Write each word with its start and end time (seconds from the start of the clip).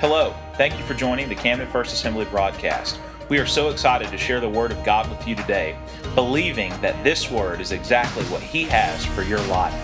Hello, 0.00 0.32
thank 0.54 0.78
you 0.78 0.84
for 0.84 0.94
joining 0.94 1.28
the 1.28 1.34
Camden 1.34 1.66
First 1.66 1.92
Assembly 1.92 2.24
broadcast. 2.26 3.00
We 3.28 3.38
are 3.38 3.46
so 3.46 3.68
excited 3.68 4.10
to 4.10 4.16
share 4.16 4.38
the 4.38 4.48
Word 4.48 4.70
of 4.70 4.84
God 4.84 5.10
with 5.10 5.26
you 5.26 5.34
today, 5.34 5.76
believing 6.14 6.70
that 6.82 7.02
this 7.02 7.32
Word 7.32 7.60
is 7.60 7.72
exactly 7.72 8.22
what 8.26 8.40
He 8.40 8.62
has 8.66 9.04
for 9.04 9.22
your 9.22 9.40
life. 9.46 9.74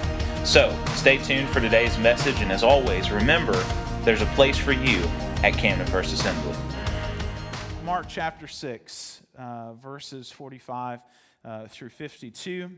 So, 0.46 0.72
stay 0.95 1.19
tuned 1.19 1.48
for 1.48 1.61
today's 1.61 1.98
message, 1.98 2.40
and 2.42 2.53
as 2.53 2.62
always, 2.62 3.11
remember 3.11 3.61
there's 4.04 4.22
a 4.22 4.27
place 4.37 4.56
for 4.56 4.71
you 4.71 5.03
at 5.42 5.55
Camden 5.55 5.89
First 5.89 6.15
Assembly. 6.15 6.55
Mark 7.85 8.07
chapter 8.09 8.46
6, 8.46 9.21
uh, 9.37 9.73
verses 9.73 10.31
45 10.31 11.01
uh, 11.45 11.67
through 11.67 11.89
52. 11.89 12.71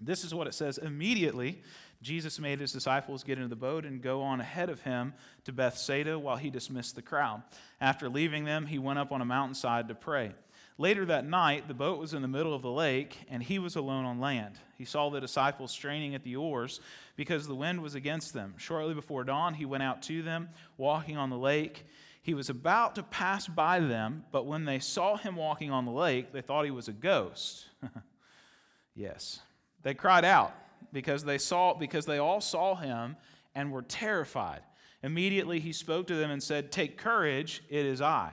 This 0.00 0.24
is 0.24 0.34
what 0.34 0.46
it 0.46 0.54
says 0.54 0.78
Immediately, 0.78 1.62
Jesus 2.06 2.38
made 2.38 2.60
his 2.60 2.70
disciples 2.70 3.24
get 3.24 3.36
into 3.36 3.48
the 3.48 3.56
boat 3.56 3.84
and 3.84 4.00
go 4.00 4.22
on 4.22 4.40
ahead 4.40 4.70
of 4.70 4.80
him 4.82 5.12
to 5.42 5.50
Bethsaida 5.52 6.16
while 6.16 6.36
he 6.36 6.50
dismissed 6.50 6.94
the 6.94 7.02
crowd. 7.02 7.42
After 7.80 8.08
leaving 8.08 8.44
them, 8.44 8.66
he 8.66 8.78
went 8.78 9.00
up 9.00 9.10
on 9.10 9.20
a 9.20 9.24
mountainside 9.24 9.88
to 9.88 9.96
pray. 9.96 10.32
Later 10.78 11.04
that 11.06 11.26
night, 11.26 11.66
the 11.66 11.74
boat 11.74 11.98
was 11.98 12.14
in 12.14 12.22
the 12.22 12.28
middle 12.28 12.54
of 12.54 12.62
the 12.62 12.70
lake, 12.70 13.18
and 13.28 13.42
he 13.42 13.58
was 13.58 13.74
alone 13.74 14.04
on 14.04 14.20
land. 14.20 14.54
He 14.78 14.84
saw 14.84 15.10
the 15.10 15.20
disciples 15.20 15.72
straining 15.72 16.14
at 16.14 16.22
the 16.22 16.36
oars 16.36 16.80
because 17.16 17.48
the 17.48 17.56
wind 17.56 17.82
was 17.82 17.96
against 17.96 18.32
them. 18.32 18.54
Shortly 18.56 18.94
before 18.94 19.24
dawn, 19.24 19.54
he 19.54 19.64
went 19.64 19.82
out 19.82 20.00
to 20.02 20.22
them, 20.22 20.50
walking 20.76 21.16
on 21.16 21.28
the 21.28 21.36
lake. 21.36 21.86
He 22.22 22.34
was 22.34 22.48
about 22.48 22.94
to 22.94 23.02
pass 23.02 23.48
by 23.48 23.80
them, 23.80 24.26
but 24.30 24.46
when 24.46 24.64
they 24.64 24.78
saw 24.78 25.16
him 25.16 25.34
walking 25.34 25.72
on 25.72 25.86
the 25.86 25.90
lake, 25.90 26.30
they 26.32 26.40
thought 26.40 26.66
he 26.66 26.70
was 26.70 26.86
a 26.86 26.92
ghost. 26.92 27.66
yes. 28.94 29.40
They 29.82 29.94
cried 29.94 30.24
out 30.24 30.54
because 30.92 31.24
they 31.24 31.38
saw 31.38 31.74
because 31.74 32.06
they 32.06 32.18
all 32.18 32.40
saw 32.40 32.74
him 32.74 33.16
and 33.54 33.72
were 33.72 33.82
terrified. 33.82 34.60
Immediately 35.02 35.60
he 35.60 35.72
spoke 35.72 36.06
to 36.08 36.14
them 36.14 36.30
and 36.30 36.42
said, 36.42 36.72
"Take 36.72 36.98
courage, 36.98 37.62
it 37.68 37.86
is 37.86 38.00
I. 38.00 38.32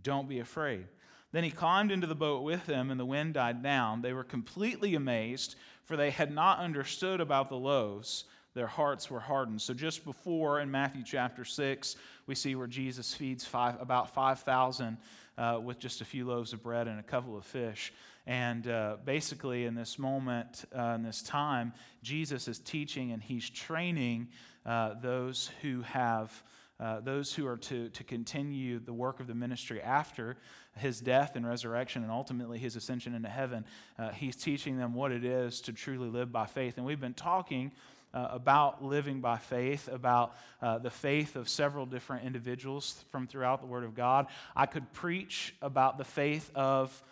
Don't 0.00 0.28
be 0.28 0.40
afraid." 0.40 0.86
Then 1.32 1.44
he 1.44 1.50
climbed 1.50 1.90
into 1.90 2.06
the 2.06 2.14
boat 2.14 2.42
with 2.42 2.66
them, 2.66 2.90
and 2.90 3.00
the 3.00 3.06
wind 3.06 3.34
died 3.34 3.62
down. 3.62 4.02
They 4.02 4.12
were 4.12 4.24
completely 4.24 4.94
amazed, 4.94 5.56
for 5.84 5.96
they 5.96 6.10
had 6.10 6.32
not 6.32 6.58
understood 6.58 7.20
about 7.20 7.48
the 7.48 7.56
loaves. 7.56 8.24
Their 8.54 8.66
hearts 8.66 9.10
were 9.10 9.20
hardened. 9.20 9.62
So, 9.62 9.72
just 9.72 10.04
before 10.04 10.60
in 10.60 10.70
Matthew 10.70 11.02
chapter 11.02 11.44
6, 11.44 11.96
we 12.26 12.34
see 12.34 12.54
where 12.54 12.66
Jesus 12.66 13.14
feeds 13.14 13.46
five, 13.46 13.80
about 13.80 14.12
5,000 14.12 14.98
uh, 15.38 15.58
with 15.62 15.78
just 15.78 16.02
a 16.02 16.04
few 16.04 16.26
loaves 16.26 16.52
of 16.52 16.62
bread 16.62 16.86
and 16.86 17.00
a 17.00 17.02
couple 17.02 17.36
of 17.36 17.46
fish. 17.46 17.94
And 18.26 18.68
uh, 18.68 18.96
basically, 19.04 19.64
in 19.64 19.74
this 19.74 19.98
moment, 19.98 20.64
uh, 20.76 20.94
in 20.94 21.02
this 21.02 21.22
time, 21.22 21.72
Jesus 22.02 22.46
is 22.46 22.58
teaching 22.58 23.12
and 23.12 23.22
he's 23.22 23.48
training 23.48 24.28
uh, 24.64 24.94
those 25.00 25.50
who 25.62 25.82
have. 25.82 26.42
Uh, 26.80 26.98
those 26.98 27.32
who 27.32 27.46
are 27.46 27.58
to, 27.58 27.90
to 27.90 28.02
continue 28.02 28.80
the 28.80 28.92
work 28.92 29.20
of 29.20 29.28
the 29.28 29.34
ministry 29.34 29.80
after 29.80 30.36
his 30.76 31.00
death 31.00 31.36
and 31.36 31.46
resurrection 31.46 32.02
and 32.02 32.10
ultimately 32.10 32.58
his 32.58 32.74
ascension 32.74 33.14
into 33.14 33.28
heaven, 33.28 33.64
uh, 34.00 34.10
he's 34.10 34.34
teaching 34.34 34.76
them 34.76 34.92
what 34.92 35.12
it 35.12 35.24
is 35.24 35.60
to 35.60 35.72
truly 35.72 36.08
live 36.08 36.32
by 36.32 36.44
faith. 36.44 36.78
And 36.78 36.84
we've 36.84 37.00
been 37.00 37.14
talking 37.14 37.70
uh, 38.14 38.28
about 38.30 38.84
living 38.84 39.20
by 39.20 39.38
faith, 39.38 39.88
about 39.88 40.34
uh, 40.60 40.78
the 40.78 40.90
faith 40.90 41.36
of 41.36 41.48
several 41.48 41.86
different 41.86 42.24
individuals 42.26 43.04
from 43.10 43.26
throughout 43.26 43.60
the 43.60 43.66
Word 43.66 43.84
of 43.84 43.94
God. 43.94 44.26
I 44.56 44.66
could 44.66 44.92
preach 44.92 45.54
about 45.62 45.98
the 45.98 46.04
faith 46.04 46.50
of 46.54 47.02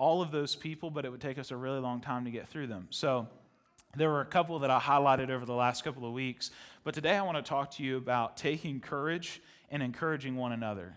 all 0.00 0.22
of 0.22 0.30
those 0.30 0.56
people, 0.56 0.90
but 0.90 1.04
it 1.04 1.10
would 1.10 1.20
take 1.20 1.38
us 1.38 1.50
a 1.50 1.56
really 1.56 1.78
long 1.78 2.00
time 2.00 2.24
to 2.24 2.30
get 2.30 2.48
through 2.48 2.66
them. 2.66 2.86
So 2.88 3.28
there 3.94 4.08
were 4.08 4.22
a 4.22 4.26
couple 4.26 4.58
that 4.60 4.70
I 4.70 4.80
highlighted 4.80 5.28
over 5.28 5.44
the 5.44 5.52
last 5.52 5.84
couple 5.84 6.06
of 6.06 6.14
weeks, 6.14 6.50
but 6.84 6.94
today 6.94 7.14
I 7.14 7.22
want 7.22 7.36
to 7.36 7.42
talk 7.46 7.72
to 7.72 7.82
you 7.82 7.98
about 7.98 8.38
taking 8.38 8.80
courage 8.80 9.42
and 9.70 9.82
encouraging 9.82 10.36
one 10.36 10.52
another. 10.52 10.96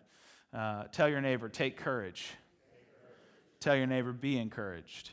Uh, 0.53 0.85
tell 0.93 1.09
your 1.09 1.19
neighbor, 1.19 1.49
take 1.49 1.75
courage. 1.75 2.29
Tell 3.59 3.75
your 3.75 3.87
neighbor, 3.87 4.13
be 4.13 4.37
encouraged. 4.39 5.09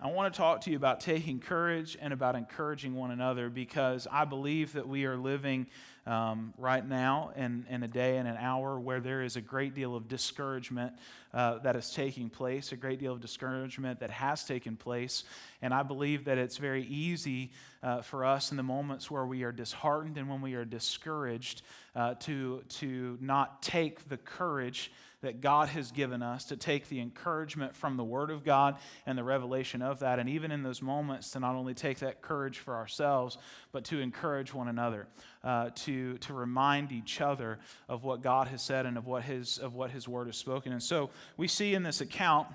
I 0.00 0.10
want 0.10 0.32
to 0.32 0.36
talk 0.36 0.62
to 0.62 0.70
you 0.70 0.76
about 0.76 1.00
taking 1.00 1.38
courage 1.38 1.98
and 2.00 2.14
about 2.14 2.34
encouraging 2.34 2.94
one 2.94 3.10
another 3.10 3.50
because 3.50 4.08
I 4.10 4.24
believe 4.24 4.72
that 4.72 4.88
we 4.88 5.04
are 5.04 5.18
living 5.18 5.66
um, 6.06 6.52
right 6.58 6.86
now 6.86 7.30
in, 7.36 7.64
in 7.70 7.82
a 7.82 7.88
day 7.88 8.16
and 8.16 8.26
an 8.26 8.36
hour 8.36 8.78
where 8.78 9.00
there 9.00 9.22
is 9.22 9.36
a 9.36 9.40
great 9.40 9.74
deal 9.74 9.94
of 9.94 10.08
discouragement 10.08 10.92
uh, 11.32 11.58
that 11.58 11.76
is 11.76 11.90
taking 11.90 12.28
place, 12.28 12.72
a 12.72 12.76
great 12.76 12.98
deal 12.98 13.12
of 13.12 13.20
discouragement 13.20 14.00
that 14.00 14.10
has 14.10 14.44
taken 14.44 14.76
place. 14.76 15.24
And 15.62 15.72
I 15.72 15.82
believe 15.82 16.24
that 16.24 16.38
it's 16.38 16.56
very 16.56 16.84
easy 16.84 17.52
uh, 17.82 18.02
for 18.02 18.24
us 18.24 18.50
in 18.50 18.56
the 18.56 18.62
moments 18.62 19.10
where 19.10 19.24
we 19.24 19.44
are 19.44 19.52
disheartened 19.52 20.18
and 20.18 20.28
when 20.28 20.40
we 20.40 20.54
are 20.54 20.64
discouraged 20.64 21.62
uh, 21.94 22.14
to, 22.14 22.62
to 22.68 23.18
not 23.20 23.62
take 23.62 24.08
the 24.08 24.16
courage 24.16 24.90
that 25.22 25.40
God 25.40 25.68
has 25.70 25.90
given 25.90 26.22
us 26.22 26.44
to 26.46 26.56
take 26.56 26.88
the 26.88 27.00
encouragement 27.00 27.74
from 27.74 27.96
the 27.96 28.04
Word 28.04 28.30
of 28.30 28.44
God 28.44 28.76
and 29.06 29.16
the 29.16 29.24
revelation 29.24 29.80
of 29.80 30.00
that, 30.00 30.18
and 30.18 30.28
even 30.28 30.50
in 30.50 30.62
those 30.62 30.82
moments 30.82 31.30
to 31.30 31.40
not 31.40 31.54
only 31.54 31.74
take 31.74 32.00
that 32.00 32.22
courage 32.22 32.58
for 32.58 32.76
ourselves, 32.76 33.38
but 33.72 33.84
to 33.84 34.00
encourage 34.00 34.52
one 34.52 34.68
another, 34.68 35.06
uh, 35.42 35.70
to, 35.74 36.18
to 36.18 36.34
remind 36.34 36.92
each 36.92 37.20
other 37.20 37.58
of 37.88 38.04
what 38.04 38.22
God 38.22 38.48
has 38.48 38.62
said 38.62 38.84
and 38.84 38.98
of 38.98 39.06
what 39.06 39.22
His, 39.22 39.58
of 39.58 39.74
what 39.74 39.90
his 39.90 40.06
Word 40.06 40.26
has 40.26 40.36
spoken. 40.36 40.72
And 40.72 40.82
so 40.82 41.10
we 41.36 41.48
see 41.48 41.74
in 41.74 41.82
this 41.82 42.00
account 42.00 42.48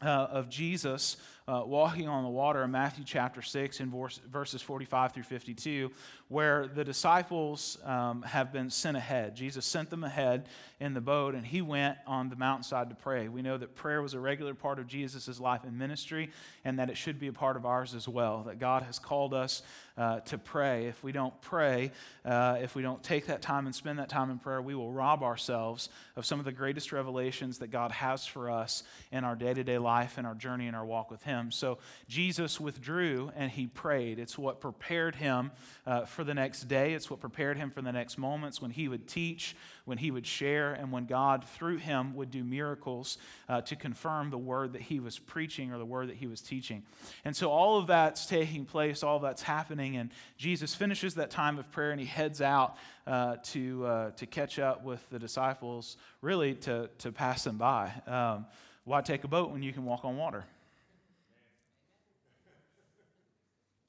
uh, 0.00 0.06
of 0.06 0.48
Jesus 0.48 1.16
uh, 1.48 1.62
walking 1.64 2.06
on 2.06 2.24
the 2.24 2.28
water 2.28 2.62
in 2.62 2.70
Matthew 2.70 3.04
chapter 3.06 3.40
6 3.40 3.80
in 3.80 3.90
verse, 3.90 4.20
verses 4.30 4.60
45 4.60 5.14
through 5.14 5.22
52, 5.22 5.90
where 6.28 6.66
the 6.66 6.84
disciples 6.84 7.78
um, 7.84 8.20
have 8.20 8.52
been 8.52 8.68
sent 8.68 8.98
ahead. 8.98 9.34
Jesus 9.34 9.64
sent 9.64 9.88
them 9.88 10.04
ahead 10.04 10.46
in 10.78 10.92
the 10.92 11.00
boat, 11.00 11.34
and 11.34 11.46
he 11.46 11.62
went 11.62 11.96
on 12.06 12.28
the 12.28 12.36
mountainside 12.36 12.90
to 12.90 12.94
pray. 12.94 13.28
We 13.28 13.40
know 13.40 13.56
that 13.56 13.74
prayer 13.74 14.02
was 14.02 14.12
a 14.12 14.20
regular 14.20 14.52
part 14.52 14.78
of 14.78 14.86
Jesus' 14.86 15.40
life 15.40 15.64
and 15.64 15.78
ministry, 15.78 16.30
and 16.66 16.78
that 16.78 16.90
it 16.90 16.98
should 16.98 17.18
be 17.18 17.28
a 17.28 17.32
part 17.32 17.56
of 17.56 17.64
ours 17.64 17.94
as 17.94 18.06
well. 18.06 18.42
That 18.46 18.58
God 18.58 18.82
has 18.82 18.98
called 18.98 19.32
us 19.32 19.62
uh, 19.96 20.20
to 20.20 20.36
pray. 20.36 20.86
If 20.86 21.02
we 21.02 21.12
don't 21.12 21.38
pray, 21.40 21.92
uh, 22.26 22.58
if 22.60 22.74
we 22.74 22.82
don't 22.82 23.02
take 23.02 23.26
that 23.26 23.40
time 23.40 23.64
and 23.64 23.74
spend 23.74 23.98
that 23.98 24.10
time 24.10 24.30
in 24.30 24.38
prayer, 24.38 24.60
we 24.60 24.74
will 24.74 24.92
rob 24.92 25.22
ourselves 25.22 25.88
of 26.14 26.26
some 26.26 26.38
of 26.38 26.44
the 26.44 26.52
greatest 26.52 26.92
revelations 26.92 27.58
that 27.58 27.68
God 27.68 27.90
has 27.90 28.26
for 28.26 28.50
us 28.50 28.82
in 29.10 29.24
our 29.24 29.34
day 29.34 29.54
to 29.54 29.64
day 29.64 29.78
life 29.78 30.18
and 30.18 30.26
our 30.26 30.34
journey 30.34 30.66
and 30.66 30.76
our 30.76 30.84
walk 30.84 31.10
with 31.10 31.22
Him 31.22 31.37
him. 31.38 31.50
So 31.50 31.78
Jesus 32.08 32.60
withdrew 32.60 33.32
and 33.36 33.50
he 33.50 33.66
prayed. 33.66 34.18
It's 34.18 34.36
what 34.36 34.60
prepared 34.60 35.16
him 35.16 35.50
uh, 35.86 36.04
for 36.04 36.24
the 36.24 36.34
next 36.34 36.64
day, 36.64 36.94
it's 36.94 37.10
what 37.10 37.20
prepared 37.20 37.56
him 37.56 37.70
for 37.70 37.80
the 37.80 37.92
next 37.92 38.18
moments 38.18 38.60
when 38.60 38.70
he 38.70 38.88
would 38.88 39.06
teach, 39.06 39.56
when 39.84 39.98
he 39.98 40.10
would 40.10 40.26
share, 40.26 40.74
and 40.74 40.92
when 40.92 41.06
God, 41.06 41.44
through 41.44 41.78
him, 41.78 42.14
would 42.14 42.30
do 42.30 42.44
miracles 42.44 43.16
uh, 43.48 43.62
to 43.62 43.76
confirm 43.76 44.30
the 44.30 44.38
word 44.38 44.74
that 44.74 44.82
he 44.82 45.00
was 45.00 45.18
preaching 45.18 45.72
or 45.72 45.78
the 45.78 45.86
word 45.86 46.08
that 46.08 46.16
he 46.16 46.26
was 46.26 46.40
teaching. 46.40 46.82
And 47.24 47.34
so 47.34 47.50
all 47.50 47.78
of 47.78 47.86
that's 47.86 48.26
taking 48.26 48.66
place, 48.66 49.02
all 49.02 49.18
that's 49.18 49.42
happening, 49.42 49.96
and 49.96 50.10
Jesus 50.36 50.74
finishes 50.74 51.14
that 51.14 51.30
time 51.30 51.58
of 51.58 51.70
prayer 51.70 51.90
and 51.90 52.00
he 52.00 52.06
heads 52.06 52.40
out 52.42 52.76
uh, 53.06 53.36
to, 53.42 53.86
uh, 53.86 54.10
to 54.10 54.26
catch 54.26 54.58
up 54.58 54.84
with 54.84 55.08
the 55.10 55.18
disciples, 55.18 55.96
really 56.20 56.54
to, 56.54 56.90
to 56.98 57.10
pass 57.10 57.44
them 57.44 57.56
by. 57.56 57.90
Um, 58.06 58.46
why 58.84 59.00
take 59.00 59.24
a 59.24 59.28
boat 59.28 59.50
when 59.50 59.62
you 59.62 59.72
can 59.72 59.84
walk 59.84 60.04
on 60.04 60.16
water? 60.16 60.44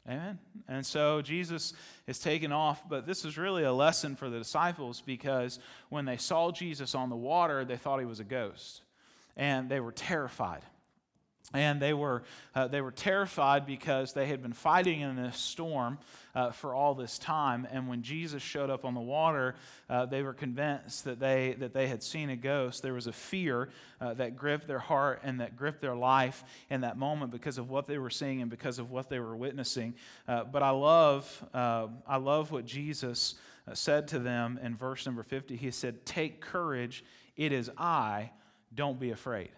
Amen. 0.09 0.39
And 0.67 0.83
so 0.83 1.21
Jesus 1.21 1.73
is 2.07 2.17
taken 2.17 2.51
off, 2.51 2.87
but 2.89 3.05
this 3.05 3.25
is 3.25 3.37
really 3.37 3.63
a 3.63 3.71
lesson 3.71 4.15
for 4.15 4.27
the 4.29 4.39
disciples 4.39 5.03
because 5.05 5.59
when 5.89 6.05
they 6.05 6.17
saw 6.17 6.51
Jesus 6.51 6.95
on 6.95 7.09
the 7.09 7.15
water, 7.15 7.63
they 7.63 7.77
thought 7.77 7.99
he 7.99 8.05
was 8.05 8.19
a 8.19 8.23
ghost 8.23 8.81
and 9.37 9.69
they 9.69 9.79
were 9.79 9.91
terrified. 9.91 10.63
And 11.53 11.81
they 11.81 11.93
were, 11.93 12.23
uh, 12.53 12.67
they 12.67 12.81
were 12.81 12.91
terrified 12.91 13.65
because 13.65 14.13
they 14.13 14.27
had 14.27 14.41
been 14.41 14.53
fighting 14.53 15.01
in 15.01 15.15
this 15.15 15.37
storm 15.37 15.97
uh, 16.35 16.51
for 16.51 16.75
all 16.75 16.93
this 16.93 17.17
time. 17.17 17.67
And 17.71 17.87
when 17.87 18.03
Jesus 18.03 18.43
showed 18.43 18.69
up 18.69 18.85
on 18.85 18.93
the 18.93 19.01
water, 19.01 19.55
uh, 19.89 20.05
they 20.05 20.21
were 20.21 20.33
convinced 20.33 21.05
that 21.05 21.19
they, 21.19 21.55
that 21.59 21.73
they 21.73 21.87
had 21.87 22.03
seen 22.03 22.29
a 22.29 22.35
ghost. 22.35 22.83
There 22.83 22.93
was 22.93 23.07
a 23.07 23.11
fear 23.11 23.69
uh, 23.99 24.13
that 24.15 24.35
gripped 24.35 24.67
their 24.67 24.79
heart 24.79 25.21
and 25.23 25.39
that 25.39 25.55
gripped 25.55 25.81
their 25.81 25.95
life 25.95 26.43
in 26.69 26.81
that 26.81 26.97
moment 26.97 27.31
because 27.31 27.57
of 27.57 27.69
what 27.69 27.87
they 27.87 27.97
were 27.97 28.11
seeing 28.11 28.41
and 28.41 28.51
because 28.51 28.77
of 28.77 28.91
what 28.91 29.09
they 29.09 29.19
were 29.19 29.35
witnessing. 29.35 29.95
Uh, 30.27 30.43
but 30.43 30.61
I 30.61 30.69
love, 30.69 31.45
uh, 31.53 31.87
I 32.07 32.17
love 32.17 32.51
what 32.51 32.65
Jesus 32.65 33.35
said 33.73 34.07
to 34.09 34.19
them 34.19 34.59
in 34.61 34.75
verse 34.75 35.05
number 35.05 35.23
50. 35.23 35.55
He 35.55 35.71
said, 35.71 36.05
Take 36.05 36.41
courage, 36.41 37.03
it 37.35 37.51
is 37.51 37.71
I, 37.77 38.31
don't 38.73 38.99
be 38.99 39.11
afraid. 39.11 39.49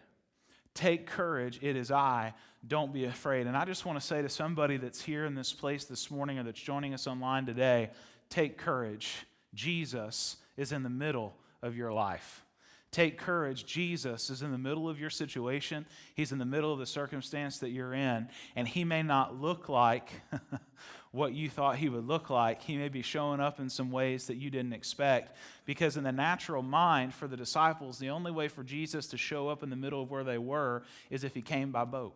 Take 0.74 1.06
courage, 1.06 1.60
it 1.62 1.76
is 1.76 1.92
I. 1.92 2.34
Don't 2.66 2.94
be 2.94 3.06
afraid. 3.06 3.48
And 3.48 3.58
I 3.58 3.66
just 3.66 3.86
want 3.86 4.00
to 4.00 4.06
say 4.06 4.22
to 4.22 4.30
somebody 4.30 4.78
that's 4.78 5.02
here 5.02 5.26
in 5.26 5.36
this 5.36 5.52
place 5.52 5.86
this 5.86 6.12
morning 6.12 6.38
or 6.40 6.44
that's 6.44 6.62
joining 6.62 6.94
us 6.94 7.08
online 7.08 7.46
today 7.46 7.90
take 8.30 8.58
courage. 8.58 9.26
Jesus 9.54 10.38
is 10.56 10.72
in 10.72 10.84
the 10.84 10.90
middle 10.90 11.36
of 11.62 11.76
your 11.76 11.92
life. 11.92 12.46
Take 12.92 13.18
courage. 13.18 13.66
Jesus 13.66 14.30
is 14.30 14.42
in 14.42 14.52
the 14.52 14.58
middle 14.58 14.90
of 14.90 15.00
your 15.00 15.10
situation. 15.10 15.86
He's 16.14 16.34
in 16.34 16.40
the 16.40 16.46
middle 16.46 16.74
of 16.74 16.80
the 16.80 16.86
circumstance 16.86 17.60
that 17.60 17.70
you're 17.70 17.94
in. 17.94 18.28
And 18.56 18.68
He 18.68 18.84
may 18.84 19.02
not 19.02 19.40
look 19.40 19.70
like 19.70 20.12
what 21.12 21.34
you 21.34 21.50
thought 21.50 21.76
he 21.76 21.90
would 21.90 22.08
look 22.08 22.30
like, 22.30 22.62
he 22.62 22.78
may 22.78 22.88
be 22.88 23.02
showing 23.02 23.42
up 23.42 23.60
in 23.60 23.70
some 23.70 23.92
ways 23.92 24.28
that 24.28 24.38
you 24.38 24.50
didn't 24.50 24.74
expect. 24.74 25.36
Because 25.66 25.98
in 25.98 26.06
the 26.06 26.12
natural 26.12 26.64
mind 26.64 27.14
for 27.14 27.28
the 27.28 27.36
disciples, 27.36 28.00
the 28.00 28.10
only 28.10 28.32
way 28.32 28.48
for 28.48 28.64
Jesus 28.64 29.08
to 29.08 29.18
show 29.18 29.50
up 29.50 29.62
in 29.62 29.70
the 29.70 29.76
middle 29.76 30.02
of 30.02 30.10
where 30.10 30.24
they 30.24 30.38
were 30.38 30.84
is 31.10 31.24
if 31.24 31.34
he 31.34 31.42
came 31.42 31.72
by 31.72 31.84
boat. 31.84 32.16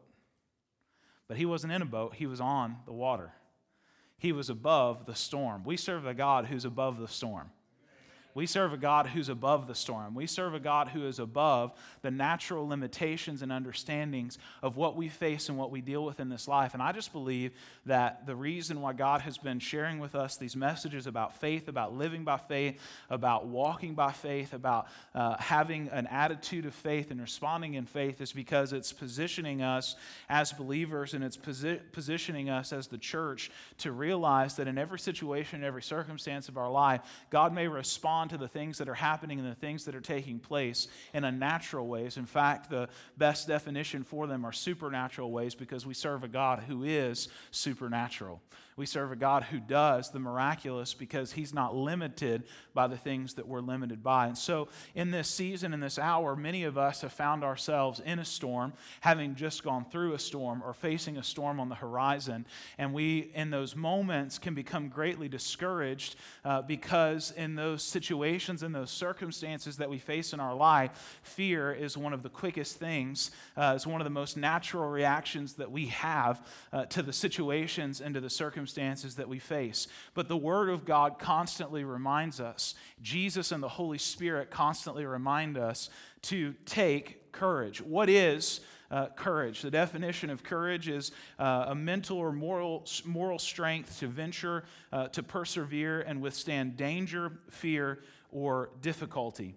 But 1.27 1.37
he 1.37 1.45
wasn't 1.45 1.73
in 1.73 1.81
a 1.81 1.85
boat, 1.85 2.15
he 2.15 2.25
was 2.25 2.39
on 2.39 2.77
the 2.85 2.93
water. 2.93 3.33
He 4.17 4.31
was 4.31 4.49
above 4.49 5.05
the 5.05 5.15
storm. 5.15 5.63
We 5.65 5.75
serve 5.75 6.05
a 6.05 6.13
God 6.13 6.45
who's 6.45 6.65
above 6.65 6.99
the 6.99 7.07
storm. 7.07 7.49
We 8.35 8.47
serve 8.47 8.73
a 8.73 8.77
God 8.77 9.07
who's 9.07 9.29
above 9.29 9.65
the 9.65 9.73
storm. 9.73 10.13
We 10.13 10.27
serve 10.27 10.53
a 10.53 10.59
God 10.59 10.89
who 10.89 11.07
is 11.07 11.19
above 11.19 11.71
the 12.01 12.11
natural 12.11 12.67
limitations 12.67 13.41
and 13.41 13.49
understandings 13.49 14.37
of 14.61 14.75
what 14.75 14.97
we 14.97 15.07
face 15.07 15.47
and 15.47 15.57
what 15.57 15.71
we 15.71 15.79
deal 15.79 16.03
with 16.03 16.19
in 16.19 16.27
this 16.27 16.45
life. 16.45 16.73
And 16.73 16.83
I 16.83 16.91
just 16.91 17.13
believe 17.13 17.53
that 17.85 18.27
the 18.27 18.35
reason 18.35 18.81
why 18.81 18.91
God 18.91 19.21
has 19.21 19.37
been 19.37 19.59
sharing 19.59 19.99
with 19.99 20.15
us 20.15 20.35
these 20.35 20.53
messages 20.53 21.07
about 21.07 21.39
faith, 21.39 21.69
about 21.69 21.95
living 21.95 22.25
by 22.25 22.35
faith, 22.35 22.77
about 23.09 23.47
walking 23.47 23.93
by 23.93 24.11
faith, 24.11 24.51
about 24.51 24.87
uh, 25.13 25.37
having 25.37 25.87
an 25.93 26.05
attitude 26.07 26.65
of 26.65 26.75
faith 26.75 27.11
and 27.11 27.21
responding 27.21 27.75
in 27.75 27.85
faith 27.85 28.19
is 28.19 28.33
because 28.33 28.73
it's 28.73 28.91
positioning 28.91 29.61
us 29.61 29.95
as 30.27 30.51
believers 30.51 31.13
and 31.13 31.23
it's 31.23 31.37
posi- 31.37 31.79
positioning 31.93 32.49
us 32.49 32.73
as 32.73 32.87
the 32.87 32.97
church 32.97 33.49
to 33.77 33.93
realize 33.93 34.57
that 34.57 34.67
in 34.67 34.77
every 34.77 34.99
situation, 34.99 35.61
in 35.61 35.65
every 35.65 35.83
circumstance 35.83 36.49
of 36.49 36.57
our 36.57 36.69
life, 36.69 36.99
God 37.29 37.53
may 37.53 37.69
respond 37.69 38.24
to 38.29 38.37
the 38.37 38.47
things 38.47 38.77
that 38.77 38.89
are 38.89 38.95
happening 38.95 39.39
and 39.39 39.49
the 39.49 39.55
things 39.55 39.85
that 39.85 39.95
are 39.95 40.01
taking 40.01 40.39
place 40.39 40.87
in 41.13 41.23
unnatural 41.23 41.87
ways. 41.87 42.17
In 42.17 42.25
fact, 42.25 42.69
the 42.69 42.89
best 43.17 43.47
definition 43.47 44.03
for 44.03 44.27
them 44.27 44.45
are 44.45 44.51
supernatural 44.51 45.31
ways 45.31 45.55
because 45.55 45.85
we 45.85 45.93
serve 45.93 46.23
a 46.23 46.27
God 46.27 46.59
who 46.59 46.83
is 46.83 47.27
supernatural. 47.51 48.41
We 48.77 48.85
serve 48.85 49.13
a 49.13 49.15
God 49.15 49.43
who 49.43 49.61
does 49.61 50.11
the 50.11 50.19
miraculous 50.19 50.93
because 50.93 51.31
he's 51.31 51.53
not 51.53 51.73
limited 51.73 52.43
by 52.73 52.87
the 52.87 52.97
things 52.97 53.35
that 53.35 53.47
we're 53.47 53.61
limited 53.61 54.03
by. 54.03 54.27
And 54.27 54.37
so, 54.37 54.67
in 54.93 55.11
this 55.11 55.29
season, 55.29 55.73
in 55.73 55.79
this 55.79 55.97
hour, 55.97 56.35
many 56.35 56.65
of 56.65 56.77
us 56.77 56.99
have 56.99 57.13
found 57.13 57.45
ourselves 57.45 58.01
in 58.05 58.19
a 58.19 58.25
storm, 58.25 58.73
having 58.99 59.35
just 59.35 59.63
gone 59.63 59.85
through 59.85 60.13
a 60.13 60.19
storm 60.19 60.61
or 60.61 60.73
facing 60.73 61.15
a 61.15 61.23
storm 61.23 61.61
on 61.61 61.69
the 61.69 61.75
horizon. 61.75 62.45
And 62.77 62.93
we, 62.93 63.31
in 63.33 63.49
those 63.49 63.77
moments, 63.77 64.37
can 64.37 64.53
become 64.53 64.89
greatly 64.89 65.29
discouraged 65.29 66.17
uh, 66.43 66.61
because 66.61 67.31
in 67.31 67.55
those 67.55 67.81
situations, 67.81 68.61
in 68.61 68.73
those 68.73 68.91
circumstances 68.91 69.77
that 69.77 69.89
we 69.89 69.99
face 69.99 70.33
in 70.33 70.41
our 70.41 70.53
life, 70.53 71.19
fear 71.23 71.71
is 71.71 71.97
one 71.97 72.11
of 72.11 72.23
the 72.23 72.29
quickest 72.29 72.75
things, 72.75 73.31
uh, 73.55 73.71
it's 73.73 73.87
one 73.87 74.01
of 74.01 74.05
the 74.05 74.09
most 74.09 74.35
natural 74.35 74.89
reactions 74.89 75.53
that 75.53 75.71
we 75.71 75.85
have 75.85 76.45
uh, 76.73 76.83
to 76.87 77.01
the 77.01 77.13
situations 77.13 78.01
and 78.01 78.13
to 78.15 78.19
the 78.19 78.29
circumstances 78.29 78.64
circumstances 78.65 79.15
that 79.15 79.29
we 79.29 79.39
face. 79.39 79.87
But 80.13 80.27
the 80.27 80.37
Word 80.37 80.69
of 80.69 80.85
God 80.85 81.19
constantly 81.19 81.83
reminds 81.83 82.39
us, 82.39 82.73
Jesus 83.01 83.51
and 83.51 83.61
the 83.61 83.69
Holy 83.69 83.99
Spirit 83.99 84.49
constantly 84.49 85.05
remind 85.05 85.57
us 85.57 85.89
to 86.23 86.55
take 86.65 87.31
courage. 87.31 87.81
What 87.81 88.09
is 88.09 88.61
uh, 88.89 89.07
courage? 89.15 89.61
The 89.61 89.71
definition 89.71 90.31
of 90.31 90.43
courage 90.43 90.87
is 90.87 91.11
uh, 91.37 91.65
a 91.67 91.75
mental 91.75 92.17
or 92.17 92.31
moral, 92.31 92.85
moral 93.05 93.39
strength 93.39 93.99
to 93.99 94.07
venture, 94.07 94.63
uh, 94.91 95.09
to 95.09 95.21
persevere, 95.21 96.01
and 96.01 96.21
withstand 96.21 96.75
danger, 96.75 97.31
fear, 97.49 97.99
or 98.31 98.69
difficulty. 98.81 99.55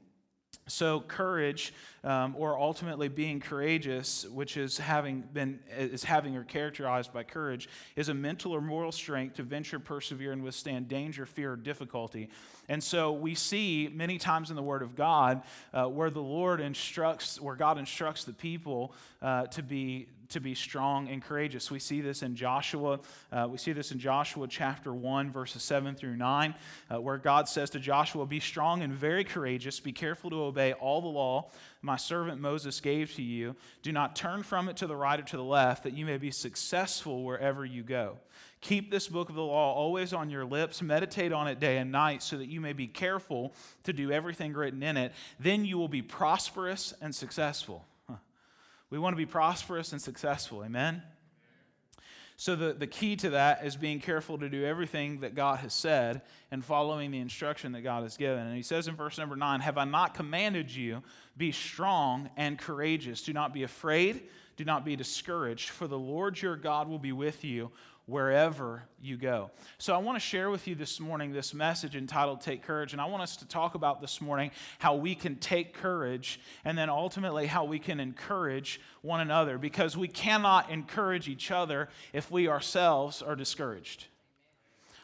So, 0.69 1.01
courage, 1.01 1.73
um, 2.05 2.35
or 2.39 2.59
ultimately 2.59 3.09
being 3.09 3.41
courageous, 3.41 4.27
which 4.27 4.57
is 4.57 4.79
having 4.79 5.23
been 5.33 5.61
is 5.77 6.05
having 6.05 6.37
or 6.37 6.45
characterized 6.45 7.13
by 7.13 7.25
courage, 7.25 7.69
is 7.97 8.09
a 8.09 8.15
mental 8.15 8.53
or 8.53 8.61
moral 8.61 8.93
strength 8.93 9.37
to 9.37 9.43
venture, 9.43 9.79
persevere, 9.79 10.33
and 10.33 10.45
withstand 10.45 10.89
danger, 10.89 11.27
fear, 11.27 11.53
or 11.53 11.57
difficulty. 11.57 12.29
And 12.69 12.83
so, 12.83 13.13
we 13.13 13.35
see 13.35 13.91
many 13.93 14.19
times 14.19 14.51
in 14.51 14.57
the 14.57 14.63
Word 14.63 14.83
of 14.83 14.95
God 14.95 15.43
uh, 15.73 15.87
where 15.87 16.11
the 16.11 16.23
Lord 16.23 16.61
instructs, 16.61 17.41
where 17.41 17.57
God 17.57 17.79
instructs 17.79 18.25
the 18.25 18.35
people 18.35 18.93
uh, 19.23 19.47
to 19.47 19.63
be 19.63 20.09
to 20.31 20.41
be 20.41 20.55
strong 20.55 21.09
and 21.09 21.23
courageous. 21.23 21.71
We 21.71 21.79
see 21.79 22.01
this 22.01 22.23
in 22.23 22.37
Joshua. 22.37 23.01
Uh, 23.33 23.49
we 23.51 23.59
see 23.59 23.73
this 23.73 23.93
in 23.93 23.99
Joshua 23.99 24.47
chapter 24.49 24.93
1, 24.93 25.31
verses 25.31 25.63
7 25.63 25.95
through 25.95 26.17
9, 26.17 26.55
uh, 26.91 27.01
where 27.01 27.19
God 27.19 27.49
says 27.49 27.71
to 27.71 27.81
Joshua, 27.81 28.27
Be 28.27 28.41
strong 28.41 28.83
and 28.83 28.93
very 28.93 29.25
courageous. 29.25 29.81
Be 29.81 29.93
careful 29.93 30.31
to 30.31 30.43
obey 30.43 30.73
all 30.75 31.01
the 31.01 31.09
law 31.09 31.51
my 31.83 31.97
servant 31.97 32.41
Moses 32.41 32.81
gave 32.81 33.15
to 33.15 33.23
you. 33.23 33.55
Do 33.83 33.93
not 33.93 34.17
turn 34.17 34.43
from 34.43 34.69
it 34.69 34.77
to 34.79 34.87
the 34.87 34.97
right 34.97 35.19
or 35.19 35.25
to 35.25 35.37
the 35.37 35.45
left, 35.45 35.85
that 35.85 35.95
you 35.95 36.05
may 36.05 36.19
be 36.19 36.31
successful 36.31 37.23
wherever 37.23 37.65
you 37.65 37.83
go. 37.83 38.19
Keep 38.61 38.91
this 38.91 39.07
book 39.07 39.29
of 39.29 39.37
the 39.37 39.43
law 39.43 39.73
always 39.73 40.13
on 40.13 40.31
your 40.31 40.45
lips. 40.45 40.83
Meditate 40.83 41.33
on 41.33 41.47
it 41.47 41.61
day 41.61 41.79
and 41.79 41.93
night 41.93 42.23
so 42.23 42.37
that 42.37 42.49
you 42.49 42.61
may 42.61 42.73
be 42.73 42.89
careful 42.89 43.55
to 43.85 43.93
do 43.93 44.11
everything 44.11 44.53
written 44.53 44.83
in 44.83 44.97
it. 44.97 45.13
Then 45.39 45.65
you 45.65 45.79
will 45.79 45.89
be 45.89 46.03
prosperous 46.03 46.93
and 47.01 47.15
successful. 47.15 47.87
We 48.91 48.99
want 48.99 49.13
to 49.13 49.19
be 49.19 49.27
prosperous 49.27 49.93
and 49.93 50.01
successful. 50.01 50.65
Amen? 50.65 51.03
So, 52.41 52.55
the, 52.55 52.73
the 52.73 52.87
key 52.87 53.17
to 53.17 53.31
that 53.31 53.67
is 53.67 53.77
being 53.77 53.99
careful 53.99 54.39
to 54.39 54.49
do 54.49 54.65
everything 54.65 55.21
that 55.21 55.35
God 55.35 55.59
has 55.59 55.75
said 55.75 56.23
and 56.53 56.65
following 56.65 57.11
the 57.11 57.19
instruction 57.19 57.73
that 57.73 57.81
God 57.81 58.05
has 58.05 58.17
given. 58.17 58.47
And 58.47 58.57
he 58.57 58.63
says 58.63 58.87
in 58.87 58.95
verse 58.95 59.19
number 59.19 59.35
nine, 59.35 59.59
Have 59.59 59.77
I 59.77 59.85
not 59.85 60.15
commanded 60.15 60.73
you, 60.73 61.03
be 61.37 61.51
strong 61.51 62.31
and 62.37 62.57
courageous? 62.57 63.23
Do 63.23 63.33
not 63.33 63.53
be 63.53 63.65
afraid, 63.65 64.29
do 64.57 64.65
not 64.65 64.85
be 64.85 64.95
discouraged, 64.95 65.71
for 65.71 65.89
the 65.89 65.99
Lord 65.99 66.41
your 66.41 66.55
God 66.55 66.89
will 66.89 67.01
be 67.01 67.11
with 67.11 67.43
you 67.43 67.73
wherever 68.09 68.83
you 69.03 69.19
go. 69.19 69.51
So, 69.77 69.95
I 69.95 69.99
want 69.99 70.17
to 70.17 70.21
share 70.21 70.51
with 70.51 70.67
you 70.67 70.75
this 70.75 70.99
morning 70.99 71.31
this 71.31 71.53
message 71.53 71.95
entitled 71.95 72.41
Take 72.41 72.63
Courage. 72.63 72.93
And 72.93 73.03
I 73.03 73.05
want 73.05 73.23
us 73.23 73.37
to 73.37 73.47
talk 73.47 73.75
about 73.75 74.01
this 74.01 74.21
morning 74.21 74.51
how 74.79 74.97
we 74.97 75.15
can 75.15 75.37
take 75.37 75.75
courage 75.75 76.41
and 76.65 76.77
then 76.77 76.89
ultimately 76.89 77.47
how 77.47 77.65
we 77.65 77.79
can 77.79 78.01
encourage 78.01 78.81
one 79.03 79.21
another 79.21 79.59
because 79.59 79.97
we 79.97 80.09
cannot 80.09 80.71
encourage 80.71 81.29
each 81.29 81.51
other 81.51 81.91
if 82.13 82.31
we 82.31 82.49
ourselves 82.49 83.21
are 83.21 83.37
discouraged. 83.37 84.07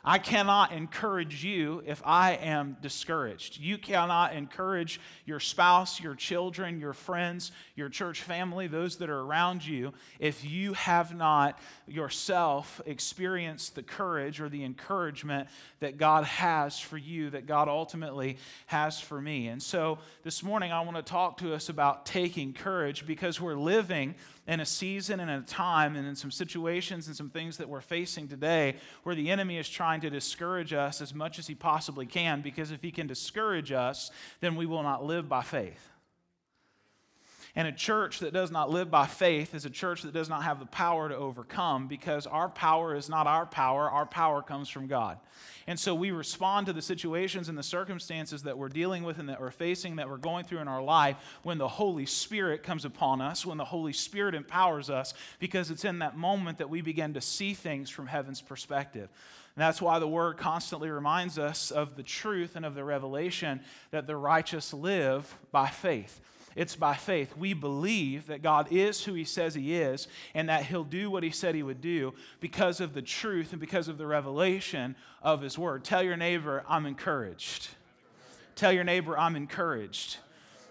I 0.04 0.18
cannot 0.18 0.72
encourage 0.72 1.42
you 1.42 1.82
if 1.86 2.02
I 2.04 2.32
am 2.32 2.76
discouraged. 2.82 3.58
You 3.58 3.78
cannot 3.78 4.34
encourage 4.34 5.00
your 5.24 5.40
spouse, 5.40 5.98
your 5.98 6.14
children, 6.14 6.78
your 6.78 6.92
friends, 6.92 7.52
your 7.74 7.88
church 7.88 8.20
family, 8.20 8.66
those 8.66 8.96
that 8.98 9.08
are 9.08 9.20
around 9.20 9.66
you, 9.66 9.94
if 10.18 10.44
you 10.44 10.74
have 10.74 11.16
not 11.16 11.58
yourself 11.86 12.82
experienced 12.84 13.74
the 13.74 13.82
courage 13.82 14.42
or 14.42 14.50
the 14.50 14.62
encouragement 14.62 15.48
that 15.80 15.96
God 15.96 16.24
has 16.24 16.78
for 16.78 16.98
you, 16.98 17.30
that 17.30 17.46
God 17.46 17.68
ultimately 17.68 18.36
has 18.66 19.00
for 19.00 19.20
me. 19.20 19.48
And 19.48 19.62
so 19.62 19.98
this 20.22 20.42
morning, 20.42 20.70
I 20.70 20.82
want 20.82 20.96
to 20.96 21.02
talk 21.02 21.38
to 21.38 21.54
us 21.54 21.70
about 21.70 22.04
taking 22.04 22.52
courage 22.52 23.06
because 23.06 23.40
we're 23.40 23.56
living 23.56 24.16
in 24.46 24.60
a 24.60 24.66
season 24.66 25.20
and 25.20 25.30
a 25.30 25.40
time 25.40 25.96
and 25.96 26.06
in 26.06 26.14
some 26.14 26.30
situations 26.30 27.06
and 27.06 27.16
some 27.16 27.30
things 27.30 27.56
that 27.56 27.68
we're 27.68 27.80
facing 27.80 28.28
today 28.28 28.76
where 29.02 29.14
the 29.14 29.30
enemy 29.30 29.56
is 29.56 29.68
trying 29.68 30.00
to 30.02 30.10
discourage 30.10 30.72
us 30.72 31.00
as 31.00 31.14
much 31.14 31.38
as 31.38 31.46
he 31.46 31.54
possibly 31.54 32.06
can 32.06 32.42
because 32.42 32.70
if 32.70 32.82
he 32.82 32.90
can 32.90 33.06
discourage 33.06 33.72
us, 33.72 34.10
then 34.40 34.54
we 34.54 34.66
will 34.66 34.82
not 34.82 35.04
live 35.04 35.28
by 35.28 35.42
faith. 35.42 35.93
And 37.56 37.68
a 37.68 37.72
church 37.72 38.18
that 38.18 38.32
does 38.32 38.50
not 38.50 38.70
live 38.70 38.90
by 38.90 39.06
faith 39.06 39.54
is 39.54 39.64
a 39.64 39.70
church 39.70 40.02
that 40.02 40.12
does 40.12 40.28
not 40.28 40.42
have 40.42 40.58
the 40.58 40.66
power 40.66 41.08
to 41.08 41.14
overcome 41.14 41.86
because 41.86 42.26
our 42.26 42.48
power 42.48 42.96
is 42.96 43.08
not 43.08 43.28
our 43.28 43.46
power, 43.46 43.88
our 43.88 44.06
power 44.06 44.42
comes 44.42 44.68
from 44.68 44.88
God. 44.88 45.18
And 45.68 45.78
so 45.78 45.94
we 45.94 46.10
respond 46.10 46.66
to 46.66 46.72
the 46.72 46.82
situations 46.82 47.48
and 47.48 47.56
the 47.56 47.62
circumstances 47.62 48.42
that 48.42 48.58
we're 48.58 48.68
dealing 48.68 49.04
with 49.04 49.18
and 49.18 49.28
that 49.28 49.40
we're 49.40 49.52
facing, 49.52 49.96
that 49.96 50.10
we're 50.10 50.16
going 50.16 50.44
through 50.44 50.58
in 50.58 50.68
our 50.68 50.82
life 50.82 51.16
when 51.44 51.58
the 51.58 51.68
Holy 51.68 52.06
Spirit 52.06 52.64
comes 52.64 52.84
upon 52.84 53.20
us, 53.20 53.46
when 53.46 53.56
the 53.56 53.64
Holy 53.64 53.92
Spirit 53.92 54.34
empowers 54.34 54.90
us, 54.90 55.14
because 55.38 55.70
it's 55.70 55.84
in 55.84 56.00
that 56.00 56.16
moment 56.16 56.58
that 56.58 56.68
we 56.68 56.80
begin 56.80 57.14
to 57.14 57.20
see 57.20 57.54
things 57.54 57.88
from 57.88 58.08
heaven's 58.08 58.42
perspective. 58.42 59.08
And 59.54 59.62
that's 59.62 59.80
why 59.80 60.00
the 60.00 60.08
word 60.08 60.36
constantly 60.38 60.90
reminds 60.90 61.38
us 61.38 61.70
of 61.70 61.94
the 61.94 62.02
truth 62.02 62.56
and 62.56 62.66
of 62.66 62.74
the 62.74 62.82
revelation 62.82 63.60
that 63.92 64.08
the 64.08 64.16
righteous 64.16 64.74
live 64.74 65.38
by 65.52 65.68
faith. 65.68 66.20
It's 66.56 66.76
by 66.76 66.94
faith. 66.94 67.36
We 67.36 67.52
believe 67.52 68.26
that 68.28 68.42
God 68.42 68.68
is 68.70 69.04
who 69.04 69.14
He 69.14 69.24
says 69.24 69.54
He 69.54 69.74
is 69.74 70.08
and 70.34 70.48
that 70.48 70.66
He'll 70.66 70.84
do 70.84 71.10
what 71.10 71.22
He 71.22 71.30
said 71.30 71.54
He 71.54 71.62
would 71.62 71.80
do 71.80 72.14
because 72.40 72.80
of 72.80 72.94
the 72.94 73.02
truth 73.02 73.52
and 73.52 73.60
because 73.60 73.88
of 73.88 73.98
the 73.98 74.06
revelation 74.06 74.94
of 75.22 75.42
His 75.42 75.58
Word. 75.58 75.84
Tell 75.84 76.02
your 76.02 76.16
neighbor, 76.16 76.64
I'm 76.68 76.86
encouraged. 76.86 77.68
Tell 78.54 78.72
your 78.72 78.84
neighbor, 78.84 79.18
I'm 79.18 79.36
encouraged. 79.36 80.18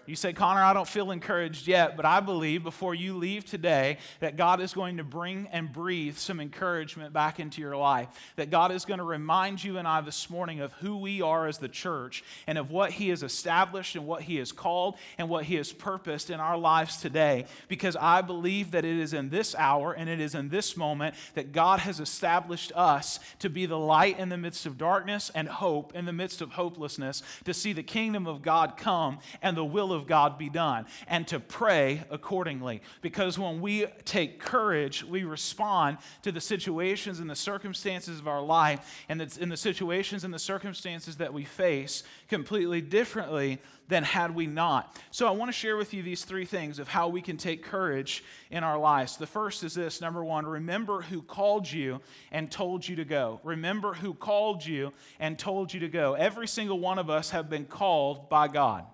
You 0.06 0.16
say, 0.16 0.34
Connor, 0.34 0.62
I 0.62 0.74
don't 0.74 0.86
feel 0.86 1.10
encouraged 1.10 1.66
yet, 1.66 1.96
but 1.96 2.04
I 2.04 2.20
believe 2.20 2.62
before 2.62 2.94
you 2.94 3.16
leave 3.16 3.44
today 3.44 3.98
that 4.20 4.36
God 4.36 4.60
is 4.60 4.74
going 4.74 4.98
to 4.98 5.04
bring 5.04 5.48
and 5.50 5.72
breathe 5.72 6.16
some 6.16 6.40
encouragement 6.40 7.14
back 7.14 7.40
into 7.40 7.62
your 7.62 7.76
life. 7.76 8.08
That 8.36 8.50
God 8.50 8.70
is 8.70 8.84
going 8.84 8.98
to 8.98 9.04
remind 9.04 9.64
you 9.64 9.78
and 9.78 9.88
I 9.88 10.02
this 10.02 10.28
morning 10.28 10.60
of 10.60 10.72
who 10.74 10.98
we 10.98 11.22
are 11.22 11.46
as 11.46 11.56
the 11.56 11.68
church 11.68 12.22
and 12.46 12.58
of 12.58 12.70
what 12.70 12.90
He 12.90 13.08
has 13.08 13.22
established 13.22 13.96
and 13.96 14.06
what 14.06 14.22
He 14.22 14.36
has 14.36 14.52
called 14.52 14.96
and 15.16 15.30
what 15.30 15.44
He 15.44 15.54
has 15.54 15.72
purposed 15.72 16.28
in 16.28 16.38
our 16.38 16.58
lives 16.58 16.98
today. 16.98 17.46
Because 17.68 17.96
I 17.96 18.20
believe 18.20 18.72
that 18.72 18.84
it 18.84 18.98
is 18.98 19.14
in 19.14 19.30
this 19.30 19.54
hour 19.54 19.92
and 19.92 20.10
it 20.10 20.20
is 20.20 20.34
in 20.34 20.50
this 20.50 20.76
moment 20.76 21.14
that 21.32 21.52
God 21.52 21.80
has 21.80 21.98
established 21.98 22.72
us 22.74 23.20
to 23.38 23.48
be 23.48 23.64
the 23.64 23.78
light 23.78 24.18
in 24.18 24.28
the 24.28 24.36
midst 24.36 24.66
of 24.66 24.76
darkness 24.76 25.30
and 25.34 25.48
hope 25.48 25.94
in 25.94 26.04
the 26.04 26.12
midst 26.12 26.42
of 26.42 26.50
hopelessness, 26.50 27.22
to 27.44 27.54
see 27.54 27.72
the 27.72 27.82
kingdom 27.82 28.26
of 28.26 28.42
God 28.42 28.76
come 28.76 29.18
and 29.40 29.56
the 29.56 29.64
will 29.64 29.93
of 29.94 30.06
God 30.06 30.36
be 30.36 30.50
done, 30.50 30.86
and 31.06 31.26
to 31.28 31.40
pray 31.40 32.04
accordingly. 32.10 32.82
Because 33.00 33.38
when 33.38 33.60
we 33.60 33.86
take 34.04 34.38
courage, 34.38 35.04
we 35.04 35.24
respond 35.24 35.98
to 36.22 36.32
the 36.32 36.40
situations 36.40 37.20
and 37.20 37.30
the 37.30 37.36
circumstances 37.36 38.18
of 38.18 38.28
our 38.28 38.42
life, 38.42 39.04
and 39.08 39.22
it's 39.22 39.36
in 39.36 39.48
the 39.48 39.56
situations 39.56 40.24
and 40.24 40.34
the 40.34 40.38
circumstances 40.38 41.16
that 41.16 41.32
we 41.32 41.44
face 41.44 42.02
completely 42.28 42.80
differently 42.80 43.58
than 43.88 44.02
had 44.02 44.34
we 44.34 44.46
not. 44.46 44.96
So 45.10 45.26
I 45.26 45.30
want 45.32 45.48
to 45.48 45.52
share 45.52 45.76
with 45.76 45.92
you 45.92 46.02
these 46.02 46.24
three 46.24 46.46
things 46.46 46.78
of 46.78 46.88
how 46.88 47.08
we 47.08 47.20
can 47.20 47.36
take 47.36 47.62
courage 47.62 48.24
in 48.50 48.64
our 48.64 48.78
lives. 48.78 49.16
The 49.16 49.26
first 49.26 49.62
is 49.62 49.74
this 49.74 50.00
number 50.00 50.24
one, 50.24 50.46
remember 50.46 51.02
who 51.02 51.20
called 51.20 51.70
you 51.70 52.00
and 52.32 52.50
told 52.50 52.86
you 52.86 52.96
to 52.96 53.04
go. 53.04 53.40
Remember 53.44 53.92
who 53.92 54.14
called 54.14 54.64
you 54.64 54.92
and 55.20 55.38
told 55.38 55.72
you 55.72 55.80
to 55.80 55.88
go. 55.88 56.14
Every 56.14 56.48
single 56.48 56.78
one 56.78 56.98
of 56.98 57.10
us 57.10 57.30
have 57.30 57.50
been 57.50 57.66
called 57.66 58.28
by 58.30 58.48
God. 58.48 58.86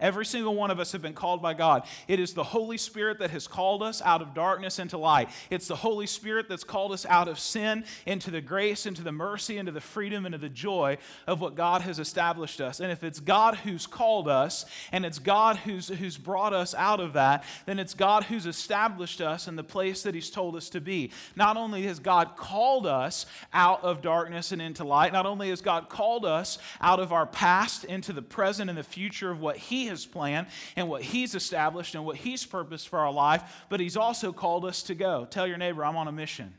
Every 0.00 0.26
single 0.26 0.54
one 0.54 0.70
of 0.70 0.80
us 0.80 0.92
have 0.92 1.02
been 1.02 1.14
called 1.14 1.42
by 1.42 1.54
God. 1.54 1.84
It 2.08 2.20
is 2.20 2.34
the 2.34 2.44
Holy 2.44 2.76
Spirit 2.76 3.18
that 3.20 3.30
has 3.30 3.46
called 3.46 3.82
us 3.82 4.02
out 4.02 4.22
of 4.22 4.34
darkness 4.34 4.78
into 4.78 4.98
light. 4.98 5.28
It's 5.50 5.68
the 5.68 5.76
Holy 5.76 6.06
Spirit 6.06 6.48
that's 6.48 6.64
called 6.64 6.92
us 6.92 7.06
out 7.06 7.28
of 7.28 7.38
sin 7.38 7.84
into 8.06 8.30
the 8.30 8.40
grace, 8.40 8.86
into 8.86 9.02
the 9.02 9.12
mercy, 9.12 9.58
into 9.58 9.72
the 9.72 9.80
freedom, 9.80 10.26
into 10.26 10.38
the 10.38 10.48
joy 10.48 10.98
of 11.26 11.40
what 11.40 11.54
God 11.54 11.82
has 11.82 11.98
established 11.98 12.60
us. 12.60 12.80
And 12.80 12.90
if 12.90 13.02
it's 13.02 13.20
God 13.20 13.56
who's 13.56 13.86
called 13.86 14.28
us 14.28 14.66
and 14.90 15.04
it's 15.04 15.18
God 15.18 15.56
who's, 15.58 15.88
who's 15.88 16.18
brought 16.18 16.52
us 16.52 16.74
out 16.74 17.00
of 17.00 17.12
that, 17.14 17.44
then 17.66 17.78
it's 17.78 17.94
God 17.94 18.24
who's 18.24 18.46
established 18.46 19.20
us 19.20 19.48
in 19.48 19.56
the 19.56 19.64
place 19.64 20.02
that 20.02 20.14
He's 20.14 20.30
told 20.30 20.56
us 20.56 20.68
to 20.70 20.80
be. 20.80 21.10
Not 21.36 21.56
only 21.56 21.82
has 21.82 21.98
God 21.98 22.36
called 22.36 22.86
us 22.86 23.26
out 23.52 23.82
of 23.82 24.02
darkness 24.02 24.52
and 24.52 24.60
into 24.62 24.84
light, 24.84 25.12
not 25.12 25.26
only 25.26 25.50
has 25.50 25.60
God 25.60 25.88
called 25.88 26.24
us 26.24 26.58
out 26.80 27.00
of 27.00 27.12
our 27.12 27.26
past 27.26 27.84
into 27.84 28.12
the 28.12 28.22
present 28.22 28.70
and 28.70 28.78
the 28.78 28.82
future 28.82 29.30
of 29.30 29.40
what 29.40 29.56
He 29.62 29.86
has 29.86 30.04
planned 30.04 30.48
and 30.76 30.88
what 30.88 31.02
He's 31.02 31.34
established 31.34 31.94
and 31.94 32.04
what 32.04 32.16
He's 32.16 32.44
purposed 32.44 32.88
for 32.88 32.98
our 32.98 33.12
life, 33.12 33.42
but 33.68 33.80
He's 33.80 33.96
also 33.96 34.32
called 34.32 34.64
us 34.64 34.82
to 34.84 34.94
go. 34.94 35.26
Tell 35.28 35.46
your 35.46 35.58
neighbor, 35.58 35.84
I'm 35.84 35.96
on 35.96 36.08
a 36.08 36.12
mission. 36.12 36.54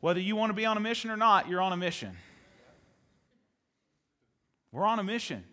Whether 0.00 0.20
you 0.20 0.36
want 0.36 0.50
to 0.50 0.54
be 0.54 0.66
on 0.66 0.76
a 0.76 0.80
mission 0.80 1.10
or 1.10 1.16
not, 1.16 1.48
you're 1.48 1.62
on 1.62 1.72
a 1.72 1.76
mission. 1.76 2.16
We're 4.72 4.84
on 4.84 4.98
a 4.98 5.04
mission. 5.04 5.44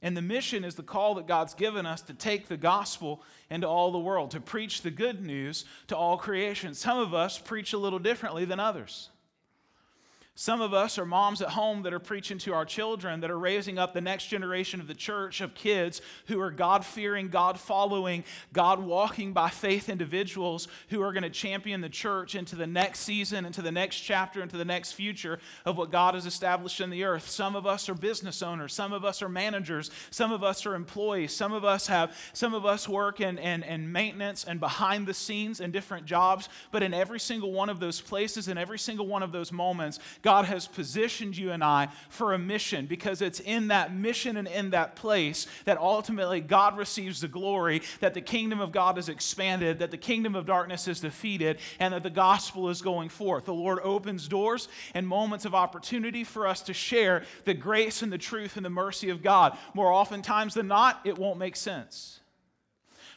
And 0.00 0.16
the 0.16 0.22
mission 0.22 0.64
is 0.64 0.74
the 0.74 0.82
call 0.82 1.14
that 1.14 1.28
God's 1.28 1.54
given 1.54 1.86
us 1.86 2.02
to 2.02 2.14
take 2.14 2.48
the 2.48 2.56
gospel 2.56 3.22
into 3.50 3.68
all 3.68 3.92
the 3.92 4.00
world, 4.00 4.32
to 4.32 4.40
preach 4.40 4.82
the 4.82 4.90
good 4.90 5.22
news 5.22 5.64
to 5.86 5.96
all 5.96 6.16
creation. 6.16 6.74
Some 6.74 6.98
of 6.98 7.14
us 7.14 7.38
preach 7.38 7.72
a 7.72 7.78
little 7.78 8.00
differently 8.00 8.44
than 8.44 8.58
others. 8.58 9.10
Some 10.34 10.62
of 10.62 10.72
us 10.72 10.98
are 10.98 11.04
moms 11.04 11.42
at 11.42 11.50
home 11.50 11.82
that 11.82 11.92
are 11.92 11.98
preaching 11.98 12.38
to 12.38 12.54
our 12.54 12.64
children, 12.64 13.20
that 13.20 13.30
are 13.30 13.38
raising 13.38 13.78
up 13.78 13.92
the 13.92 14.00
next 14.00 14.28
generation 14.28 14.80
of 14.80 14.86
the 14.86 14.94
church 14.94 15.42
of 15.42 15.54
kids 15.54 16.00
who 16.26 16.40
are 16.40 16.50
God 16.50 16.86
fearing, 16.86 17.28
God 17.28 17.60
following, 17.60 18.24
God 18.50 18.80
walking 18.80 19.34
by 19.34 19.50
faith 19.50 19.90
individuals 19.90 20.68
who 20.88 21.02
are 21.02 21.12
going 21.12 21.22
to 21.22 21.30
champion 21.30 21.82
the 21.82 21.90
church 21.90 22.34
into 22.34 22.56
the 22.56 22.66
next 22.66 23.00
season, 23.00 23.44
into 23.44 23.60
the 23.60 23.70
next 23.70 24.00
chapter, 24.00 24.40
into 24.40 24.56
the 24.56 24.64
next 24.64 24.92
future 24.92 25.38
of 25.66 25.76
what 25.76 25.92
God 25.92 26.14
has 26.14 26.24
established 26.24 26.80
in 26.80 26.88
the 26.88 27.04
earth. 27.04 27.28
Some 27.28 27.54
of 27.54 27.66
us 27.66 27.90
are 27.90 27.94
business 27.94 28.42
owners, 28.42 28.72
some 28.72 28.94
of 28.94 29.04
us 29.04 29.20
are 29.20 29.28
managers, 29.28 29.90
some 30.10 30.32
of 30.32 30.42
us 30.42 30.64
are 30.64 30.74
employees, 30.74 31.34
some 31.34 31.52
of 31.52 31.62
us 31.62 31.88
have, 31.88 32.16
some 32.32 32.54
of 32.54 32.64
us 32.64 32.88
work 32.88 33.20
in, 33.20 33.36
in, 33.36 33.62
in 33.64 33.92
maintenance 33.92 34.44
and 34.44 34.60
behind 34.60 35.06
the 35.06 35.12
scenes 35.12 35.60
in 35.60 35.72
different 35.72 36.06
jobs, 36.06 36.48
but 36.70 36.82
in 36.82 36.94
every 36.94 37.20
single 37.20 37.52
one 37.52 37.68
of 37.68 37.80
those 37.80 38.00
places, 38.00 38.48
in 38.48 38.56
every 38.56 38.78
single 38.78 39.06
one 39.06 39.22
of 39.22 39.30
those 39.30 39.52
moments, 39.52 39.98
God 40.22 40.44
has 40.46 40.66
positioned 40.66 41.36
you 41.36 41.50
and 41.50 41.62
I 41.62 41.88
for 42.08 42.32
a 42.32 42.38
mission 42.38 42.86
because 42.86 43.20
it's 43.20 43.40
in 43.40 43.68
that 43.68 43.94
mission 43.94 44.36
and 44.36 44.48
in 44.48 44.70
that 44.70 44.96
place 44.96 45.46
that 45.64 45.78
ultimately 45.78 46.40
God 46.40 46.78
receives 46.78 47.20
the 47.20 47.28
glory, 47.28 47.82
that 48.00 48.14
the 48.14 48.20
kingdom 48.20 48.60
of 48.60 48.72
God 48.72 48.98
is 48.98 49.08
expanded, 49.08 49.80
that 49.80 49.90
the 49.90 49.96
kingdom 49.96 50.34
of 50.34 50.46
darkness 50.46 50.88
is 50.88 51.00
defeated, 51.00 51.58
and 51.78 51.92
that 51.92 52.02
the 52.02 52.10
gospel 52.10 52.68
is 52.68 52.80
going 52.82 53.08
forth. 53.08 53.44
The 53.44 53.54
Lord 53.54 53.80
opens 53.82 54.28
doors 54.28 54.68
and 54.94 55.06
moments 55.06 55.44
of 55.44 55.54
opportunity 55.54 56.24
for 56.24 56.46
us 56.46 56.62
to 56.62 56.72
share 56.72 57.24
the 57.44 57.54
grace 57.54 58.02
and 58.02 58.12
the 58.12 58.18
truth 58.18 58.56
and 58.56 58.64
the 58.64 58.70
mercy 58.70 59.10
of 59.10 59.22
God. 59.22 59.58
More 59.74 59.92
oftentimes 59.92 60.54
than 60.54 60.68
not, 60.68 61.00
it 61.04 61.18
won't 61.18 61.38
make 61.38 61.56
sense. 61.56 62.20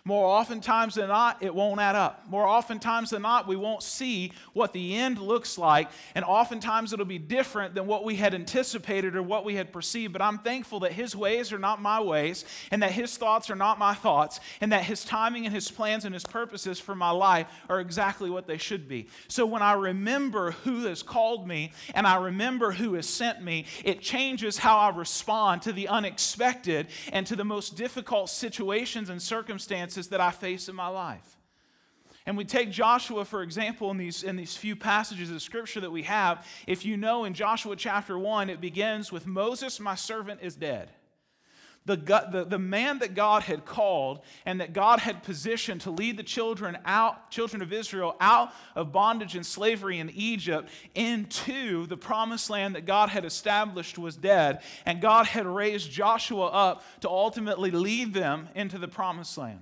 More 0.08 0.28
oftentimes 0.28 0.94
than 0.94 1.08
not, 1.08 1.42
it 1.42 1.56
won't 1.56 1.82
add 1.82 1.96
up. 1.96 2.30
More 2.30 2.46
oftentimes 2.46 3.10
than 3.10 3.24
not, 3.24 3.48
we 3.48 3.56
won't 3.56 3.82
see 3.82 4.32
what 4.54 4.72
the 4.72 4.96
end 4.96 5.18
looks 5.18 5.58
like, 5.58 5.90
and 6.14 6.24
oftentimes 6.24 6.94
it'll 6.94 7.06
be 7.06 7.18
different 7.18 7.74
than 7.74 7.88
what 7.88 8.06
we 8.06 8.16
had 8.16 8.36
anticipated 8.36 9.16
or 9.16 9.24
what 9.24 9.46
we 9.46 9.56
had 9.56 9.74
perceived. 9.74 10.14
But 10.14 10.22
I'm 10.22 10.38
thankful 10.38 10.82
that 10.82 10.92
His 10.92 11.16
ways 11.16 11.52
are 11.52 11.58
not 11.58 11.82
my 11.82 12.00
ways, 12.00 12.46
and 12.70 12.84
that 12.84 12.92
His 12.92 13.18
thoughts 13.18 13.50
are 13.50 13.56
not 13.56 13.80
my 13.80 13.96
thoughts, 13.96 14.40
and 14.62 14.72
that 14.72 14.84
His 14.84 15.04
timing 15.04 15.48
and 15.48 15.56
His 15.56 15.72
plans 15.72 16.06
and 16.06 16.14
His 16.14 16.24
purposes 16.24 16.80
for 16.80 16.94
my 16.94 17.10
life 17.10 17.48
are 17.68 17.80
exactly 17.80 18.30
what 18.30 18.46
they 18.46 18.60
should 18.60 18.88
be. 18.88 19.08
So 19.28 19.48
when 19.48 19.64
I 19.64 19.74
remember 19.74 20.52
who 20.52 20.86
has 20.86 21.02
called 21.02 21.48
me 21.48 21.72
and 21.96 22.06
I 22.06 22.18
remember 22.18 22.74
who 22.74 22.94
has 22.94 23.10
sent 23.10 23.42
me, 23.42 23.66
it 23.84 24.02
changes 24.02 24.60
how 24.60 24.78
I 24.78 24.96
respond 24.96 25.64
to 25.64 25.74
the 25.74 25.88
unexpected 25.88 26.90
and 27.12 27.26
to 27.26 27.36
the 27.36 27.44
most 27.44 27.76
difficult 27.76 28.30
situations 28.30 29.10
and 29.10 29.20
circumstances 29.20 29.95
circumstances 29.96 30.10
that 30.10 30.22
I 30.22 30.32
face 30.32 30.70
in 30.70 30.76
my 30.76 30.88
life. 30.88 31.38
And 32.26 32.38
we 32.38 32.44
take 32.44 32.72
Joshua, 32.72 33.24
for 33.24 33.44
example, 33.44 33.92
in 33.92 33.98
these, 33.98 34.24
in 34.24 34.36
these 34.36 34.58
few 34.58 34.76
passages 34.76 35.30
of 35.30 35.42
scripture 35.42 35.82
that 35.82 35.92
we 35.92 36.04
have. 36.04 36.46
If 36.66 36.84
you 36.84 36.98
know 36.98 37.26
in 37.26 37.34
Joshua 37.36 37.76
chapter 37.76 38.18
1, 38.18 38.50
it 38.50 38.60
begins 38.60 39.12
with 39.12 39.28
Moses, 39.28 39.80
my 39.80 39.96
servant, 39.96 40.40
is 40.42 40.56
dead. 40.56 40.90
The, 41.88 41.98
the, 42.32 42.46
the 42.50 42.58
man 42.58 42.98
that 43.00 43.14
God 43.14 43.44
had 43.44 43.64
called 43.64 44.22
and 44.44 44.60
that 44.60 44.74
God 44.74 44.98
had 45.00 45.22
positioned 45.22 45.82
to 45.82 45.92
lead 45.92 46.18
the 46.18 46.24
children 46.24 46.80
out, 46.84 47.30
children 47.30 47.62
of 47.62 47.72
Israel 47.72 48.16
out 48.20 48.52
of 48.74 48.92
bondage 48.92 49.36
and 49.36 49.46
slavery 49.46 50.00
in 50.00 50.10
Egypt 50.10 50.68
into 50.96 51.86
the 51.86 51.96
promised 51.96 52.50
land 52.50 52.74
that 52.74 52.88
God 52.88 53.10
had 53.10 53.24
established 53.24 54.00
was 54.00 54.16
dead. 54.16 54.62
And 54.88 55.00
God 55.00 55.28
had 55.28 55.46
raised 55.46 55.92
Joshua 55.92 56.48
up 56.48 56.84
to 57.02 57.10
ultimately 57.10 57.70
lead 57.70 58.16
them 58.16 58.50
into 58.56 58.80
the 58.80 58.88
promised 58.88 59.38
land. 59.38 59.62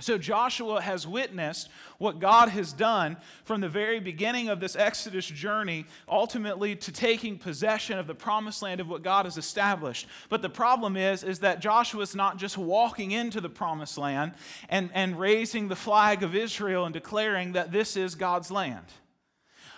So 0.00 0.18
Joshua 0.18 0.80
has 0.80 1.06
witnessed 1.06 1.68
what 1.98 2.18
God 2.18 2.48
has 2.48 2.72
done 2.72 3.16
from 3.44 3.60
the 3.60 3.68
very 3.68 4.00
beginning 4.00 4.48
of 4.48 4.60
this 4.60 4.76
Exodus 4.76 5.26
journey, 5.26 5.86
ultimately 6.08 6.74
to 6.76 6.92
taking 6.92 7.38
possession 7.38 7.98
of 7.98 8.06
the 8.06 8.14
promised 8.14 8.62
land 8.62 8.80
of 8.80 8.88
what 8.88 9.02
God 9.02 9.26
has 9.26 9.36
established. 9.36 10.06
But 10.28 10.42
the 10.42 10.48
problem 10.48 10.96
is, 10.96 11.22
is 11.22 11.40
that 11.40 11.60
Joshua 11.60 12.02
is 12.02 12.14
not 12.14 12.38
just 12.38 12.56
walking 12.56 13.10
into 13.10 13.40
the 13.40 13.48
promised 13.48 13.98
land 13.98 14.32
and, 14.68 14.90
and 14.94 15.18
raising 15.18 15.68
the 15.68 15.76
flag 15.76 16.22
of 16.22 16.34
Israel 16.34 16.84
and 16.84 16.92
declaring 16.94 17.52
that 17.52 17.72
this 17.72 17.96
is 17.96 18.14
God's 18.14 18.50
land. 18.50 18.86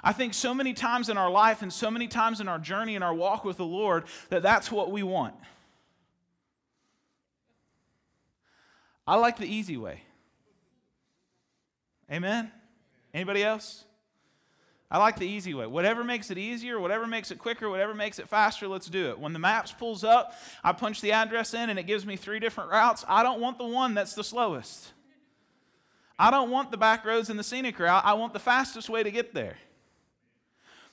I 0.05 0.13
think 0.13 0.35
so 0.35 0.53
many 0.53 0.73
times 0.73 1.09
in 1.09 1.17
our 1.17 1.31
life 1.31 1.63
and 1.63 1.73
so 1.73 1.91
many 1.91 2.09
times 2.09 2.41
in 2.41 2.49
our 2.49 2.59
journey 2.59 2.97
and 2.97 3.05
our 3.05 3.15
walk 3.15 3.45
with 3.45 3.57
the 3.57 3.65
Lord 3.65 4.05
that 4.31 4.43
that's 4.43 4.71
what 4.71 4.91
we 4.91 5.03
want. 5.03 5.35
I 9.07 9.17
like 9.17 9.37
the 9.37 9.47
easy 9.47 9.77
way. 9.77 10.03
Amen? 12.13 12.53
Anybody 13.15 13.43
else? 13.43 13.85
I 14.91 14.99
like 14.99 15.19
the 15.19 15.27
easy 15.27 15.55
way. 15.55 15.67
Whatever 15.67 16.05
makes 16.05 16.31
it 16.31 16.37
easier, 16.37 16.79
whatever 16.79 17.07
makes 17.07 17.31
it 17.31 17.39
quicker, 17.39 17.71
whatever 17.71 17.95
makes 17.95 18.19
it 18.19 18.29
faster, 18.29 18.69
let's 18.69 18.89
do 18.89 19.09
it. 19.09 19.19
When 19.19 19.33
the 19.33 19.39
maps 19.39 19.73
pulls 19.73 20.05
up, 20.05 20.35
I 20.63 20.73
punch 20.73 21.01
the 21.01 21.13
address 21.13 21.55
in 21.55 21.71
and 21.71 21.79
it 21.79 21.85
gives 21.85 22.05
me 22.05 22.17
three 22.17 22.39
different 22.39 22.71
routes. 22.71 23.03
I 23.09 23.23
don't 23.23 23.41
want 23.41 23.57
the 23.57 23.65
one 23.65 23.95
that's 23.95 24.13
the 24.13 24.23
slowest. 24.23 24.93
I 26.19 26.31
don't 26.31 26.51
want 26.51 26.71
the 26.71 26.77
back 26.77 27.07
roads 27.07 27.31
and 27.31 27.39
the 27.39 27.43
scenic 27.43 27.79
route. 27.79 28.05
I 28.05 28.13
want 28.13 28.35
the 28.35 28.39
fastest 28.39 28.91
way 28.91 29.03
to 29.03 29.11
get 29.11 29.33
there. 29.33 29.57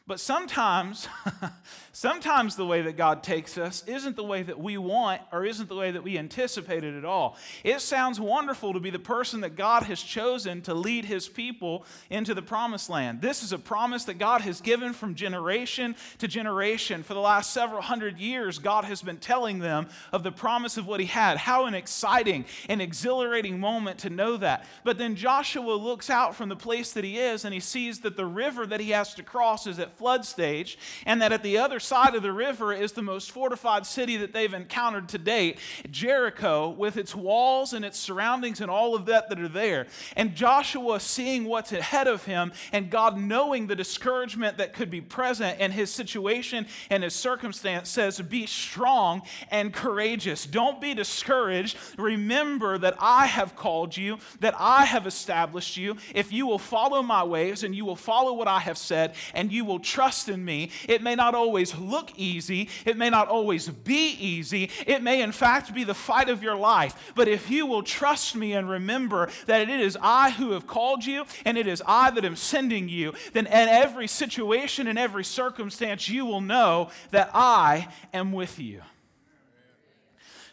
But 0.09 0.19
sometimes, 0.19 1.07
sometimes 1.91 2.55
the 2.55 2.65
way 2.65 2.81
that 2.81 2.97
God 2.97 3.21
takes 3.21 3.59
us 3.59 3.83
isn't 3.85 4.15
the 4.15 4.23
way 4.23 4.41
that 4.41 4.59
we 4.59 4.75
want 4.75 5.21
or 5.31 5.45
isn't 5.45 5.69
the 5.69 5.75
way 5.75 5.91
that 5.91 6.01
we 6.01 6.17
anticipated 6.17 6.97
at 6.97 7.05
all. 7.05 7.37
It 7.63 7.79
sounds 7.79 8.19
wonderful 8.19 8.73
to 8.73 8.79
be 8.79 8.89
the 8.89 8.97
person 8.97 9.41
that 9.41 9.55
God 9.55 9.83
has 9.83 10.01
chosen 10.01 10.63
to 10.63 10.73
lead 10.73 11.05
his 11.05 11.29
people 11.29 11.85
into 12.09 12.33
the 12.33 12.41
promised 12.41 12.89
land. 12.89 13.21
This 13.21 13.43
is 13.43 13.53
a 13.53 13.59
promise 13.59 14.05
that 14.05 14.15
God 14.15 14.41
has 14.41 14.61
given 14.61 14.93
from 14.93 15.13
generation 15.13 15.95
to 16.17 16.27
generation. 16.27 17.03
For 17.03 17.13
the 17.13 17.19
last 17.19 17.53
several 17.53 17.83
hundred 17.83 18.17
years, 18.17 18.57
God 18.57 18.85
has 18.85 19.03
been 19.03 19.17
telling 19.17 19.59
them 19.59 19.89
of 20.11 20.23
the 20.23 20.31
promise 20.31 20.77
of 20.77 20.87
what 20.87 20.99
he 20.99 21.05
had. 21.05 21.37
How 21.37 21.67
an 21.67 21.75
exciting 21.75 22.45
and 22.67 22.81
exhilarating 22.81 23.59
moment 23.59 23.99
to 23.99 24.09
know 24.09 24.37
that. 24.37 24.65
But 24.83 24.97
then 24.97 25.15
Joshua 25.15 25.73
looks 25.73 26.09
out 26.09 26.33
from 26.33 26.49
the 26.49 26.55
place 26.55 26.93
that 26.93 27.03
he 27.03 27.19
is 27.19 27.45
and 27.45 27.53
he 27.53 27.59
sees 27.59 27.99
that 27.99 28.17
the 28.17 28.25
river 28.25 28.65
that 28.65 28.79
he 28.79 28.89
has 28.89 29.13
to 29.13 29.21
cross 29.21 29.67
is 29.67 29.77
at 29.77 29.98
flood 29.99 30.23
stage, 30.23 30.77
and 31.05 31.21
that 31.21 31.33
at 31.33 31.43
the 31.43 31.57
other 31.57 31.77
side 31.77 32.15
of 32.15 32.23
the 32.23 32.31
river 32.31 32.71
is 32.71 32.93
the 32.93 33.01
most 33.01 33.31
fortified 33.31 33.85
city 33.85 34.15
that 34.15 34.31
they've 34.31 34.53
encountered 34.53 35.09
to 35.09 35.17
date, 35.17 35.59
Jericho, 35.91 36.69
with 36.69 36.95
its 36.95 37.13
walls 37.13 37.73
and 37.73 37.83
its 37.83 37.99
surroundings 37.99 38.61
and 38.61 38.71
all 38.71 38.95
of 38.95 39.05
that 39.07 39.27
that 39.27 39.41
are 39.41 39.49
there. 39.49 39.87
And 40.15 40.35
Joshua 40.35 41.01
seeing 41.01 41.43
what's 41.43 41.73
ahead 41.73 42.07
of 42.07 42.23
him, 42.23 42.53
and 42.71 42.89
God 42.89 43.19
knowing 43.19 43.67
the 43.67 43.75
discouragement 43.75 44.57
that 44.57 44.73
could 44.73 44.89
be 44.89 45.01
present 45.01 45.59
in 45.59 45.71
his 45.71 45.93
situation 45.93 46.65
and 46.89 47.03
his 47.03 47.13
circumstance, 47.13 47.89
says, 47.89 48.21
Be 48.21 48.45
strong 48.45 49.21
and 49.51 49.73
courageous. 49.73 50.45
Don't 50.45 50.79
be 50.79 50.93
discouraged. 50.93 51.77
Remember 51.97 52.77
that 52.77 52.95
I 52.99 53.25
have 53.25 53.57
called 53.57 53.97
you, 53.97 54.19
that 54.39 54.55
I 54.57 54.85
have 54.85 55.05
established 55.05 55.75
you. 55.75 55.97
If 56.15 56.31
you 56.31 56.47
will 56.47 56.57
follow 56.57 57.03
my 57.03 57.25
ways 57.25 57.65
and 57.65 57.75
you 57.75 57.83
will 57.83 57.97
follow 57.97 58.31
what 58.31 58.47
I 58.47 58.59
have 58.59 58.77
said, 58.77 59.15
and 59.33 59.51
you 59.51 59.65
will 59.65 59.79
trust 59.89 60.29
in 60.29 60.45
me. 60.45 60.69
It 60.87 61.01
may 61.01 61.15
not 61.15 61.35
always 61.35 61.75
look 61.75 62.11
easy, 62.15 62.69
it 62.85 62.97
may 62.97 63.09
not 63.09 63.27
always 63.27 63.67
be 63.67 64.11
easy, 64.11 64.69
it 64.85 65.01
may 65.01 65.21
in 65.21 65.31
fact 65.31 65.73
be 65.73 65.83
the 65.83 65.93
fight 65.93 66.29
of 66.29 66.43
your 66.43 66.55
life. 66.55 67.11
But 67.15 67.27
if 67.27 67.49
you 67.49 67.65
will 67.65 67.83
trust 67.83 68.35
me 68.35 68.53
and 68.53 68.69
remember 68.69 69.29
that 69.47 69.61
it 69.61 69.69
is 69.69 69.97
I 70.01 70.29
who 70.31 70.51
have 70.51 70.67
called 70.67 71.05
you 71.05 71.25
and 71.45 71.57
it 71.57 71.67
is 71.67 71.81
I 71.85 72.11
that 72.11 72.25
am 72.25 72.35
sending 72.35 72.87
you, 72.89 73.13
then 73.33 73.47
in 73.47 73.53
every 73.53 74.07
situation, 74.07 74.87
in 74.87 74.97
every 74.97 75.23
circumstance, 75.23 76.07
you 76.07 76.25
will 76.25 76.41
know 76.41 76.91
that 77.11 77.31
I 77.33 77.87
am 78.13 78.31
with 78.31 78.59
you. 78.59 78.81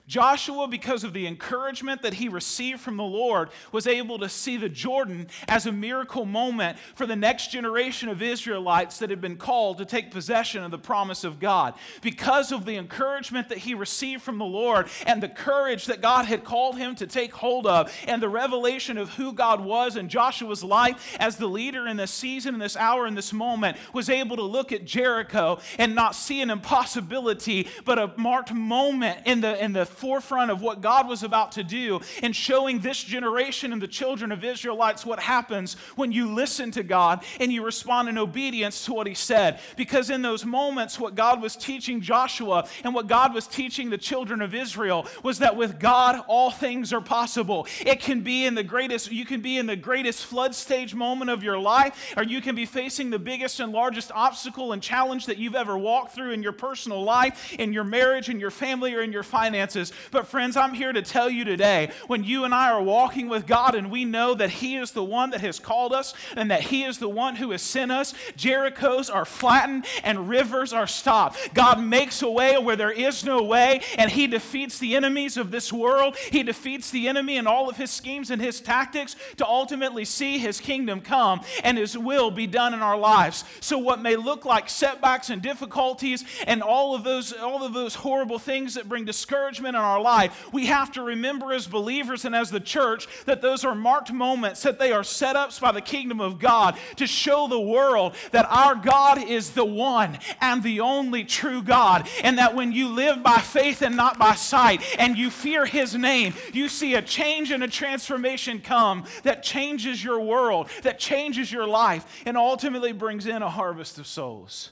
Joshua, 0.07 0.69
because 0.69 1.03
of 1.03 1.13
the 1.13 1.27
encouragement 1.27 2.03
that 2.03 2.15
he 2.15 2.29
received 2.29 2.81
from 2.81 2.97
the 2.97 3.03
Lord, 3.03 3.51
was 3.73 3.89
able 3.89 4.19
to 4.21 4.29
see 4.29 4.57
the 4.57 4.69
Jordan 4.69 5.27
as 5.49 5.67
a 5.67 5.73
miracle 5.73 6.25
moment 6.25 6.79
for 6.95 7.07
the 7.07 7.17
next 7.17 7.51
generation 7.51 8.09
of 8.09 8.23
Israelites 8.23 8.99
that 8.99 9.11
had 9.11 9.21
been 9.21 9.37
called 9.37 9.79
to 9.79 9.85
take 9.85 10.13
possession 10.13 10.63
of 10.63 10.71
the 10.71 10.79
promise 10.79 11.25
of 11.25 11.41
God. 11.41 11.75
Because 12.03 12.53
of 12.53 12.65
the 12.65 12.77
encouragement 12.77 13.49
that 13.49 13.59
he 13.59 13.75
received 13.75 14.23
from 14.23 14.39
the 14.39 14.45
Lord 14.45 14.89
and 15.07 15.21
the 15.21 15.29
courage 15.29 15.87
that 15.87 16.01
God 16.01 16.27
had 16.27 16.45
called 16.45 16.79
him 16.79 16.95
to 16.97 17.07
take 17.07 17.33
hold 17.33 17.67
of, 17.67 17.93
and 18.07 18.23
the 18.23 18.29
revelation 18.29 18.99
of 18.99 19.11
who 19.15 19.33
God 19.33 19.65
was 19.65 19.97
in 19.97 20.09
Joshua's 20.09 20.63
life 20.63 21.17
as 21.19 21.37
the 21.37 21.49
leader 21.49 21.89
in 21.89 21.97
this 21.97 22.13
season, 22.13 22.55
in 22.55 22.61
this 22.61 22.77
hour, 22.77 23.07
in 23.07 23.15
this 23.17 23.33
moment, 23.33 23.77
was 23.93 24.09
able 24.09 24.37
to 24.37 24.43
look 24.43 24.71
at 24.71 24.85
Jericho 24.85 25.59
and 25.79 25.95
not 25.97 26.15
see 26.15 26.41
an 26.43 26.51
impossibility, 26.51 27.69
but 27.85 27.99
a 27.99 28.13
marked 28.17 28.53
moment 28.53 29.21
in 29.27 29.41
the, 29.41 29.63
in 29.63 29.73
the 29.73 29.85
forefront 29.97 30.51
of 30.51 30.63
what 30.63 30.81
God 30.81 31.09
was 31.09 31.23
about 31.23 31.53
to 31.53 31.65
do 31.65 32.01
and 32.23 32.35
showing 32.35 32.81
this 32.81 33.03
generation 33.03 33.73
and 33.73 33.81
the 33.81 33.89
children 33.89 34.33
of 34.33 34.45
Israelites 34.45 35.07
what 35.07 35.21
happens 35.21 35.75
when 35.97 36.13
you 36.13 36.33
listen 36.33 36.71
to 36.73 36.83
God 36.83 37.25
and 37.41 37.53
you 37.53 37.65
respond 37.65 38.09
in 38.09 38.19
obedience 38.19 38.85
to 38.85 38.93
what 38.93 39.07
He 39.07 39.15
said. 39.15 39.61
Because 39.77 40.11
in 40.11 40.23
those 40.23 40.45
moments, 40.45 40.99
what 40.99 41.15
God 41.15 41.41
was 41.41 41.57
teaching 41.57 42.01
Joshua 42.01 42.69
and 42.85 42.95
what 42.95 43.07
God 43.07 43.35
was 43.35 43.47
teaching 43.47 43.91
the 43.91 43.99
children 43.99 44.41
of 44.43 44.55
Israel 44.55 45.07
was 45.23 45.39
that 45.39 45.57
with 45.57 45.79
God, 45.79 46.23
all 46.27 46.51
things 46.51 46.93
are 46.93 47.01
possible. 47.01 47.67
It 47.81 48.01
can 48.01 48.21
be 48.21 48.45
in 48.45 48.55
the 48.55 48.63
greatest, 48.63 49.11
you 49.11 49.25
can 49.25 49.41
be 49.41 49.59
in 49.59 49.67
the 49.67 49.77
greatest 49.77 50.25
flood 50.25 50.55
stage 50.55 50.95
moment 50.95 51.31
of 51.31 51.43
your 51.43 51.59
life, 51.59 52.15
or 52.17 52.23
you 52.23 52.41
can 52.41 52.55
be 52.55 52.67
facing 52.67 53.11
the 53.11 53.19
biggest 53.19 53.61
and 53.61 53.73
largest 53.73 54.11
obstacle 54.15 54.73
and 54.73 54.83
challenge 54.83 55.27
that 55.27 55.39
you've 55.39 55.55
ever 55.55 55.77
walked 55.79 56.15
through 56.15 56.33
in 56.33 56.43
your 56.43 56.53
personal 56.53 57.03
life, 57.03 57.55
in 57.59 57.73
your 57.73 57.85
marriage, 57.85 58.29
in 58.29 58.41
your 58.41 58.51
family, 58.51 58.95
or 58.95 59.03
in 59.03 59.13
your 59.13 59.23
finances. 59.23 59.86
But, 60.11 60.27
friends, 60.27 60.57
I'm 60.57 60.75
here 60.75 60.93
to 60.93 61.03
tell 61.03 61.29
you 61.31 61.45
today 61.45 61.91
when 62.07 62.25
you 62.25 62.45
and 62.45 62.55
I 62.55 62.71
are 62.71 62.83
walking 62.83 63.29
with 63.29 63.47
God 63.47 63.75
and 63.75 63.91
we 63.91 64.05
know 64.05 64.35
that 64.35 64.51
He 64.51 64.77
is 64.77 64.93
the 64.93 65.05
one 65.05 65.31
that 65.31 65.41
has 65.41 65.59
called 65.59 65.93
us 65.93 66.15
and 66.37 66.51
that 66.51 66.63
He 66.63 66.85
is 66.85 66.99
the 66.99 67.09
one 67.09 67.37
who 67.37 67.51
has 67.51 67.63
sent 67.63 67.93
us, 67.93 68.15
Jerichos 68.37 69.13
are 69.13 69.25
flattened 69.25 69.87
and 70.05 70.29
rivers 70.29 70.73
are 70.73 70.87
stopped. 70.87 71.55
God 71.55 71.81
makes 71.83 72.23
a 72.23 72.31
way 72.31 72.59
where 72.59 72.77
there 72.77 72.91
is 72.91 73.25
no 73.25 73.43
way, 73.43 73.81
and 73.99 74.11
He 74.11 74.27
defeats 74.27 74.79
the 74.79 74.97
enemies 74.97 75.37
of 75.37 75.51
this 75.51 75.73
world. 75.73 76.17
He 76.17 76.43
defeats 76.43 76.91
the 76.91 77.09
enemy 77.09 77.37
and 77.37 77.49
all 77.49 77.69
of 77.69 77.77
his 77.77 77.91
schemes 77.91 78.31
and 78.31 78.41
his 78.41 78.61
tactics 78.61 79.17
to 79.37 79.47
ultimately 79.47 80.05
see 80.05 80.39
His 80.39 80.61
kingdom 80.61 81.01
come 81.01 81.41
and 81.63 81.79
His 81.79 81.97
will 81.97 82.31
be 82.31 82.47
done 82.47 82.75
in 82.75 82.81
our 82.81 82.99
lives. 82.99 83.45
So, 83.61 83.79
what 83.79 84.01
may 84.01 84.17
look 84.17 84.45
like 84.45 84.69
setbacks 84.69 85.31
and 85.31 85.43
difficulties 85.43 86.25
and 86.47 86.63
all 86.63 86.95
of 86.95 87.05
those, 87.05 87.33
all 87.33 87.65
of 87.65 87.73
those 87.73 87.95
horrible 87.95 88.39
things 88.39 88.75
that 88.75 88.89
bring 88.89 89.05
discouragement 89.05 89.76
in 89.77 89.83
our 89.83 90.01
life, 90.01 90.53
we 90.53 90.67
have 90.67 90.91
to 90.93 91.03
remember 91.03 91.53
as 91.53 91.67
believers 91.67 92.25
and 92.25 92.35
as 92.35 92.51
the 92.51 92.61
church 92.61 93.07
that 93.27 93.43
those 93.43 93.65
are 93.65 93.75
marked 93.75 94.13
moments, 94.13 94.63
that 94.63 94.79
they 94.79 94.93
are 94.93 95.05
set 95.05 95.37
ups 95.37 95.59
by 95.59 95.73
the 95.73 95.81
kingdom 95.81 96.21
of 96.21 96.39
God 96.39 96.77
to 96.97 97.07
show 97.07 97.47
the 97.47 97.61
world 97.61 98.15
that 98.33 98.47
our 98.51 98.75
God 98.75 99.23
is 99.23 99.51
the 99.51 99.65
one 99.65 100.19
and 100.41 100.63
the 100.63 100.81
only 100.81 101.25
true 101.25 101.63
God. 101.63 102.09
And 102.23 102.39
that 102.39 102.55
when 102.55 102.73
you 102.73 102.89
live 102.89 103.23
by 103.23 103.39
faith 103.39 103.83
and 103.83 103.97
not 103.97 104.19
by 104.19 104.35
sight, 104.35 104.83
and 104.99 105.17
you 105.17 105.31
fear 105.31 105.67
his 105.67 105.95
name, 105.95 106.35
you 106.53 106.69
see 106.69 106.95
a 106.95 107.03
change 107.03 107.51
and 107.51 107.63
a 107.63 107.69
transformation 107.69 108.61
come 108.61 109.05
that 109.23 109.43
changes 109.43 110.03
your 110.03 110.21
world, 110.21 110.69
that 110.83 110.99
changes 110.99 111.53
your 111.53 111.67
life, 111.67 112.23
and 112.27 112.37
ultimately 112.37 112.93
brings 112.93 113.27
in 113.27 113.43
a 113.43 113.51
harvest 113.51 113.99
of 113.99 114.07
souls. 114.07 114.71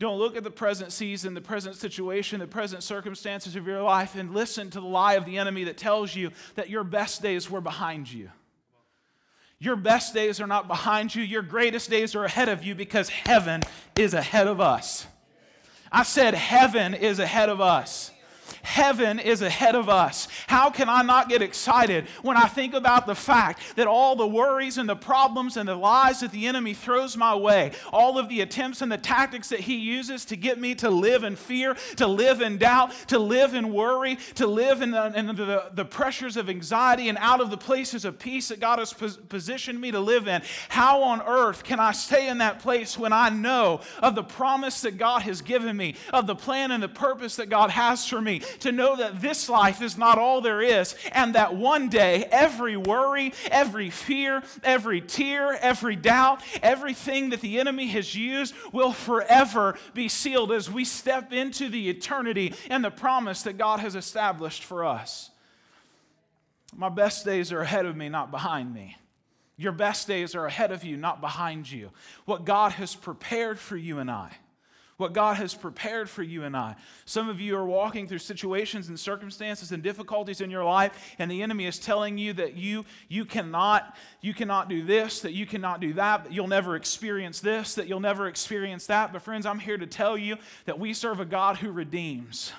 Don't 0.00 0.18
look 0.18 0.34
at 0.34 0.44
the 0.44 0.50
present 0.50 0.92
season, 0.92 1.34
the 1.34 1.42
present 1.42 1.76
situation, 1.76 2.40
the 2.40 2.46
present 2.46 2.82
circumstances 2.82 3.54
of 3.54 3.66
your 3.66 3.82
life, 3.82 4.16
and 4.16 4.32
listen 4.32 4.70
to 4.70 4.80
the 4.80 4.86
lie 4.86 5.12
of 5.12 5.26
the 5.26 5.36
enemy 5.36 5.64
that 5.64 5.76
tells 5.76 6.16
you 6.16 6.30
that 6.54 6.70
your 6.70 6.84
best 6.84 7.20
days 7.20 7.50
were 7.50 7.60
behind 7.60 8.10
you. 8.10 8.30
Your 9.58 9.76
best 9.76 10.14
days 10.14 10.40
are 10.40 10.46
not 10.46 10.68
behind 10.68 11.14
you, 11.14 11.22
your 11.22 11.42
greatest 11.42 11.90
days 11.90 12.14
are 12.14 12.24
ahead 12.24 12.48
of 12.48 12.64
you 12.64 12.74
because 12.74 13.10
heaven 13.10 13.60
is 13.94 14.14
ahead 14.14 14.46
of 14.46 14.58
us. 14.58 15.06
I 15.92 16.02
said, 16.04 16.32
Heaven 16.32 16.94
is 16.94 17.18
ahead 17.18 17.50
of 17.50 17.60
us. 17.60 18.10
Heaven 18.62 19.18
is 19.18 19.42
ahead 19.42 19.74
of 19.74 19.88
us. 19.88 20.28
How 20.46 20.70
can 20.70 20.88
I 20.88 21.02
not 21.02 21.28
get 21.28 21.42
excited 21.42 22.06
when 22.22 22.36
I 22.36 22.46
think 22.46 22.74
about 22.74 23.06
the 23.06 23.14
fact 23.14 23.60
that 23.76 23.86
all 23.86 24.16
the 24.16 24.26
worries 24.26 24.78
and 24.78 24.88
the 24.88 24.96
problems 24.96 25.56
and 25.56 25.68
the 25.68 25.74
lies 25.74 26.20
that 26.20 26.32
the 26.32 26.46
enemy 26.46 26.74
throws 26.74 27.16
my 27.16 27.34
way, 27.34 27.72
all 27.92 28.18
of 28.18 28.28
the 28.28 28.40
attempts 28.40 28.82
and 28.82 28.90
the 28.90 28.98
tactics 28.98 29.48
that 29.48 29.60
he 29.60 29.76
uses 29.76 30.24
to 30.26 30.36
get 30.36 30.58
me 30.58 30.74
to 30.76 30.90
live 30.90 31.24
in 31.24 31.36
fear, 31.36 31.76
to 31.96 32.06
live 32.06 32.40
in 32.40 32.58
doubt, 32.58 32.92
to 33.08 33.18
live 33.18 33.54
in 33.54 33.72
worry, 33.72 34.16
to 34.34 34.46
live 34.46 34.82
in 34.82 34.90
the, 34.90 35.18
in 35.18 35.26
the, 35.26 35.64
the 35.74 35.84
pressures 35.84 36.36
of 36.36 36.48
anxiety 36.48 37.08
and 37.08 37.18
out 37.18 37.40
of 37.40 37.50
the 37.50 37.58
places 37.58 38.04
of 38.04 38.18
peace 38.18 38.48
that 38.48 38.60
God 38.60 38.78
has 38.78 38.92
positioned 38.92 39.80
me 39.80 39.90
to 39.90 40.00
live 40.00 40.28
in? 40.28 40.42
How 40.68 41.02
on 41.02 41.22
earth 41.22 41.64
can 41.64 41.80
I 41.80 41.92
stay 41.92 42.28
in 42.28 42.38
that 42.38 42.60
place 42.60 42.98
when 42.98 43.12
I 43.12 43.30
know 43.30 43.80
of 44.00 44.14
the 44.14 44.22
promise 44.22 44.82
that 44.82 44.98
God 44.98 45.22
has 45.22 45.42
given 45.42 45.76
me, 45.76 45.96
of 46.12 46.26
the 46.26 46.34
plan 46.34 46.70
and 46.70 46.82
the 46.82 46.88
purpose 46.88 47.36
that 47.36 47.48
God 47.48 47.70
has 47.70 48.06
for 48.06 48.20
me? 48.20 48.39
To 48.60 48.72
know 48.72 48.96
that 48.96 49.20
this 49.20 49.48
life 49.48 49.82
is 49.82 49.96
not 49.96 50.18
all 50.18 50.40
there 50.40 50.62
is, 50.62 50.94
and 51.12 51.34
that 51.34 51.54
one 51.54 51.88
day 51.88 52.24
every 52.30 52.76
worry, 52.76 53.32
every 53.50 53.90
fear, 53.90 54.42
every 54.62 55.00
tear, 55.00 55.52
every 55.60 55.96
doubt, 55.96 56.42
everything 56.62 57.30
that 57.30 57.40
the 57.40 57.58
enemy 57.60 57.88
has 57.88 58.14
used 58.14 58.54
will 58.72 58.92
forever 58.92 59.76
be 59.94 60.08
sealed 60.08 60.52
as 60.52 60.70
we 60.70 60.84
step 60.84 61.32
into 61.32 61.68
the 61.68 61.88
eternity 61.88 62.54
and 62.68 62.84
the 62.84 62.90
promise 62.90 63.42
that 63.42 63.58
God 63.58 63.80
has 63.80 63.94
established 63.94 64.64
for 64.64 64.84
us. 64.84 65.30
My 66.76 66.88
best 66.88 67.24
days 67.24 67.52
are 67.52 67.60
ahead 67.60 67.86
of 67.86 67.96
me, 67.96 68.08
not 68.08 68.30
behind 68.30 68.72
me. 68.72 68.96
Your 69.56 69.72
best 69.72 70.06
days 70.06 70.34
are 70.34 70.46
ahead 70.46 70.72
of 70.72 70.84
you, 70.84 70.96
not 70.96 71.20
behind 71.20 71.70
you. 71.70 71.90
What 72.24 72.44
God 72.44 72.72
has 72.72 72.94
prepared 72.94 73.58
for 73.58 73.76
you 73.76 73.98
and 73.98 74.10
I 74.10 74.34
what 75.00 75.12
God 75.14 75.38
has 75.38 75.54
prepared 75.54 76.08
for 76.08 76.22
you 76.22 76.44
and 76.44 76.56
I. 76.56 76.76
Some 77.06 77.28
of 77.28 77.40
you 77.40 77.56
are 77.56 77.64
walking 77.64 78.06
through 78.06 78.18
situations 78.18 78.88
and 78.88 79.00
circumstances 79.00 79.72
and 79.72 79.82
difficulties 79.82 80.40
in 80.40 80.50
your 80.50 80.64
life, 80.64 81.14
and 81.18 81.30
the 81.30 81.42
enemy 81.42 81.66
is 81.66 81.78
telling 81.78 82.18
you 82.18 82.34
that 82.34 82.54
you, 82.54 82.84
you, 83.08 83.24
cannot, 83.24 83.96
you 84.20 84.34
cannot 84.34 84.68
do 84.68 84.84
this, 84.84 85.20
that 85.20 85.32
you 85.32 85.46
cannot 85.46 85.80
do 85.80 85.94
that, 85.94 86.24
that 86.24 86.32
you'll 86.32 86.46
never 86.46 86.76
experience 86.76 87.40
this, 87.40 87.74
that 87.74 87.88
you'll 87.88 87.98
never 87.98 88.28
experience 88.28 88.86
that. 88.86 89.12
But, 89.12 89.22
friends, 89.22 89.46
I'm 89.46 89.58
here 89.58 89.78
to 89.78 89.86
tell 89.86 90.18
you 90.18 90.36
that 90.66 90.78
we 90.78 90.92
serve 90.92 91.18
a 91.18 91.24
God 91.24 91.56
who 91.56 91.72
redeems. 91.72 92.52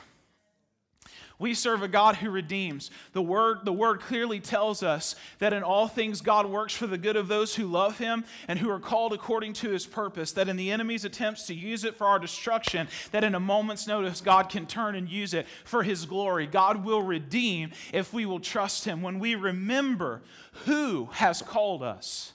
We 1.41 1.55
serve 1.55 1.81
a 1.81 1.87
God 1.87 2.17
who 2.17 2.29
redeems. 2.29 2.91
The 3.13 3.21
word, 3.21 3.65
the 3.65 3.73
word 3.73 3.99
clearly 3.99 4.39
tells 4.39 4.83
us 4.83 5.15
that 5.39 5.53
in 5.53 5.63
all 5.63 5.87
things 5.87 6.21
God 6.21 6.45
works 6.45 6.75
for 6.75 6.85
the 6.85 6.99
good 6.99 7.15
of 7.15 7.27
those 7.27 7.55
who 7.55 7.65
love 7.65 7.97
him 7.97 8.25
and 8.47 8.59
who 8.59 8.69
are 8.69 8.79
called 8.79 9.11
according 9.11 9.53
to 9.53 9.71
his 9.71 9.87
purpose. 9.87 10.33
That 10.33 10.47
in 10.47 10.55
the 10.55 10.71
enemy's 10.71 11.03
attempts 11.03 11.47
to 11.47 11.55
use 11.55 11.83
it 11.83 11.97
for 11.97 12.05
our 12.05 12.19
destruction, 12.19 12.87
that 13.09 13.23
in 13.23 13.33
a 13.33 13.39
moment's 13.39 13.87
notice 13.87 14.21
God 14.21 14.49
can 14.49 14.67
turn 14.67 14.93
and 14.93 15.09
use 15.09 15.33
it 15.33 15.47
for 15.65 15.81
his 15.81 16.05
glory. 16.05 16.45
God 16.45 16.85
will 16.85 17.01
redeem 17.01 17.71
if 17.91 18.13
we 18.13 18.27
will 18.27 18.39
trust 18.39 18.85
him. 18.85 19.01
When 19.01 19.17
we 19.17 19.33
remember 19.33 20.21
who 20.65 21.09
has 21.13 21.41
called 21.41 21.81
us 21.81 22.33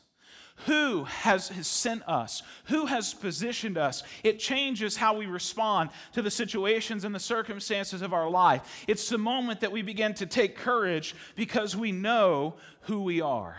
who 0.65 1.05
has, 1.05 1.49
has 1.49 1.67
sent 1.67 2.03
us, 2.09 2.43
who 2.65 2.87
has 2.87 3.13
positioned 3.13 3.77
us. 3.77 4.03
It 4.25 4.39
changes 4.39 4.97
how 4.97 5.17
we 5.17 5.27
respond 5.27 5.91
to 6.13 6.23
the 6.23 6.31
situations 6.31 7.05
and 7.05 7.15
the 7.15 7.21
circumstances 7.21 8.01
of 8.01 8.15
our 8.15 8.29
life. 8.29 8.85
It's 8.89 9.09
the 9.09 9.19
moment 9.19 9.61
that 9.61 9.73
we 9.73 9.83
begin 9.83 10.15
to 10.15 10.27
take 10.27 10.57
courage 10.57 11.15
because 11.37 11.77
we 11.77 11.93
know 11.93 12.55
who 12.83 13.03
we 13.03 13.21
are. 13.21 13.57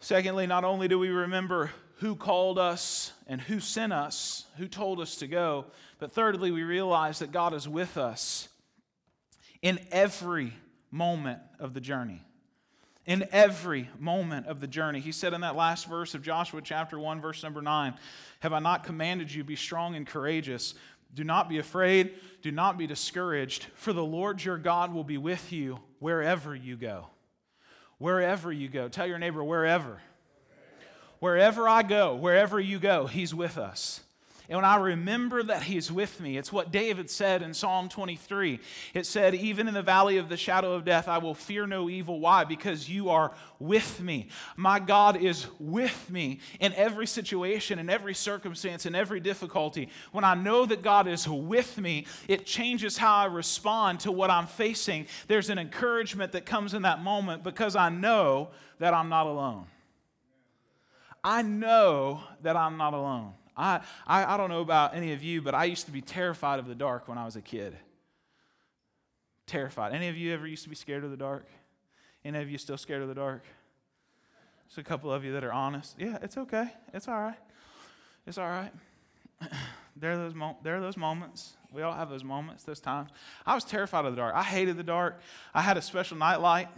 Secondly, 0.00 0.46
not 0.46 0.64
only 0.64 0.88
do 0.88 0.98
we 0.98 1.08
remember 1.08 1.70
who 1.96 2.16
called 2.16 2.58
us 2.58 3.12
and 3.26 3.40
who 3.40 3.60
sent 3.60 3.92
us, 3.92 4.44
who 4.58 4.66
told 4.66 5.00
us 5.00 5.16
to 5.16 5.26
go, 5.26 5.66
but 5.98 6.12
thirdly, 6.12 6.50
we 6.50 6.64
realize 6.64 7.20
that 7.20 7.30
God 7.30 7.54
is 7.54 7.68
with 7.68 7.96
us 7.96 8.48
in 9.62 9.78
every 9.92 10.52
moment 10.90 11.40
of 11.60 11.72
the 11.72 11.80
journey 11.80 12.22
in 13.06 13.28
every 13.32 13.88
moment 13.98 14.46
of 14.46 14.60
the 14.60 14.66
journey. 14.66 15.00
He 15.00 15.12
said 15.12 15.32
in 15.32 15.40
that 15.40 15.56
last 15.56 15.86
verse 15.86 16.14
of 16.14 16.22
Joshua 16.22 16.60
chapter 16.62 16.98
1, 16.98 17.20
verse 17.20 17.42
number 17.42 17.60
9, 17.60 17.94
Have 18.40 18.52
I 18.52 18.60
not 18.60 18.84
commanded 18.84 19.32
you, 19.32 19.42
be 19.42 19.56
strong 19.56 19.96
and 19.96 20.06
courageous? 20.06 20.74
Do 21.14 21.24
not 21.24 21.48
be 21.48 21.58
afraid, 21.58 22.14
do 22.40 22.50
not 22.50 22.78
be 22.78 22.86
discouraged, 22.86 23.66
for 23.74 23.92
the 23.92 24.04
Lord 24.04 24.42
your 24.42 24.56
God 24.56 24.94
will 24.94 25.04
be 25.04 25.18
with 25.18 25.52
you 25.52 25.80
wherever 25.98 26.54
you 26.54 26.76
go. 26.76 27.06
Wherever 27.98 28.50
you 28.50 28.68
go. 28.68 28.88
Tell 28.88 29.06
your 29.06 29.18
neighbor, 29.18 29.44
wherever. 29.44 30.00
Wherever 31.18 31.68
I 31.68 31.82
go, 31.82 32.14
wherever 32.14 32.58
you 32.58 32.78
go, 32.78 33.06
He's 33.06 33.34
with 33.34 33.58
us. 33.58 34.00
And 34.52 34.58
when 34.58 34.66
I 34.66 34.76
remember 34.76 35.42
that 35.44 35.62
He's 35.62 35.90
with 35.90 36.20
me, 36.20 36.36
it's 36.36 36.52
what 36.52 36.70
David 36.70 37.08
said 37.08 37.40
in 37.40 37.54
Psalm 37.54 37.88
23. 37.88 38.60
It 38.92 39.06
said, 39.06 39.34
Even 39.34 39.66
in 39.66 39.72
the 39.72 39.80
valley 39.80 40.18
of 40.18 40.28
the 40.28 40.36
shadow 40.36 40.74
of 40.74 40.84
death, 40.84 41.08
I 41.08 41.16
will 41.16 41.32
fear 41.32 41.66
no 41.66 41.88
evil. 41.88 42.20
Why? 42.20 42.44
Because 42.44 42.86
you 42.86 43.08
are 43.08 43.32
with 43.58 44.02
me. 44.02 44.28
My 44.54 44.78
God 44.78 45.16
is 45.16 45.46
with 45.58 46.10
me 46.10 46.40
in 46.60 46.74
every 46.74 47.06
situation, 47.06 47.78
in 47.78 47.88
every 47.88 48.12
circumstance, 48.12 48.84
in 48.84 48.94
every 48.94 49.20
difficulty. 49.20 49.88
When 50.10 50.22
I 50.22 50.34
know 50.34 50.66
that 50.66 50.82
God 50.82 51.08
is 51.08 51.26
with 51.26 51.78
me, 51.78 52.04
it 52.28 52.44
changes 52.44 52.98
how 52.98 53.14
I 53.14 53.24
respond 53.24 54.00
to 54.00 54.12
what 54.12 54.28
I'm 54.28 54.46
facing. 54.46 55.06
There's 55.28 55.48
an 55.48 55.58
encouragement 55.58 56.32
that 56.32 56.44
comes 56.44 56.74
in 56.74 56.82
that 56.82 57.02
moment 57.02 57.42
because 57.42 57.74
I 57.74 57.88
know 57.88 58.50
that 58.80 58.92
I'm 58.92 59.08
not 59.08 59.26
alone. 59.26 59.64
I 61.24 61.40
know 61.40 62.22
that 62.42 62.54
I'm 62.54 62.76
not 62.76 62.92
alone. 62.92 63.32
I, 63.56 63.80
I, 64.06 64.34
I 64.34 64.36
don't 64.36 64.48
know 64.48 64.60
about 64.60 64.94
any 64.94 65.12
of 65.12 65.22
you, 65.22 65.42
but 65.42 65.54
I 65.54 65.64
used 65.64 65.86
to 65.86 65.92
be 65.92 66.00
terrified 66.00 66.58
of 66.58 66.66
the 66.66 66.74
dark 66.74 67.08
when 67.08 67.18
I 67.18 67.24
was 67.24 67.36
a 67.36 67.42
kid. 67.42 67.76
Terrified. 69.46 69.92
Any 69.92 70.08
of 70.08 70.16
you 70.16 70.32
ever 70.32 70.46
used 70.46 70.62
to 70.64 70.68
be 70.68 70.76
scared 70.76 71.04
of 71.04 71.10
the 71.10 71.16
dark? 71.16 71.46
Any 72.24 72.40
of 72.40 72.50
you 72.50 72.58
still 72.58 72.78
scared 72.78 73.02
of 73.02 73.08
the 73.08 73.14
dark? 73.14 73.44
Just 74.68 74.78
a 74.78 74.84
couple 74.84 75.12
of 75.12 75.24
you 75.24 75.32
that 75.32 75.44
are 75.44 75.52
honest. 75.52 75.96
Yeah, 75.98 76.18
it's 76.22 76.38
okay. 76.38 76.68
It's 76.94 77.08
all 77.08 77.20
right. 77.20 77.38
It's 78.26 78.38
all 78.38 78.48
right. 78.48 78.72
there, 79.96 80.12
are 80.12 80.16
those 80.16 80.34
mo- 80.34 80.56
there 80.62 80.76
are 80.76 80.80
those 80.80 80.96
moments. 80.96 81.54
We 81.72 81.82
all 81.82 81.92
have 81.92 82.08
those 82.08 82.24
moments, 82.24 82.64
those 82.64 82.80
times. 82.80 83.10
I 83.44 83.54
was 83.54 83.64
terrified 83.64 84.04
of 84.04 84.14
the 84.14 84.20
dark. 84.20 84.34
I 84.34 84.42
hated 84.42 84.76
the 84.76 84.82
dark. 84.82 85.20
I 85.52 85.62
had 85.62 85.76
a 85.76 85.82
special 85.82 86.16
night 86.16 86.40
light 86.40 86.68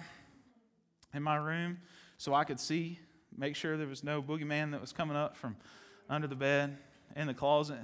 in 1.12 1.22
my 1.22 1.36
room 1.36 1.78
so 2.16 2.34
I 2.34 2.44
could 2.44 2.60
see, 2.60 2.98
make 3.36 3.56
sure 3.56 3.76
there 3.76 3.86
was 3.86 4.04
no 4.04 4.22
boogeyman 4.22 4.70
that 4.70 4.80
was 4.80 4.92
coming 4.92 5.16
up 5.16 5.36
from 5.36 5.56
under 6.08 6.26
the 6.26 6.36
bed, 6.36 6.76
in 7.16 7.26
the 7.26 7.34
closet. 7.34 7.78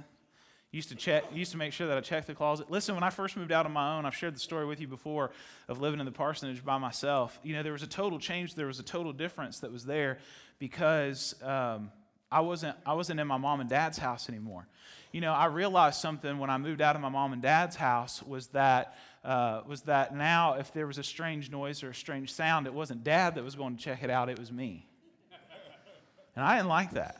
Used 0.71 0.87
to 0.87 0.95
check, 0.95 1.25
used 1.33 1.51
to 1.51 1.57
make 1.57 1.73
sure 1.73 1.87
that 1.87 1.97
I 1.97 2.01
checked 2.01 2.27
the 2.27 2.33
closet. 2.33 2.71
Listen, 2.71 2.95
when 2.95 3.03
I 3.03 3.09
first 3.09 3.35
moved 3.35 3.51
out 3.51 3.65
on 3.65 3.73
my 3.73 3.97
own, 3.97 4.05
I've 4.05 4.15
shared 4.15 4.35
the 4.35 4.39
story 4.39 4.65
with 4.65 4.79
you 4.79 4.87
before 4.87 5.31
of 5.67 5.81
living 5.81 5.99
in 5.99 6.05
the 6.05 6.13
parsonage 6.13 6.63
by 6.63 6.77
myself. 6.77 7.37
You 7.43 7.55
know, 7.55 7.63
there 7.63 7.73
was 7.73 7.83
a 7.83 7.87
total 7.87 8.19
change. 8.19 8.55
There 8.55 8.67
was 8.67 8.79
a 8.79 8.83
total 8.83 9.11
difference 9.11 9.59
that 9.59 9.71
was 9.71 9.83
there 9.83 10.19
because 10.59 11.35
um, 11.43 11.91
I 12.31 12.39
wasn't 12.39 12.77
I 12.85 12.93
wasn't 12.93 13.19
in 13.19 13.27
my 13.27 13.35
mom 13.35 13.59
and 13.59 13.69
dad's 13.69 13.97
house 13.97 14.29
anymore. 14.29 14.65
You 15.11 15.19
know, 15.19 15.33
I 15.33 15.47
realized 15.47 15.99
something 15.99 16.39
when 16.39 16.49
I 16.49 16.57
moved 16.57 16.81
out 16.81 16.95
of 16.95 17.01
my 17.01 17.09
mom 17.09 17.33
and 17.33 17.41
dad's 17.41 17.75
house 17.75 18.23
was 18.23 18.47
that 18.47 18.95
uh, 19.25 19.63
was 19.67 19.81
that 19.81 20.15
now 20.15 20.53
if 20.53 20.71
there 20.71 20.87
was 20.87 20.97
a 20.97 21.03
strange 21.03 21.51
noise 21.51 21.83
or 21.83 21.89
a 21.89 21.95
strange 21.95 22.31
sound, 22.31 22.65
it 22.65 22.73
wasn't 22.73 23.03
dad 23.03 23.35
that 23.35 23.43
was 23.43 23.55
going 23.55 23.75
to 23.75 23.83
check 23.83 24.03
it 24.03 24.09
out. 24.09 24.29
It 24.29 24.39
was 24.39 24.53
me, 24.53 24.87
and 26.37 26.45
I 26.45 26.55
didn't 26.55 26.69
like 26.69 26.91
that. 26.91 27.19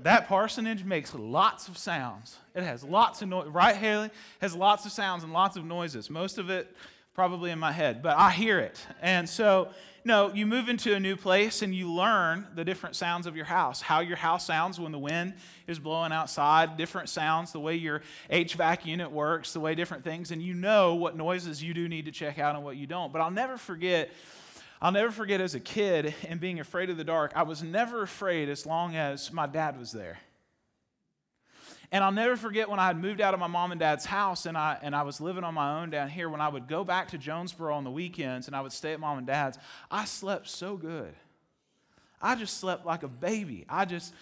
That 0.00 0.26
parsonage 0.26 0.84
makes 0.84 1.14
lots 1.14 1.68
of 1.68 1.78
sounds. 1.78 2.36
It 2.54 2.62
has 2.62 2.82
lots 2.82 3.22
of 3.22 3.28
noise. 3.28 3.48
Right, 3.48 3.76
Haley? 3.76 4.10
Has 4.40 4.54
lots 4.54 4.84
of 4.86 4.92
sounds 4.92 5.22
and 5.22 5.32
lots 5.32 5.56
of 5.56 5.64
noises. 5.64 6.10
Most 6.10 6.38
of 6.38 6.50
it 6.50 6.74
probably 7.14 7.52
in 7.52 7.58
my 7.60 7.70
head, 7.70 8.02
but 8.02 8.16
I 8.16 8.30
hear 8.30 8.58
it. 8.58 8.84
And 9.00 9.28
so, 9.28 9.68
no, 10.04 10.32
you 10.34 10.46
move 10.46 10.68
into 10.68 10.94
a 10.94 11.00
new 11.00 11.14
place 11.14 11.62
and 11.62 11.72
you 11.72 11.90
learn 11.90 12.46
the 12.56 12.64
different 12.64 12.96
sounds 12.96 13.28
of 13.28 13.36
your 13.36 13.44
house, 13.44 13.80
how 13.80 14.00
your 14.00 14.16
house 14.16 14.44
sounds 14.44 14.80
when 14.80 14.90
the 14.90 14.98
wind 14.98 15.34
is 15.68 15.78
blowing 15.78 16.10
outside, 16.10 16.76
different 16.76 17.08
sounds, 17.08 17.52
the 17.52 17.60
way 17.60 17.76
your 17.76 18.02
HVAC 18.30 18.84
unit 18.84 19.12
works, 19.12 19.52
the 19.52 19.60
way 19.60 19.76
different 19.76 20.02
things, 20.02 20.32
and 20.32 20.42
you 20.42 20.54
know 20.54 20.96
what 20.96 21.16
noises 21.16 21.62
you 21.62 21.72
do 21.72 21.88
need 21.88 22.06
to 22.06 22.12
check 22.12 22.40
out 22.40 22.56
and 22.56 22.64
what 22.64 22.76
you 22.76 22.88
don't. 22.88 23.12
But 23.12 23.22
I'll 23.22 23.30
never 23.30 23.56
forget 23.56 24.10
I'll 24.84 24.92
never 24.92 25.10
forget 25.10 25.40
as 25.40 25.54
a 25.54 25.60
kid 25.60 26.14
and 26.28 26.38
being 26.38 26.60
afraid 26.60 26.90
of 26.90 26.98
the 26.98 27.04
dark, 27.04 27.32
I 27.34 27.44
was 27.44 27.62
never 27.62 28.02
afraid 28.02 28.50
as 28.50 28.66
long 28.66 28.96
as 28.96 29.32
my 29.32 29.46
dad 29.46 29.78
was 29.78 29.92
there. 29.92 30.18
And 31.90 32.04
I'll 32.04 32.12
never 32.12 32.36
forget 32.36 32.68
when 32.68 32.78
I 32.78 32.88
had 32.88 32.98
moved 32.98 33.22
out 33.22 33.32
of 33.32 33.40
my 33.40 33.46
mom 33.46 33.72
and 33.72 33.78
dad's 33.78 34.04
house 34.04 34.44
and 34.44 34.58
I, 34.58 34.76
and 34.82 34.94
I 34.94 35.00
was 35.00 35.22
living 35.22 35.42
on 35.42 35.54
my 35.54 35.80
own 35.80 35.88
down 35.88 36.10
here, 36.10 36.28
when 36.28 36.42
I 36.42 36.48
would 36.48 36.68
go 36.68 36.84
back 36.84 37.08
to 37.12 37.18
Jonesboro 37.18 37.74
on 37.74 37.84
the 37.84 37.90
weekends 37.90 38.46
and 38.46 38.54
I 38.54 38.60
would 38.60 38.72
stay 38.72 38.92
at 38.92 39.00
mom 39.00 39.16
and 39.16 39.26
dad's, 39.26 39.58
I 39.90 40.04
slept 40.04 40.50
so 40.50 40.76
good. 40.76 41.14
I 42.20 42.34
just 42.34 42.60
slept 42.60 42.84
like 42.84 43.04
a 43.04 43.08
baby. 43.08 43.64
I 43.70 43.86
just 43.86 44.12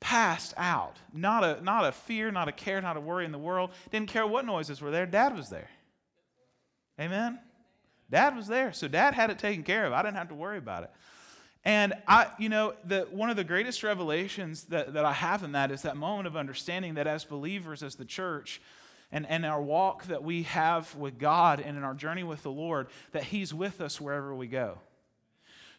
passed 0.00 0.52
out. 0.58 0.98
Not 1.14 1.44
a, 1.44 1.64
not 1.64 1.86
a 1.86 1.92
fear, 1.92 2.30
not 2.30 2.46
a 2.46 2.52
care, 2.52 2.82
not 2.82 2.98
a 2.98 3.00
worry 3.00 3.24
in 3.24 3.32
the 3.32 3.38
world. 3.38 3.70
Didn't 3.90 4.10
care 4.10 4.26
what 4.26 4.44
noises 4.44 4.82
were 4.82 4.90
there. 4.90 5.06
Dad 5.06 5.34
was 5.34 5.48
there. 5.48 5.70
Amen? 7.00 7.38
Dad 8.10 8.36
was 8.36 8.46
there, 8.46 8.72
so 8.72 8.88
dad 8.88 9.14
had 9.14 9.30
it 9.30 9.38
taken 9.38 9.62
care 9.62 9.86
of. 9.86 9.92
I 9.92 10.02
didn't 10.02 10.16
have 10.16 10.28
to 10.28 10.34
worry 10.34 10.58
about 10.58 10.82
it. 10.82 10.90
And 11.64 11.94
I, 12.08 12.28
you 12.38 12.48
know, 12.48 12.74
the, 12.84 13.06
one 13.10 13.30
of 13.30 13.36
the 13.36 13.44
greatest 13.44 13.82
revelations 13.82 14.64
that, 14.64 14.94
that 14.94 15.04
I 15.04 15.12
have 15.12 15.44
in 15.44 15.52
that 15.52 15.70
is 15.70 15.82
that 15.82 15.96
moment 15.96 16.26
of 16.26 16.36
understanding 16.36 16.94
that 16.94 17.06
as 17.06 17.24
believers, 17.24 17.82
as 17.82 17.96
the 17.96 18.04
church, 18.04 18.60
and, 19.12 19.26
and 19.28 19.44
our 19.44 19.60
walk 19.60 20.06
that 20.06 20.22
we 20.22 20.44
have 20.44 20.94
with 20.94 21.18
God 21.18 21.60
and 21.60 21.76
in 21.76 21.84
our 21.84 21.94
journey 21.94 22.22
with 22.22 22.42
the 22.42 22.50
Lord, 22.50 22.88
that 23.12 23.24
He's 23.24 23.52
with 23.52 23.80
us 23.80 24.00
wherever 24.00 24.34
we 24.34 24.46
go. 24.46 24.78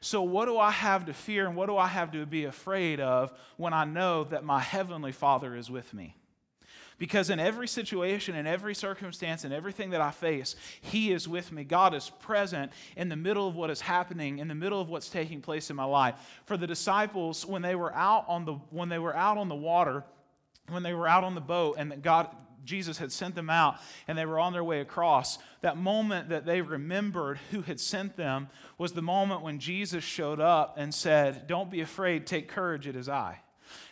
So, 0.02 0.22
what 0.22 0.46
do 0.46 0.58
I 0.58 0.72
have 0.72 1.06
to 1.06 1.14
fear 1.14 1.48
and 1.48 1.56
what 1.56 1.68
do 1.68 1.78
I 1.78 1.88
have 1.88 2.12
to 2.12 2.26
be 2.26 2.46
afraid 2.46 3.00
of 3.00 3.34
when 3.58 3.74
I 3.74 3.86
know 3.86 4.24
that 4.26 4.44
my 4.44 4.60
Heavenly 4.60 5.12
Father 5.12 5.56
is 5.56 5.70
with 5.70 5.94
me? 5.94 6.16
Because 7.02 7.32
in 7.32 7.40
every 7.40 7.68
situation, 7.68 8.36
in 8.36 8.46
every 8.46 8.76
circumstance, 8.76 9.44
in 9.44 9.52
everything 9.52 9.90
that 9.90 10.02
I 10.02 10.12
face, 10.12 10.56
He 10.82 11.12
is 11.12 11.28
with 11.28 11.52
me. 11.52 11.64
God 11.64 11.96
is 11.96 12.12
present 12.12 12.72
in 12.96 13.10
the 13.10 13.16
middle 13.16 13.48
of 13.48 13.56
what 13.56 13.72
is 13.72 13.82
happening, 13.82 14.38
in 14.38 14.48
the 14.48 14.54
middle 14.54 14.80
of 14.80 14.88
what's 14.88 15.10
taking 15.10 15.42
place 15.42 15.72
in 15.72 15.76
my 15.76 15.84
life. 15.84 16.14
For 16.46 16.58
the 16.58 16.68
disciples, 16.68 17.44
when 17.44 17.64
they 17.64 17.74
were 17.74 17.92
out 17.96 18.26
on 18.28 18.46
the, 18.46 18.54
when 18.70 18.90
they 18.90 19.00
were 19.00 19.16
out 19.16 19.40
on 19.40 19.50
the 19.50 19.56
water, 19.56 20.04
when 20.70 20.84
they 20.84 20.94
were 20.94 21.08
out 21.08 21.24
on 21.24 21.34
the 21.34 21.42
boat, 21.42 21.78
and 21.80 22.04
God, 22.04 22.28
Jesus 22.66 23.00
had 23.00 23.12
sent 23.12 23.34
them 23.34 23.50
out 23.50 23.78
and 24.08 24.16
they 24.16 24.28
were 24.28 24.38
on 24.38 24.54
their 24.54 24.64
way 24.64 24.80
across, 24.80 25.40
that 25.62 25.78
moment 25.78 26.30
that 26.30 26.46
they 26.46 26.62
remembered 26.62 27.40
who 27.50 27.64
had 27.64 27.80
sent 27.80 28.16
them 28.16 28.48
was 28.78 28.92
the 28.92 29.02
moment 29.02 29.42
when 29.42 29.58
Jesus 29.58 30.04
showed 30.04 30.40
up 30.40 30.76
and 30.78 30.94
said, 30.94 31.48
Don't 31.48 31.72
be 31.72 31.82
afraid, 31.82 32.28
take 32.28 32.48
courage, 32.48 32.86
it 32.86 32.96
is 32.96 33.10
I. 33.10 33.40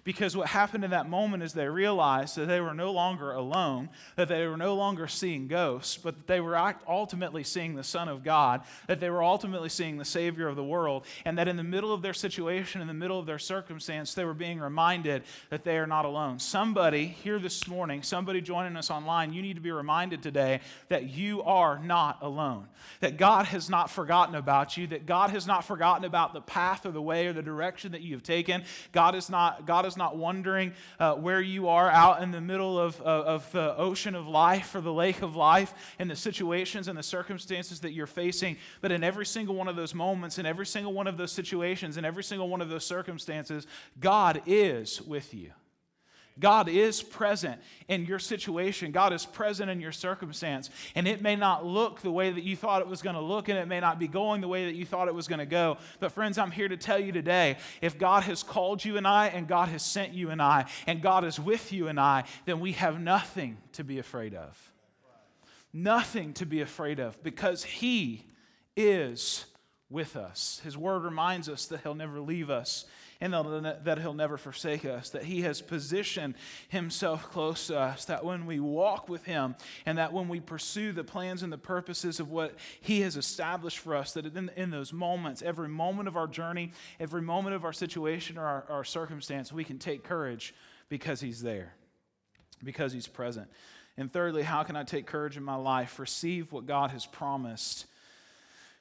Because 0.10 0.36
what 0.36 0.48
happened 0.48 0.84
in 0.84 0.90
that 0.90 1.08
moment 1.08 1.44
is 1.44 1.54
they 1.54 1.70
realized 1.70 2.36
that 2.38 2.48
they 2.48 2.60
were 2.60 2.74
no 2.74 2.92
longer 2.92 3.32
alone, 3.32 3.90
that 4.16 4.28
they 4.28 4.48
were 4.48 4.58
no 4.58 4.74
longer 4.74 5.08
seeing 5.08 5.48
ghosts, 5.48 5.98
but 5.98 6.16
that 6.16 6.26
they 6.26 6.40
were 6.40 6.58
ultimately 6.88 7.44
seeing 7.44 7.76
the 7.76 7.84
Son 7.84 8.10
of 8.10 8.24
God, 8.24 8.64
that 8.88 9.00
they 9.00 9.12
were 9.12 9.22
ultimately 9.22 9.70
seeing 9.70 10.00
the 10.00 10.04
Savior 10.04 10.48
of 10.48 10.56
the 10.56 10.64
world, 10.64 11.06
and 11.26 11.38
that 11.38 11.48
in 11.48 11.58
the 11.58 11.64
middle 11.64 11.94
of 11.94 12.02
their 12.02 12.16
situation, 12.16 12.82
in 12.82 12.88
the 12.88 12.94
middle 12.96 13.20
of 13.20 13.28
their 13.28 13.38
circumstance, 13.38 14.16
they 14.16 14.26
were 14.26 14.34
being 14.34 14.60
reminded 14.60 15.22
that 15.52 15.64
they 15.64 15.78
are 15.78 15.86
not 15.86 16.06
alone. 16.06 16.40
Somebody 16.40 17.06
here 17.06 17.38
this 17.38 17.68
morning, 17.68 18.02
somebody 18.02 18.42
joining 18.42 18.78
us 18.78 18.90
online, 18.90 19.32
you 19.32 19.44
need 19.44 19.58
to 19.58 19.62
be 19.62 19.70
reminded 19.70 20.24
today 20.24 20.62
that 20.88 21.12
you 21.12 21.44
are 21.44 21.78
not 21.78 22.18
alone, 22.24 22.66
that 23.02 23.18
God 23.18 23.46
has 23.46 23.70
not 23.70 23.92
forgotten 23.92 24.34
about 24.34 24.76
you, 24.76 24.88
that 24.88 25.06
God 25.06 25.30
has 25.30 25.46
not 25.46 25.66
forgotten 25.66 26.04
about 26.04 26.34
the 26.34 26.42
path 26.42 26.88
or 26.88 26.92
the 26.92 27.00
way 27.00 27.28
or 27.28 27.34
the 27.34 27.44
direction 27.44 27.92
that 27.92 28.02
you 28.02 28.16
have 28.16 28.24
taken. 28.24 28.64
God 28.92 29.14
is 29.14 29.30
not, 29.30 29.68
God 29.68 29.86
is 29.86 29.99
not 30.00 30.18
wondering 30.18 30.74
uh, 31.00 31.14
where 31.14 31.40
you 31.40 31.68
are 31.68 31.92
out 31.92 32.24
in 32.24 32.32
the 32.32 32.42
middle 32.42 32.80
of, 32.80 33.00
of, 33.02 33.26
of 33.26 33.52
the 33.52 33.78
ocean 33.78 34.16
of 34.16 34.28
life 34.28 34.74
or 34.74 34.82
the 34.82 34.92
lake 34.92 35.22
of 35.22 35.36
life 35.36 35.76
and 36.00 36.10
the 36.10 36.16
situations 36.16 36.88
and 36.88 36.98
the 36.98 37.04
circumstances 37.04 37.82
that 37.82 37.92
you're 37.92 38.08
facing. 38.08 38.58
But 38.82 38.92
in 38.92 39.04
every 39.04 39.28
single 39.28 39.54
one 39.54 39.68
of 39.68 39.76
those 39.76 39.94
moments, 39.94 40.40
in 40.40 40.48
every 40.48 40.66
single 40.66 40.94
one 40.94 41.06
of 41.06 41.18
those 41.18 41.32
situations, 41.32 41.98
in 41.98 42.06
every 42.06 42.24
single 42.24 42.50
one 42.50 42.62
of 42.62 42.70
those 42.70 42.86
circumstances, 42.86 43.68
God 44.00 44.42
is 44.48 45.00
with 45.04 45.36
you. 45.36 45.52
God 46.40 46.70
is 46.70 47.02
present 47.02 47.60
in 47.88 48.06
your 48.06 48.20
situation. 48.20 48.92
God 48.92 49.14
is 49.14 49.26
present 49.26 49.70
in 49.70 49.82
your 49.82 49.92
circumstance. 49.92 50.70
And 50.96 51.08
it 51.08 51.22
may 51.22 51.36
not 51.36 51.66
look 51.66 52.02
the 52.02 52.12
way 52.12 52.32
that 52.32 52.44
you 52.44 52.56
thought 52.56 52.82
it 52.82 52.88
was 52.88 53.02
going 53.02 53.16
to 53.16 53.22
look, 53.22 53.50
and 53.50 53.58
it 53.58 53.68
may 53.68 53.80
not 53.80 54.00
be 54.00 54.08
going 54.08 54.42
the 54.42 54.48
way 54.48 54.66
that 54.66 54.76
you 54.76 54.86
thought 54.86 55.08
it 55.08 55.16
was 55.16 55.28
going 55.28 55.40
to 55.40 55.46
go. 55.46 55.78
But, 56.00 56.12
friends, 56.12 56.38
I'm 56.38 56.52
here 56.52 56.68
to 56.68 56.78
tell 56.78 57.00
you 57.00 57.12
today 57.12 57.58
if 57.82 57.98
God 57.98 58.24
has 58.24 58.44
called 58.44 58.84
you 58.84 58.98
and 58.98 59.08
I, 59.08 59.28
and 59.28 59.48
God 59.48 59.70
has 59.70 59.84
sent 59.84 60.14
you 60.14 60.30
and 60.30 60.42
I, 60.42 60.66
and 60.88 61.02
God 61.02 61.26
is 61.26 61.40
with 61.40 61.74
you 61.74 61.88
and 61.88 62.00
I, 62.00 62.24
then 62.46 62.60
we 62.60 62.74
have 62.74 63.00
nothing 63.00 63.58
to 63.74 63.84
be 63.84 64.00
afraid 64.00 64.34
of. 64.34 64.72
Nothing 65.74 66.34
to 66.34 66.46
be 66.46 66.62
afraid 66.62 67.00
of 67.00 67.22
because 67.22 67.64
He 67.64 68.26
is 68.76 69.46
with 69.90 70.16
us. 70.16 70.62
His 70.64 70.78
word 70.78 71.04
reminds 71.04 71.50
us 71.50 71.66
that 71.68 71.82
He'll 71.82 71.96
never 71.96 72.20
leave 72.20 72.50
us 72.50 72.86
and 73.22 73.34
that 73.34 74.00
He'll 74.00 74.14
never 74.14 74.38
forsake 74.38 74.86
us, 74.86 75.10
that 75.10 75.24
He 75.24 75.42
has 75.42 75.62
positioned 75.62 76.36
Himself 76.70 77.30
close 77.30 77.68
to 77.68 77.78
us, 77.78 78.06
that 78.06 78.24
when 78.24 78.46
we 78.46 78.62
walk 78.62 79.10
with 79.10 79.26
Him 79.26 79.56
and 79.86 79.98
that 79.98 80.14
when 80.14 80.30
we 80.30 80.40
pursue 80.40 80.94
the 80.94 81.04
plans 81.04 81.44
and 81.44 81.52
the 81.52 81.58
purposes 81.58 82.22
of 82.22 82.32
what 82.32 82.56
He 82.80 83.02
has 83.02 83.18
established 83.18 83.80
for 83.80 83.94
us, 83.94 84.14
that 84.14 84.26
in, 84.26 84.50
in 84.56 84.70
those 84.70 84.94
moments, 84.94 85.42
every 85.42 85.68
moment 85.68 86.08
of 86.08 86.16
our 86.16 86.28
journey, 86.28 86.72
every 87.00 87.22
moment 87.22 87.56
of 87.56 87.66
our 87.66 87.74
situation 87.74 88.38
or 88.38 88.46
our, 88.46 88.66
our 88.70 88.84
circumstance, 88.86 89.52
we 89.52 89.66
can 89.66 89.80
take 89.80 90.04
courage 90.04 90.56
because 90.88 91.20
He's 91.20 91.42
there, 91.42 91.74
because 92.64 92.94
He's 92.94 93.08
present. 93.08 93.50
And 93.98 94.12
thirdly, 94.12 94.44
how 94.44 94.64
can 94.64 94.78
I 94.78 94.84
take 94.84 95.06
courage 95.06 95.36
in 95.36 95.44
my 95.44 95.56
life? 95.56 96.00
Receive 96.00 96.54
what 96.54 96.66
God 96.66 96.92
has 96.92 97.06
promised 97.06 97.86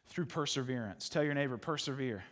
through 0.07 0.27
perseverance. 0.27 1.09
Tell 1.09 1.25
your 1.25 1.35
neighbor, 1.35 1.57
persevere. 1.57 2.23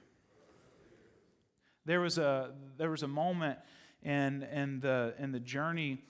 There 1.86 2.00
was 2.00 2.18
a, 2.18 2.50
there 2.78 2.90
was 2.90 3.04
a 3.04 3.08
moment 3.08 3.60
in, 4.02 4.42
in, 4.42 4.80
the, 4.80 5.14
in 5.20 5.30
the 5.30 5.38
journey 5.38 6.02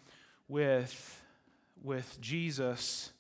with, 0.49 1.23
with 1.83 2.19
Jesus, 2.19 3.11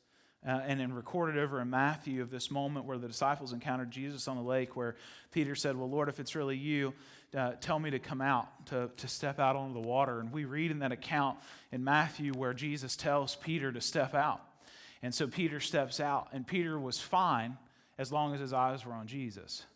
uh, 0.47 0.62
and 0.66 0.81
then 0.81 0.95
recorded 0.95 1.37
over 1.37 1.61
in 1.61 1.69
Matthew 1.69 2.23
of 2.23 2.31
this 2.31 2.51
moment 2.51 2.87
where 2.87 2.97
the 2.97 3.09
disciples 3.09 3.53
encountered 3.53 3.90
Jesus 3.90 4.27
on 4.27 4.37
the 4.37 4.42
lake, 4.42 4.75
where 4.75 4.97
Peter 5.33 5.55
said, 5.55 5.77
Well, 5.77 5.90
Lord, 5.90 6.09
if 6.09 6.19
it's 6.19 6.35
really 6.35 6.57
you, 6.57 6.95
uh, 7.37 7.53
tell 7.61 7.79
me 7.79 7.90
to 7.90 7.99
come 7.99 8.23
out, 8.23 8.49
to, 8.66 8.88
to 8.97 9.07
step 9.07 9.38
out 9.38 9.55
onto 9.55 9.75
the 9.75 9.87
water. 9.87 10.21
And 10.21 10.33
we 10.33 10.47
read 10.47 10.71
in 10.71 10.79
that 10.79 10.92
account 10.92 11.38
in 11.73 11.85
Matthew 11.85 12.33
where 12.33 12.55
Jesus 12.55 12.97
tells 12.97 13.37
Peter 13.37 13.71
to 13.71 13.83
step 13.83 14.14
out. 14.14 14.40
And 15.03 15.14
so 15.14 15.27
Peter 15.27 15.61
steps 15.61 16.01
out, 16.01 16.29
and 16.33 16.47
Peter 16.47 16.81
was 16.81 16.99
fine 16.99 17.59
as 17.99 18.11
long 18.11 18.33
as 18.33 18.40
his 18.40 18.55
eyes 18.55 18.87
were 18.87 18.95
on 18.95 19.07
Jesus. 19.07 19.66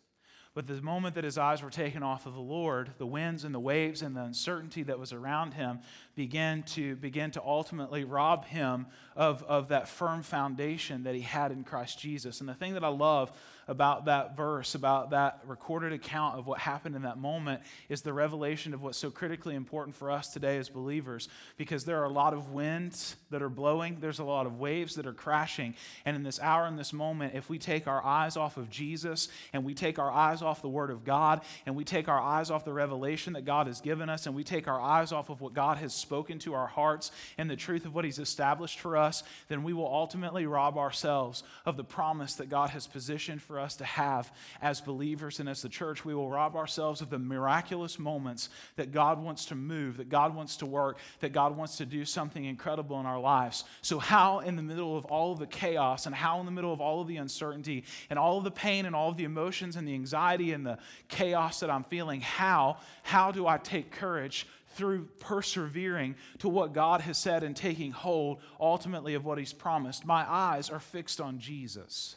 But 0.53 0.67
the 0.67 0.81
moment 0.81 1.15
that 1.15 1.23
his 1.23 1.37
eyes 1.37 1.63
were 1.63 1.69
taken 1.69 2.03
off 2.03 2.25
of 2.25 2.33
the 2.33 2.41
Lord, 2.41 2.91
the 2.97 3.05
winds 3.05 3.45
and 3.45 3.55
the 3.55 3.59
waves 3.59 4.01
and 4.01 4.15
the 4.15 4.23
uncertainty 4.23 4.83
that 4.83 4.99
was 4.99 5.13
around 5.13 5.53
him 5.53 5.79
began 6.13 6.63
to 6.63 6.97
begin 6.97 7.31
to 7.31 7.41
ultimately 7.41 8.03
rob 8.03 8.43
him 8.45 8.87
of, 9.15 9.43
of 9.43 9.69
that 9.69 9.87
firm 9.87 10.23
foundation 10.23 11.03
that 11.03 11.15
he 11.15 11.21
had 11.21 11.53
in 11.53 11.63
Christ 11.63 11.99
Jesus. 11.99 12.41
And 12.41 12.49
the 12.49 12.53
thing 12.53 12.73
that 12.73 12.83
I 12.83 12.89
love 12.89 13.31
about 13.71 14.03
that 14.05 14.35
verse, 14.35 14.75
about 14.75 15.11
that 15.11 15.39
recorded 15.47 15.93
account 15.93 16.37
of 16.37 16.45
what 16.45 16.59
happened 16.59 16.93
in 16.93 17.03
that 17.03 17.17
moment, 17.17 17.61
is 17.87 18.01
the 18.01 18.11
revelation 18.11 18.73
of 18.73 18.83
what's 18.83 18.97
so 18.97 19.09
critically 19.09 19.55
important 19.55 19.95
for 19.95 20.11
us 20.11 20.27
today 20.33 20.57
as 20.57 20.67
believers. 20.67 21.29
Because 21.55 21.85
there 21.85 22.01
are 22.01 22.03
a 22.03 22.09
lot 22.09 22.33
of 22.33 22.49
winds 22.49 23.15
that 23.29 23.41
are 23.41 23.49
blowing, 23.49 23.97
there's 24.01 24.19
a 24.19 24.25
lot 24.25 24.45
of 24.45 24.59
waves 24.59 24.95
that 24.95 25.07
are 25.07 25.13
crashing. 25.13 25.73
And 26.03 26.17
in 26.17 26.23
this 26.23 26.37
hour, 26.41 26.67
in 26.67 26.75
this 26.75 26.91
moment, 26.91 27.33
if 27.33 27.49
we 27.49 27.57
take 27.57 27.87
our 27.87 28.03
eyes 28.03 28.35
off 28.35 28.57
of 28.57 28.69
Jesus 28.69 29.29
and 29.53 29.63
we 29.63 29.73
take 29.73 29.97
our 29.97 30.11
eyes 30.11 30.41
off 30.41 30.61
the 30.61 30.67
Word 30.67 30.91
of 30.91 31.05
God 31.05 31.39
and 31.65 31.73
we 31.73 31.85
take 31.85 32.09
our 32.09 32.19
eyes 32.19 32.51
off 32.51 32.65
the 32.65 32.73
revelation 32.73 33.33
that 33.33 33.45
God 33.45 33.67
has 33.67 33.79
given 33.79 34.09
us 34.09 34.25
and 34.25 34.35
we 34.35 34.43
take 34.43 34.67
our 34.67 34.81
eyes 34.81 35.13
off 35.13 35.29
of 35.29 35.39
what 35.39 35.53
God 35.53 35.77
has 35.77 35.93
spoken 35.93 36.39
to 36.39 36.53
our 36.55 36.67
hearts 36.67 37.11
and 37.37 37.49
the 37.49 37.55
truth 37.55 37.85
of 37.85 37.95
what 37.95 38.03
He's 38.03 38.19
established 38.19 38.81
for 38.81 38.97
us, 38.97 39.23
then 39.47 39.63
we 39.63 39.71
will 39.71 39.87
ultimately 39.87 40.45
rob 40.45 40.77
ourselves 40.77 41.43
of 41.65 41.77
the 41.77 41.85
promise 41.85 42.33
that 42.33 42.49
God 42.49 42.71
has 42.71 42.85
positioned 42.85 43.41
for 43.41 43.57
us 43.57 43.60
to 43.77 43.85
have 43.85 44.31
as 44.61 44.81
believers 44.81 45.39
and 45.39 45.47
as 45.47 45.61
the 45.61 45.69
church. 45.69 46.03
We 46.03 46.13
will 46.13 46.29
rob 46.29 46.55
ourselves 46.55 47.01
of 47.01 47.09
the 47.09 47.19
miraculous 47.19 47.97
moments 47.97 48.49
that 48.75 48.91
God 48.91 49.21
wants 49.21 49.45
to 49.45 49.55
move, 49.55 49.97
that 49.97 50.09
God 50.09 50.35
wants 50.35 50.57
to 50.57 50.65
work, 50.65 50.97
that 51.19 51.31
God 51.31 51.55
wants 51.55 51.77
to 51.77 51.85
do 51.85 52.05
something 52.05 52.43
incredible 52.43 52.99
in 52.99 53.05
our 53.05 53.19
lives. 53.19 53.63
So, 53.81 53.99
how 53.99 54.39
in 54.39 54.55
the 54.55 54.63
middle 54.63 54.97
of 54.97 55.05
all 55.05 55.31
of 55.31 55.39
the 55.39 55.47
chaos 55.47 56.05
and 56.05 56.15
how 56.15 56.39
in 56.39 56.45
the 56.45 56.51
middle 56.51 56.73
of 56.73 56.81
all 56.81 57.01
of 57.01 57.07
the 57.07 57.17
uncertainty 57.17 57.83
and 58.09 58.17
all 58.17 58.37
of 58.37 58.43
the 58.43 58.51
pain 58.51 58.85
and 58.85 58.95
all 58.95 59.09
of 59.09 59.17
the 59.17 59.23
emotions 59.23 59.75
and 59.75 59.87
the 59.87 59.93
anxiety 59.93 60.51
and 60.53 60.65
the 60.65 60.77
chaos 61.07 61.59
that 61.61 61.69
I'm 61.69 61.83
feeling, 61.83 62.21
how, 62.21 62.77
how 63.03 63.31
do 63.31 63.47
I 63.47 63.57
take 63.57 63.91
courage 63.91 64.47
through 64.75 65.05
persevering 65.19 66.15
to 66.39 66.49
what 66.49 66.73
God 66.73 67.01
has 67.01 67.17
said 67.17 67.43
and 67.43 67.55
taking 67.55 67.91
hold 67.91 68.39
ultimately 68.59 69.15
of 69.15 69.25
what 69.25 69.37
He's 69.37 69.53
promised. 69.53 70.05
My 70.05 70.25
eyes 70.27 70.69
are 70.69 70.79
fixed 70.79 71.19
on 71.19 71.39
Jesus. 71.39 72.15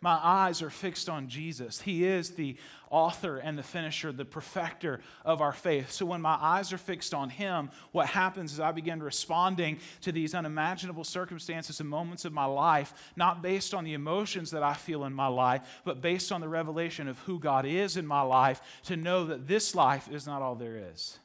My 0.00 0.18
eyes 0.22 0.62
are 0.62 0.70
fixed 0.70 1.08
on 1.08 1.28
Jesus. 1.28 1.80
He 1.80 2.04
is 2.04 2.30
the 2.30 2.56
author 2.90 3.38
and 3.38 3.58
the 3.58 3.62
finisher, 3.62 4.12
the 4.12 4.24
perfecter 4.24 5.00
of 5.24 5.40
our 5.40 5.52
faith. 5.52 5.90
So 5.90 6.06
when 6.06 6.20
my 6.20 6.38
eyes 6.40 6.72
are 6.72 6.78
fixed 6.78 7.14
on 7.14 7.30
Him, 7.30 7.70
what 7.92 8.06
happens 8.06 8.52
is 8.52 8.60
I 8.60 8.72
begin 8.72 9.02
responding 9.02 9.80
to 10.02 10.12
these 10.12 10.34
unimaginable 10.34 11.04
circumstances 11.04 11.80
and 11.80 11.88
moments 11.88 12.24
of 12.24 12.32
my 12.32 12.44
life, 12.44 12.94
not 13.16 13.42
based 13.42 13.74
on 13.74 13.84
the 13.84 13.94
emotions 13.94 14.52
that 14.52 14.62
I 14.62 14.74
feel 14.74 15.04
in 15.04 15.12
my 15.12 15.26
life, 15.26 15.82
but 15.84 16.00
based 16.00 16.32
on 16.32 16.40
the 16.40 16.48
revelation 16.48 17.08
of 17.08 17.18
who 17.20 17.38
God 17.38 17.66
is 17.66 17.96
in 17.96 18.06
my 18.06 18.22
life 18.22 18.60
to 18.84 18.96
know 18.96 19.26
that 19.26 19.48
this 19.48 19.74
life 19.74 20.08
is 20.10 20.26
not 20.26 20.42
all 20.42 20.54
there 20.54 20.90
is. 20.92 21.18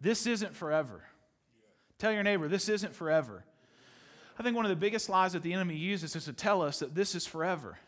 This 0.00 0.26
isn't 0.26 0.54
forever. 0.54 1.02
Tell 1.98 2.12
your 2.12 2.22
neighbor, 2.22 2.48
this 2.48 2.68
isn't 2.68 2.94
forever. 2.94 3.44
I 4.38 4.42
think 4.42 4.56
one 4.56 4.64
of 4.64 4.70
the 4.70 4.76
biggest 4.76 5.08
lies 5.08 5.32
that 5.32 5.42
the 5.42 5.52
enemy 5.52 5.76
uses 5.76 6.16
is 6.16 6.24
to 6.24 6.32
tell 6.32 6.62
us 6.62 6.80
that 6.80 6.94
this 6.94 7.14
is 7.14 7.26
forever, 7.26 7.78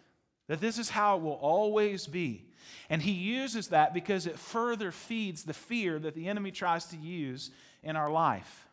that 0.49 0.61
this 0.61 0.79
is 0.79 0.91
how 0.91 1.17
it 1.17 1.23
will 1.23 1.33
always 1.33 2.07
be. 2.07 2.45
And 2.89 3.03
he 3.03 3.13
uses 3.13 3.69
that 3.69 3.95
because 3.95 4.27
it 4.27 4.39
further 4.39 4.93
feeds 4.93 5.45
the 5.45 5.55
fear 5.55 5.99
that 5.99 6.15
the 6.15 6.29
enemy 6.29 6.51
tries 6.51 6.87
to 6.87 6.97
use 6.97 7.51
in 7.83 7.97
our 7.97 8.11
life. 8.11 8.67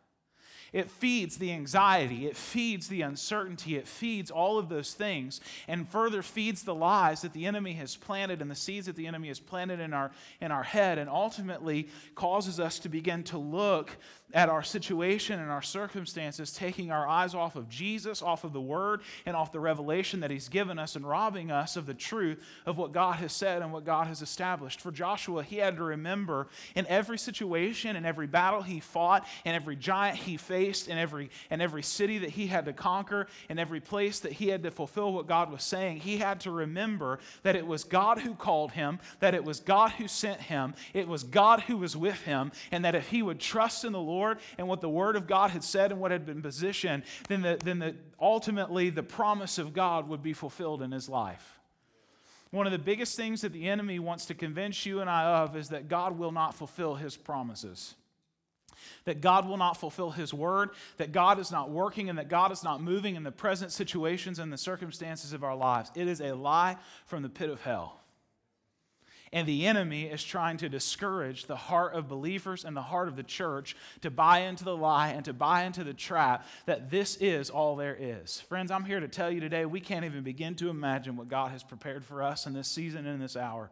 It 0.74 0.90
feeds 0.90 1.38
the 1.38 1.52
anxiety, 1.52 2.26
it 2.26 2.36
feeds 2.36 2.88
the 2.88 3.04
uncertainty, 3.04 3.76
it 3.76 3.88
feeds 3.88 4.32
all 4.32 4.58
of 4.58 4.70
those 4.70 4.94
things, 4.94 5.40
and 5.68 5.88
further 5.88 6.24
feeds 6.24 6.64
the 6.64 6.74
lies 6.74 7.22
that 7.22 7.34
the 7.34 7.46
enemy 7.46 7.74
has 7.74 7.96
planted 7.96 8.42
and 8.42 8.50
the 8.50 8.56
seeds 8.56 8.88
that 8.88 8.96
the 8.96 9.06
enemy 9.06 9.28
has 9.28 9.40
planted 9.40 9.80
in 9.80 9.94
our, 9.94 10.10
in 10.42 10.52
our 10.52 10.64
head, 10.64 10.98
and 10.98 11.12
ultimately 11.12 11.90
causes 12.16 12.60
us 12.60 12.80
to 12.80 12.90
begin 12.90 13.22
to 13.26 13.38
look 13.38 13.96
at 14.34 14.50
our 14.50 14.64
situation 14.64 15.40
and 15.40 15.52
our 15.52 15.62
circumstances, 15.62 16.52
taking 16.52 16.92
our 16.92 17.08
eyes 17.08 17.36
off 17.36 17.56
of 17.56 17.70
Jesus, 17.70 18.22
off 18.22 18.44
of 18.44 18.52
the 18.52 18.62
Word, 18.62 19.02
and 19.26 19.36
off 19.36 19.52
the 19.52 19.60
revelation 19.60 20.22
that 20.22 20.32
He's 20.32 20.50
given 20.50 20.80
us, 20.80 20.96
and 20.96 21.08
robbing 21.08 21.52
us 21.52 21.78
of 21.78 21.86
the 21.86 21.94
truth 21.94 22.44
of 22.66 22.78
what 22.78 22.92
God 22.92 23.18
has 23.18 23.32
said 23.32 23.62
and 23.62 23.72
what 23.72 23.86
God 23.86 24.08
has 24.08 24.22
established. 24.22 24.82
For 24.82 24.92
Joshua, 24.92 25.44
he 25.44 25.58
had 25.58 25.78
to 25.78 25.84
remember 25.84 26.48
in 26.76 26.88
every 26.88 27.18
situation, 27.18 27.96
in 27.96 28.06
every 28.06 28.28
battle 28.28 28.62
he 28.62 28.80
fought, 28.80 29.28
in 29.46 29.54
every 29.54 29.76
giant 29.76 30.18
he 30.18 30.38
faced, 30.38 30.88
in 30.88 30.98
every, 30.98 31.30
in 31.52 31.62
every 31.62 31.84
city 31.84 32.18
that 32.20 32.32
he 32.32 32.48
had 32.48 32.66
to 32.66 32.74
conquer, 32.74 33.28
in 33.50 33.60
every 33.60 33.80
place 33.80 34.20
that 34.22 34.32
he 34.32 34.48
had 34.48 34.64
to 34.64 34.72
fulfill 34.72 35.14
what 35.14 35.28
God 35.28 35.52
was 35.52 35.64
saying, 35.64 35.98
he 35.98 36.18
had 36.18 36.40
to 36.42 36.52
remember 36.52 37.20
that 37.44 37.56
it 37.56 37.68
was 37.68 37.84
God 37.84 38.20
who 38.20 38.34
called 38.34 38.72
him, 38.72 39.00
that 39.20 39.36
it 39.36 39.44
was 39.44 39.60
God 39.60 39.92
who 39.92 40.08
sent 40.08 40.42
him, 40.42 40.74
it 40.94 41.08
was 41.08 41.24
God 41.24 41.62
who 41.62 41.78
was 41.78 41.96
with 41.96 42.22
him, 42.22 42.52
and 42.72 42.84
that 42.84 42.96
if 42.96 43.10
he 43.10 43.22
would 43.22 43.40
trust 43.40 43.86
in 43.86 43.92
the 43.92 44.00
Lord, 44.00 44.23
Lord 44.24 44.40
and 44.58 44.68
what 44.68 44.82
the 44.82 44.90
Word 44.90 45.16
of 45.16 45.28
God 45.28 45.52
had 45.52 45.64
said 45.64 45.92
and 45.92 46.00
what 46.00 46.12
had 46.12 46.26
been 46.26 46.42
positioned, 46.42 47.04
then, 47.28 47.42
the, 47.42 47.60
then 47.64 47.80
the, 47.80 47.96
ultimately 48.20 48.90
the 48.90 49.04
promise 49.04 49.58
of 49.58 49.74
God 49.74 50.08
would 50.08 50.24
be 50.24 50.34
fulfilled 50.34 50.82
in 50.82 50.92
his 50.92 51.10
life. 51.10 51.60
One 52.52 52.68
of 52.68 52.72
the 52.72 52.80
biggest 52.80 53.18
things 53.18 53.42
that 53.42 53.52
the 53.52 53.68
enemy 53.68 54.00
wants 54.00 54.26
to 54.28 54.36
convince 54.36 54.86
you 54.86 55.02
and 55.02 55.10
I 55.10 55.42
of 55.42 55.56
is 55.56 55.70
that 55.70 55.88
God 55.88 56.18
will 56.18 56.32
not 56.32 56.54
fulfill 56.56 56.96
his 56.96 57.18
promises 57.18 57.96
that 59.06 59.22
God 59.22 59.48
will 59.48 59.58
not 59.58 59.78
fulfill 59.78 60.12
His 60.12 60.34
word, 60.34 60.70
that 60.98 61.12
God 61.12 61.40
is 61.40 61.52
not 61.52 61.70
working, 61.70 62.10
and 62.10 62.18
that 62.18 62.30
God 62.30 62.52
is 62.52 62.64
not 62.64 62.82
moving 62.82 63.16
in 63.16 63.24
the 63.24 63.32
present 63.32 63.72
situations 63.72 64.40
and 64.40 64.52
the 64.52 64.58
circumstances 64.58 65.34
of 65.34 65.44
our 65.44 65.56
lives. 65.56 65.92
It 65.96 66.08
is 66.08 66.22
a 66.22 66.34
lie 66.34 66.78
from 67.06 67.24
the 67.24 67.30
pit 67.30 67.50
of 67.50 67.62
hell. 67.62 68.03
And 69.34 69.48
the 69.48 69.66
enemy 69.66 70.04
is 70.04 70.24
trying 70.24 70.58
to 70.58 70.70
discourage 70.70 71.48
the 71.48 71.56
heart 71.56 71.96
of 71.96 72.08
believers 72.08 72.64
and 72.64 72.78
the 72.78 72.84
heart 72.84 73.08
of 73.08 73.16
the 73.16 73.24
church 73.24 73.76
to 74.02 74.12
buy 74.12 74.42
into 74.42 74.64
the 74.64 74.78
lie 74.78 75.10
and 75.10 75.26
to 75.26 75.34
buy 75.34 75.64
into 75.64 75.84
the 75.84 75.94
trap 75.94 76.46
that 76.68 76.92
this 76.92 77.16
is 77.18 77.50
all 77.50 77.76
there 77.76 77.98
is. 78.00 78.40
Friends, 78.42 78.70
I'm 78.70 78.86
here 78.86 79.00
to 79.00 79.08
tell 79.08 79.32
you 79.32 79.40
today 79.40 79.66
we 79.66 79.80
can't 79.80 80.06
even 80.06 80.22
begin 80.22 80.54
to 80.56 80.70
imagine 80.70 81.18
what 81.18 81.30
God 81.30 81.52
has 81.52 81.64
prepared 81.64 82.06
for 82.06 82.22
us 82.22 82.46
in 82.46 82.54
this 82.54 82.68
season 82.68 83.08
and 83.08 83.16
in 83.16 83.20
this 83.20 83.36
hour. 83.36 83.72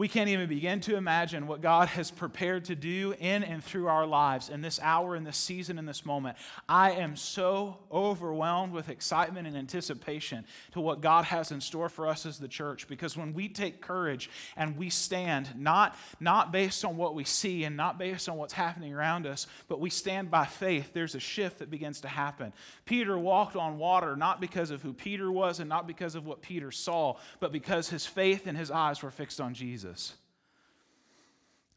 We 0.00 0.08
can't 0.08 0.30
even 0.30 0.48
begin 0.48 0.80
to 0.80 0.96
imagine 0.96 1.46
what 1.46 1.60
God 1.60 1.88
has 1.88 2.10
prepared 2.10 2.64
to 2.64 2.74
do 2.74 3.14
in 3.18 3.44
and 3.44 3.62
through 3.62 3.88
our 3.88 4.06
lives 4.06 4.48
in 4.48 4.62
this 4.62 4.80
hour, 4.82 5.14
in 5.14 5.24
this 5.24 5.36
season, 5.36 5.78
in 5.78 5.84
this 5.84 6.06
moment. 6.06 6.38
I 6.66 6.92
am 6.92 7.16
so 7.16 7.76
overwhelmed 7.92 8.72
with 8.72 8.88
excitement 8.88 9.46
and 9.46 9.54
anticipation 9.54 10.46
to 10.72 10.80
what 10.80 11.02
God 11.02 11.26
has 11.26 11.52
in 11.52 11.60
store 11.60 11.90
for 11.90 12.08
us 12.08 12.24
as 12.24 12.38
the 12.38 12.48
church 12.48 12.88
because 12.88 13.14
when 13.14 13.34
we 13.34 13.46
take 13.50 13.82
courage 13.82 14.30
and 14.56 14.78
we 14.78 14.88
stand, 14.88 15.50
not, 15.54 15.94
not 16.18 16.50
based 16.50 16.82
on 16.82 16.96
what 16.96 17.14
we 17.14 17.24
see 17.24 17.64
and 17.64 17.76
not 17.76 17.98
based 17.98 18.26
on 18.26 18.38
what's 18.38 18.54
happening 18.54 18.94
around 18.94 19.26
us, 19.26 19.46
but 19.68 19.80
we 19.80 19.90
stand 19.90 20.30
by 20.30 20.46
faith, 20.46 20.94
there's 20.94 21.14
a 21.14 21.20
shift 21.20 21.58
that 21.58 21.70
begins 21.70 22.00
to 22.00 22.08
happen. 22.08 22.54
Peter 22.86 23.18
walked 23.18 23.54
on 23.54 23.76
water 23.76 24.16
not 24.16 24.40
because 24.40 24.70
of 24.70 24.80
who 24.80 24.94
Peter 24.94 25.30
was 25.30 25.60
and 25.60 25.68
not 25.68 25.86
because 25.86 26.14
of 26.14 26.24
what 26.24 26.40
Peter 26.40 26.70
saw, 26.70 27.16
but 27.38 27.52
because 27.52 27.90
his 27.90 28.06
faith 28.06 28.46
and 28.46 28.56
his 28.56 28.70
eyes 28.70 29.02
were 29.02 29.10
fixed 29.10 29.42
on 29.42 29.52
Jesus. 29.52 29.89
Jesus. 29.90 30.14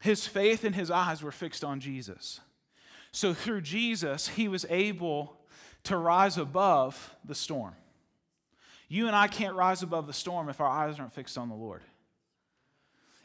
His 0.00 0.26
faith 0.26 0.64
and 0.64 0.74
his 0.74 0.90
eyes 0.90 1.22
were 1.22 1.32
fixed 1.32 1.64
on 1.64 1.80
Jesus. 1.80 2.40
So 3.10 3.32
through 3.32 3.62
Jesus, 3.62 4.28
he 4.28 4.48
was 4.48 4.66
able 4.68 5.36
to 5.84 5.96
rise 5.96 6.36
above 6.36 7.14
the 7.24 7.34
storm. 7.34 7.74
You 8.88 9.06
and 9.06 9.16
I 9.16 9.28
can't 9.28 9.56
rise 9.56 9.82
above 9.82 10.06
the 10.06 10.12
storm 10.12 10.48
if 10.48 10.60
our 10.60 10.68
eyes 10.68 10.98
aren't 10.98 11.14
fixed 11.14 11.38
on 11.38 11.48
the 11.48 11.54
Lord. 11.54 11.82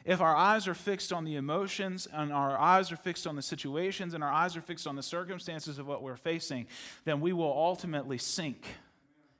If 0.04 0.22
our 0.22 0.34
eyes 0.34 0.66
are 0.66 0.74
fixed 0.74 1.12
on 1.12 1.24
the 1.24 1.36
emotions 1.36 2.08
and 2.10 2.32
our 2.32 2.58
eyes 2.58 2.90
are 2.90 2.96
fixed 2.96 3.26
on 3.26 3.36
the 3.36 3.42
situations 3.42 4.14
and 4.14 4.24
our 4.24 4.32
eyes 4.32 4.56
are 4.56 4.62
fixed 4.62 4.86
on 4.86 4.96
the 4.96 5.02
circumstances 5.02 5.78
of 5.78 5.86
what 5.86 6.02
we're 6.02 6.16
facing, 6.16 6.66
then 7.04 7.20
we 7.20 7.34
will 7.34 7.52
ultimately 7.52 8.16
sink 8.16 8.64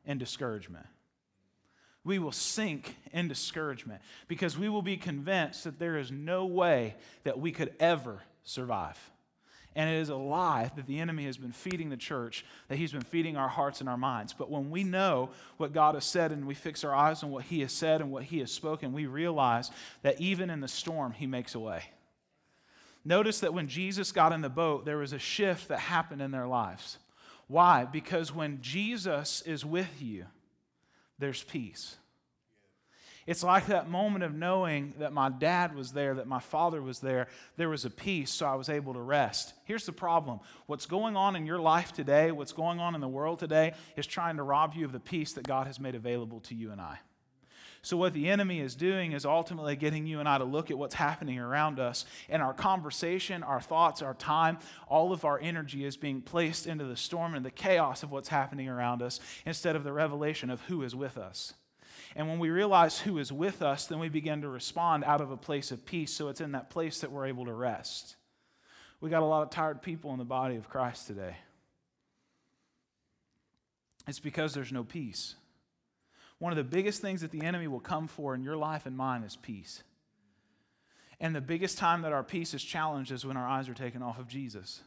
in 0.05 0.19
discouragement 0.19 0.87
we 2.05 2.19
will 2.19 2.33
sink 2.33 2.97
in 3.13 3.29
discouragement 3.29 4.01
because 4.27 4.57
we 4.57 4.69
will 4.69 4.83
be 4.83 4.97
convinced 4.97 5.65
that 5.65 5.79
there 5.79 5.99
is 5.99 6.11
no 6.11 6.47
way 6.47 6.97
that 7.25 7.39
we 7.39 7.53
could 7.53 7.75
ever 7.79 8.23
survive. 8.43 8.99
And 9.77 9.89
it 9.89 10.01
is 10.01 10.09
a 10.09 10.17
lie 10.17 10.71
that 10.75 10.87
the 10.87 10.99
enemy 10.99 11.27
has 11.27 11.37
been 11.37 11.53
feeding 11.53 11.91
the 11.91 11.97
church, 11.97 12.45
that 12.69 12.77
he's 12.77 12.91
been 12.91 13.03
feeding 13.03 13.37
our 13.37 13.49
hearts 13.49 13.81
and 13.81 13.89
our 13.89 13.97
minds. 13.97 14.33
But 14.33 14.51
when 14.51 14.71
we 14.71 14.83
know 14.83 15.31
what 15.59 15.73
God 15.73 15.95
has 15.95 16.05
said 16.05 16.33
and 16.33 16.47
we 16.47 16.55
fix 16.55 16.83
our 16.83 16.95
eyes 16.95 17.23
on 17.23 17.31
what 17.31 17.45
he 17.45 17.61
has 17.61 17.73
said 17.73 18.01
and 18.01 18.11
what 18.11 18.25
he 18.25 18.41
has 18.41 18.51
spoken, 18.51 18.93
we 18.93 19.07
realize 19.07 19.71
that 20.03 20.21
even 20.21 20.51
in 20.51 20.61
the 20.61 20.69
storm, 20.69 21.13
he 21.13 21.27
makes 21.27 21.55
a 21.55 21.61
way. 21.61 21.85
Notice 23.05 23.41
that 23.41 23.55
when 23.55 23.69
Jesus 23.69 24.11
got 24.11 24.33
in 24.33 24.41
the 24.41 24.49
boat, 24.49 24.85
there 24.85 24.99
was 24.99 25.13
a 25.13 25.19
shift 25.19 25.69
that 25.69 25.79
happened 25.79 26.21
in 26.21 26.33
their 26.33 26.49
lives. 26.49 26.99
Why? 27.47 27.85
Because 27.85 28.35
when 28.35 28.61
Jesus 28.61 29.41
is 29.43 29.65
with 29.65 30.03
you, 30.03 30.27
there's 31.21 31.43
peace. 31.45 31.97
It's 33.27 33.45
like 33.45 33.67
that 33.67 33.89
moment 33.89 34.25
of 34.25 34.35
knowing 34.35 34.95
that 34.99 35.13
my 35.13 35.29
dad 35.29 35.75
was 35.75 35.93
there, 35.93 36.15
that 36.15 36.27
my 36.27 36.41
father 36.41 36.83
was 36.83 36.99
there. 36.99 37.29
There 37.57 37.69
was 37.69 37.85
a 37.85 37.91
peace, 37.91 38.31
so 38.31 38.47
I 38.47 38.57
was 38.57 38.69
able 38.69 38.95
to 38.95 39.01
rest. 39.01 39.53
Here's 39.67 39.87
the 39.87 39.93
problem 39.93 40.41
what's 40.67 40.87
going 40.87 41.17
on 41.17 41.37
in 41.37 41.47
your 41.47 41.61
life 41.61 41.93
today, 41.93 42.33
what's 42.33 42.53
going 42.53 42.81
on 42.81 42.95
in 42.95 43.01
the 43.01 43.09
world 43.09 43.39
today, 43.39 43.75
is 43.97 44.07
trying 44.07 44.39
to 44.39 44.43
rob 44.43 44.75
you 44.75 44.85
of 44.85 44.93
the 44.93 44.99
peace 44.99 45.35
that 45.35 45.47
God 45.47 45.67
has 45.67 45.79
made 45.79 45.95
available 45.95 46.41
to 46.41 46.55
you 46.55 46.73
and 46.73 46.81
I. 46.81 46.99
So, 47.83 47.97
what 47.97 48.13
the 48.13 48.29
enemy 48.29 48.61
is 48.61 48.75
doing 48.75 49.13
is 49.13 49.25
ultimately 49.25 49.75
getting 49.75 50.07
you 50.07 50.21
and 50.21 50.29
I 50.29 50.37
to 50.37 50.45
look 50.45 50.71
at 50.71 50.77
what's 50.77 50.95
happening 50.95 51.39
around 51.39 51.81
us. 51.81 52.05
And 52.29 52.43
our 52.43 52.53
conversation, 52.53 53.43
our 53.43 53.61
thoughts, 53.61 54.03
our 54.03 54.13
time, 54.15 54.59
all 54.87 55.13
of 55.13 55.25
our 55.25 55.41
energy 55.41 55.87
is 55.87 55.97
being 55.97 56.21
placed 56.21 56.67
into 56.67 56.85
the 56.85 56.97
storm 56.97 57.35
and 57.35 57.45
the 57.45 57.51
chaos 57.51 58.03
of 58.03 58.11
what's 58.11 58.29
happening 58.29 58.69
around 58.69 59.01
us 59.01 59.19
instead 59.47 59.77
of 59.77 59.85
the 59.85 59.93
revelation 59.93 60.51
of 60.51 60.61
who 60.63 60.83
is 60.83 60.95
with 60.95 61.17
us. 61.17 61.55
And 62.15 62.29
when 62.29 62.39
we 62.39 62.51
realize 62.51 62.99
who 62.99 63.19
is 63.19 63.33
with 63.33 63.63
us, 63.63 63.87
then 63.87 63.99
we 63.99 64.09
begin 64.09 64.43
to 64.43 64.49
respond 64.49 65.05
out 65.05 65.21
of 65.21 65.31
a 65.31 65.37
place 65.37 65.71
of 65.71 65.87
peace. 65.87 66.13
So 66.13 66.29
it's 66.29 66.41
in 66.41 66.53
that 66.53 66.69
place 66.69 67.01
that 67.01 67.13
we're 67.13 67.27
able 67.27 67.47
to 67.47 67.55
rest. 67.55 68.17
We 69.01 69.09
got 69.09 69.23
a 69.23 69.27
lot 69.27 69.43
of 69.43 69.51
tired 69.51 69.81
people 69.81 70.13
in 70.13 70.19
the 70.19 70.25
body 70.25 70.57
of 70.57 70.69
Christ 70.69 71.07
today. 71.07 71.37
It's 74.07 74.21
because 74.21 74.53
there's 74.53 74.73
no 74.73 74.85
peace. 74.85 75.37
One 76.41 76.53
of 76.53 76.57
the 76.57 76.65
biggest 76.65 77.01
things 77.01 77.21
that 77.21 77.31
the 77.31 77.43
enemy 77.43 77.69
will 77.69 77.81
come 77.81 78.09
for 78.09 78.35
in 78.35 78.43
your 78.43 78.57
life 78.57 78.87
and 78.87 78.97
mine 78.97 79.23
is 79.23 79.37
peace. 79.37 79.85
And 81.21 81.37
the 81.37 81.41
biggest 81.41 81.77
time 81.77 82.01
that 82.03 82.13
our 82.13 82.25
peace 82.25 82.55
is 82.55 82.65
challenged 82.65 83.13
is 83.13 83.27
when 83.27 83.37
our 83.37 83.47
eyes 83.47 83.69
are 83.69 83.75
taken 83.75 84.03
off 84.03 84.19
of 84.19 84.27
Jesus. 84.27 84.81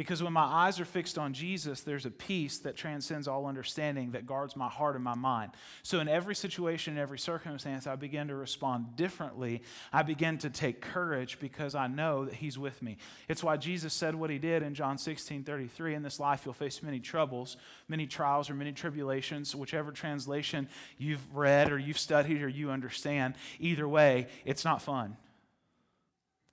Because 0.00 0.22
when 0.22 0.32
my 0.32 0.44
eyes 0.44 0.80
are 0.80 0.86
fixed 0.86 1.18
on 1.18 1.34
Jesus, 1.34 1.82
there's 1.82 2.06
a 2.06 2.10
peace 2.10 2.60
that 2.60 2.74
transcends 2.74 3.28
all 3.28 3.44
understanding 3.44 4.12
that 4.12 4.24
guards 4.24 4.56
my 4.56 4.66
heart 4.66 4.94
and 4.94 5.04
my 5.04 5.14
mind. 5.14 5.52
So, 5.82 6.00
in 6.00 6.08
every 6.08 6.34
situation, 6.34 6.94
in 6.94 6.98
every 6.98 7.18
circumstance, 7.18 7.86
I 7.86 7.96
begin 7.96 8.28
to 8.28 8.34
respond 8.34 8.96
differently. 8.96 9.60
I 9.92 10.02
begin 10.02 10.38
to 10.38 10.48
take 10.48 10.80
courage 10.80 11.38
because 11.38 11.74
I 11.74 11.86
know 11.86 12.24
that 12.24 12.32
He's 12.32 12.58
with 12.58 12.80
me. 12.80 12.96
It's 13.28 13.44
why 13.44 13.58
Jesus 13.58 13.92
said 13.92 14.14
what 14.14 14.30
He 14.30 14.38
did 14.38 14.62
in 14.62 14.72
John 14.72 14.96
16 14.96 15.44
33 15.44 15.96
In 15.96 16.02
this 16.02 16.18
life, 16.18 16.46
you'll 16.46 16.54
face 16.54 16.82
many 16.82 16.98
troubles, 16.98 17.58
many 17.86 18.06
trials, 18.06 18.48
or 18.48 18.54
many 18.54 18.72
tribulations, 18.72 19.54
whichever 19.54 19.92
translation 19.92 20.70
you've 20.96 21.36
read 21.36 21.70
or 21.70 21.78
you've 21.78 21.98
studied 21.98 22.40
or 22.40 22.48
you 22.48 22.70
understand. 22.70 23.34
Either 23.58 23.86
way, 23.86 24.28
it's 24.46 24.64
not 24.64 24.80
fun. 24.80 25.18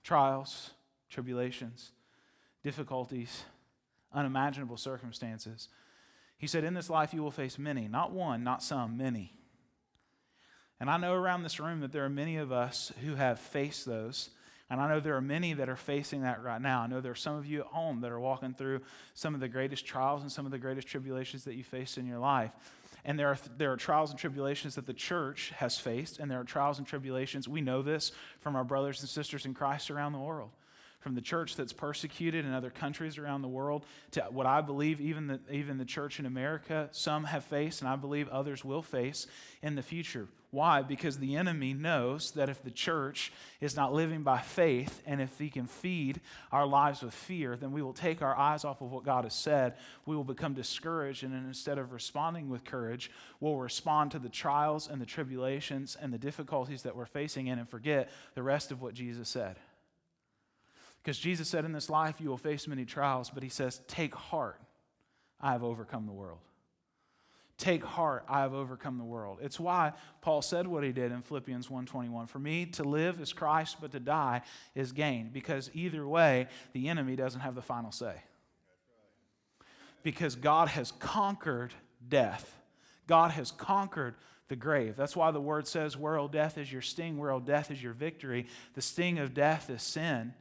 Trials, 0.04 0.72
tribulations 1.08 1.92
difficulties, 2.62 3.44
unimaginable 4.12 4.76
circumstances. 4.76 5.68
He 6.36 6.46
said, 6.46 6.64
In 6.64 6.74
this 6.74 6.90
life 6.90 7.12
you 7.12 7.22
will 7.22 7.30
face 7.30 7.58
many, 7.58 7.88
not 7.88 8.12
one, 8.12 8.44
not 8.44 8.62
some, 8.62 8.96
many. 8.96 9.32
And 10.80 10.88
I 10.88 10.96
know 10.96 11.14
around 11.14 11.42
this 11.42 11.58
room 11.58 11.80
that 11.80 11.92
there 11.92 12.04
are 12.04 12.10
many 12.10 12.36
of 12.36 12.52
us 12.52 12.92
who 13.04 13.16
have 13.16 13.40
faced 13.40 13.84
those. 13.84 14.30
And 14.70 14.80
I 14.80 14.88
know 14.88 15.00
there 15.00 15.16
are 15.16 15.22
many 15.22 15.54
that 15.54 15.68
are 15.68 15.76
facing 15.76 16.22
that 16.22 16.42
right 16.42 16.60
now. 16.60 16.82
I 16.82 16.86
know 16.86 17.00
there 17.00 17.12
are 17.12 17.16
some 17.16 17.36
of 17.36 17.46
you 17.46 17.60
at 17.60 17.66
home 17.66 18.02
that 18.02 18.12
are 18.12 18.20
walking 18.20 18.52
through 18.52 18.82
some 19.14 19.34
of 19.34 19.40
the 19.40 19.48
greatest 19.48 19.86
trials 19.86 20.22
and 20.22 20.30
some 20.30 20.44
of 20.44 20.52
the 20.52 20.58
greatest 20.58 20.86
tribulations 20.86 21.44
that 21.44 21.54
you 21.54 21.64
faced 21.64 21.96
in 21.96 22.06
your 22.06 22.18
life. 22.18 22.50
And 23.04 23.18
there 23.18 23.28
are, 23.28 23.38
there 23.56 23.72
are 23.72 23.76
trials 23.76 24.10
and 24.10 24.18
tribulations 24.18 24.74
that 24.74 24.86
the 24.86 24.92
church 24.92 25.52
has 25.56 25.78
faced, 25.78 26.18
and 26.18 26.30
there 26.30 26.38
are 26.38 26.44
trials 26.44 26.78
and 26.78 26.86
tribulations. 26.86 27.48
We 27.48 27.62
know 27.62 27.80
this 27.80 28.12
from 28.40 28.54
our 28.54 28.64
brothers 28.64 29.00
and 29.00 29.08
sisters 29.08 29.46
in 29.46 29.54
Christ 29.54 29.90
around 29.90 30.12
the 30.12 30.18
world 30.18 30.50
from 31.08 31.14
the 31.14 31.22
church 31.22 31.56
that's 31.56 31.72
persecuted 31.72 32.44
in 32.44 32.52
other 32.52 32.68
countries 32.68 33.16
around 33.16 33.40
the 33.40 33.48
world 33.48 33.82
to 34.10 34.20
what 34.30 34.44
I 34.44 34.60
believe 34.60 35.00
even 35.00 35.26
the, 35.26 35.40
even 35.50 35.78
the 35.78 35.86
church 35.86 36.18
in 36.20 36.26
America, 36.26 36.90
some 36.92 37.24
have 37.24 37.44
faced, 37.44 37.80
and 37.80 37.88
I 37.88 37.96
believe 37.96 38.28
others 38.28 38.62
will 38.62 38.82
face 38.82 39.26
in 39.62 39.74
the 39.74 39.80
future. 39.80 40.28
Why? 40.50 40.82
Because 40.82 41.16
the 41.16 41.36
enemy 41.36 41.72
knows 41.72 42.32
that 42.32 42.50
if 42.50 42.62
the 42.62 42.70
church 42.70 43.32
is 43.62 43.74
not 43.74 43.94
living 43.94 44.22
by 44.22 44.40
faith 44.40 45.02
and 45.06 45.22
if 45.22 45.38
he 45.38 45.48
can 45.48 45.66
feed 45.66 46.20
our 46.52 46.66
lives 46.66 47.00
with 47.00 47.14
fear, 47.14 47.56
then 47.56 47.72
we 47.72 47.80
will 47.80 47.94
take 47.94 48.20
our 48.20 48.36
eyes 48.36 48.66
off 48.66 48.82
of 48.82 48.92
what 48.92 49.04
God 49.04 49.24
has 49.24 49.32
said. 49.32 49.76
We 50.04 50.14
will 50.14 50.24
become 50.24 50.52
discouraged, 50.52 51.24
and 51.24 51.32
instead 51.32 51.78
of 51.78 51.92
responding 51.92 52.50
with 52.50 52.66
courage, 52.66 53.10
we'll 53.40 53.56
respond 53.56 54.10
to 54.10 54.18
the 54.18 54.28
trials 54.28 54.90
and 54.90 55.00
the 55.00 55.06
tribulations 55.06 55.96
and 55.98 56.12
the 56.12 56.18
difficulties 56.18 56.82
that 56.82 56.94
we're 56.94 57.06
facing 57.06 57.46
in 57.46 57.58
and 57.58 57.66
forget 57.66 58.10
the 58.34 58.42
rest 58.42 58.72
of 58.72 58.82
what 58.82 58.92
Jesus 58.92 59.30
said. 59.30 59.56
Because 61.02 61.18
Jesus 61.18 61.48
said, 61.48 61.64
In 61.64 61.72
this 61.72 61.90
life 61.90 62.20
you 62.20 62.28
will 62.28 62.36
face 62.36 62.66
many 62.66 62.84
trials, 62.84 63.30
but 63.30 63.42
he 63.42 63.48
says, 63.48 63.80
Take 63.88 64.14
heart, 64.14 64.60
I 65.40 65.52
have 65.52 65.62
overcome 65.62 66.06
the 66.06 66.12
world. 66.12 66.38
Take 67.58 67.84
heart, 67.84 68.24
I 68.28 68.42
have 68.42 68.54
overcome 68.54 68.98
the 68.98 69.04
world. 69.04 69.38
It's 69.42 69.58
why 69.58 69.92
Paul 70.20 70.42
said 70.42 70.68
what 70.68 70.84
he 70.84 70.92
did 70.92 71.10
in 71.10 71.22
Philippians 71.22 71.68
1:21. 71.68 72.28
For 72.28 72.38
me 72.38 72.66
to 72.66 72.84
live 72.84 73.20
is 73.20 73.32
Christ, 73.32 73.78
but 73.80 73.90
to 73.92 74.00
die 74.00 74.42
is 74.76 74.92
gain. 74.92 75.30
Because 75.32 75.68
either 75.74 76.06
way, 76.06 76.46
the 76.72 76.88
enemy 76.88 77.16
doesn't 77.16 77.40
have 77.40 77.56
the 77.56 77.62
final 77.62 77.90
say. 77.90 78.14
Because 80.04 80.36
God 80.36 80.68
has 80.68 80.92
conquered 80.92 81.74
death. 82.08 82.56
God 83.08 83.32
has 83.32 83.50
conquered 83.50 84.14
the 84.46 84.54
grave. 84.54 84.94
That's 84.96 85.16
why 85.16 85.32
the 85.32 85.40
word 85.40 85.66
says, 85.66 85.96
World 85.96 86.30
death, 86.30 86.58
is 86.58 86.72
your 86.72 86.82
sting? 86.82 87.18
world 87.18 87.44
death, 87.44 87.72
is 87.72 87.82
your 87.82 87.92
victory? 87.92 88.46
The 88.74 88.82
sting 88.82 89.18
of 89.18 89.34
death 89.34 89.68
is 89.68 89.82
sin. 89.82 90.32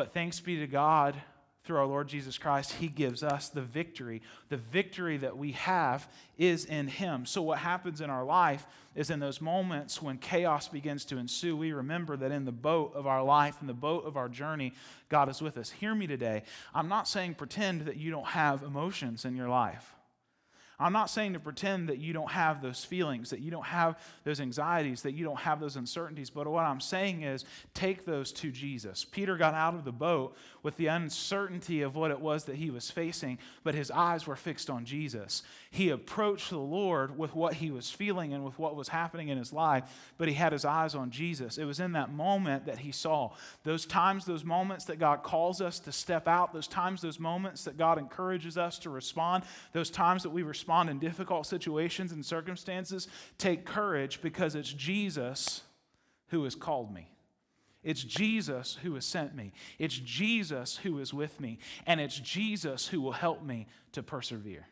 But 0.00 0.14
thanks 0.14 0.40
be 0.40 0.56
to 0.60 0.66
God, 0.66 1.14
through 1.62 1.76
our 1.76 1.84
Lord 1.84 2.08
Jesus 2.08 2.38
Christ, 2.38 2.72
He 2.72 2.88
gives 2.88 3.22
us 3.22 3.50
the 3.50 3.60
victory. 3.60 4.22
The 4.48 4.56
victory 4.56 5.18
that 5.18 5.36
we 5.36 5.52
have 5.52 6.08
is 6.38 6.64
in 6.64 6.88
Him. 6.88 7.26
So, 7.26 7.42
what 7.42 7.58
happens 7.58 8.00
in 8.00 8.08
our 8.08 8.24
life 8.24 8.66
is 8.94 9.10
in 9.10 9.20
those 9.20 9.42
moments 9.42 10.00
when 10.00 10.16
chaos 10.16 10.68
begins 10.68 11.04
to 11.04 11.18
ensue, 11.18 11.54
we 11.54 11.72
remember 11.72 12.16
that 12.16 12.32
in 12.32 12.46
the 12.46 12.50
boat 12.50 12.94
of 12.94 13.06
our 13.06 13.22
life, 13.22 13.58
in 13.60 13.66
the 13.66 13.74
boat 13.74 14.06
of 14.06 14.16
our 14.16 14.30
journey, 14.30 14.72
God 15.10 15.28
is 15.28 15.42
with 15.42 15.58
us. 15.58 15.68
Hear 15.68 15.94
me 15.94 16.06
today. 16.06 16.44
I'm 16.74 16.88
not 16.88 17.06
saying 17.06 17.34
pretend 17.34 17.82
that 17.82 17.98
you 17.98 18.10
don't 18.10 18.28
have 18.28 18.62
emotions 18.62 19.26
in 19.26 19.36
your 19.36 19.50
life. 19.50 19.94
I'm 20.80 20.94
not 20.94 21.10
saying 21.10 21.34
to 21.34 21.40
pretend 21.40 21.90
that 21.90 21.98
you 21.98 22.14
don't 22.14 22.30
have 22.30 22.62
those 22.62 22.82
feelings, 22.84 23.30
that 23.30 23.40
you 23.40 23.50
don't 23.50 23.66
have 23.66 23.98
those 24.24 24.40
anxieties, 24.40 25.02
that 25.02 25.12
you 25.12 25.24
don't 25.24 25.38
have 25.40 25.60
those 25.60 25.76
uncertainties. 25.76 26.30
But 26.30 26.48
what 26.48 26.64
I'm 26.64 26.80
saying 26.80 27.22
is 27.22 27.44
take 27.74 28.06
those 28.06 28.32
to 28.32 28.50
Jesus. 28.50 29.04
Peter 29.04 29.36
got 29.36 29.52
out 29.52 29.74
of 29.74 29.84
the 29.84 29.92
boat 29.92 30.34
with 30.62 30.76
the 30.78 30.86
uncertainty 30.86 31.82
of 31.82 31.96
what 31.96 32.10
it 32.10 32.20
was 32.20 32.44
that 32.44 32.56
he 32.56 32.70
was 32.70 32.90
facing, 32.90 33.38
but 33.62 33.74
his 33.74 33.90
eyes 33.90 34.26
were 34.26 34.36
fixed 34.36 34.70
on 34.70 34.86
Jesus. 34.86 35.42
He 35.70 35.90
approached 35.90 36.48
the 36.48 36.58
Lord 36.58 37.18
with 37.18 37.34
what 37.34 37.54
he 37.54 37.70
was 37.70 37.90
feeling 37.90 38.32
and 38.32 38.44
with 38.44 38.58
what 38.58 38.74
was 38.74 38.88
happening 38.88 39.28
in 39.28 39.36
his 39.36 39.52
life, 39.52 39.84
but 40.16 40.28
he 40.28 40.34
had 40.34 40.52
his 40.52 40.64
eyes 40.64 40.94
on 40.94 41.10
Jesus. 41.10 41.58
It 41.58 41.64
was 41.64 41.78
in 41.78 41.92
that 41.92 42.12
moment 42.12 42.64
that 42.66 42.78
he 42.78 42.92
saw. 42.92 43.32
Those 43.64 43.84
times, 43.84 44.24
those 44.24 44.44
moments 44.44 44.86
that 44.86 44.98
God 44.98 45.22
calls 45.22 45.60
us 45.60 45.78
to 45.80 45.92
step 45.92 46.26
out, 46.26 46.54
those 46.54 46.68
times, 46.68 47.02
those 47.02 47.20
moments 47.20 47.64
that 47.64 47.76
God 47.76 47.98
encourages 47.98 48.56
us 48.56 48.78
to 48.80 48.90
respond, 48.90 49.44
those 49.72 49.90
times 49.90 50.22
that 50.22 50.30
we 50.30 50.42
respond 50.42 50.69
in 50.88 50.98
difficult 50.98 51.46
situations 51.46 52.12
and 52.12 52.24
circumstances, 52.24 53.08
take 53.38 53.64
courage 53.64 54.22
because 54.22 54.54
it's 54.54 54.72
Jesus 54.72 55.62
who 56.28 56.44
has 56.44 56.54
called 56.54 56.94
me. 56.94 57.10
It's 57.82 58.04
Jesus 58.04 58.78
who 58.82 58.94
has 58.94 59.04
sent 59.04 59.34
me. 59.34 59.52
It's 59.78 59.98
Jesus 59.98 60.76
who 60.76 60.98
is 60.98 61.14
with 61.14 61.40
me. 61.40 61.58
And 61.86 62.00
it's 62.00 62.18
Jesus 62.18 62.86
who 62.86 63.00
will 63.00 63.12
help 63.12 63.42
me 63.42 63.66
to 63.92 64.02
persevere. 64.02 64.66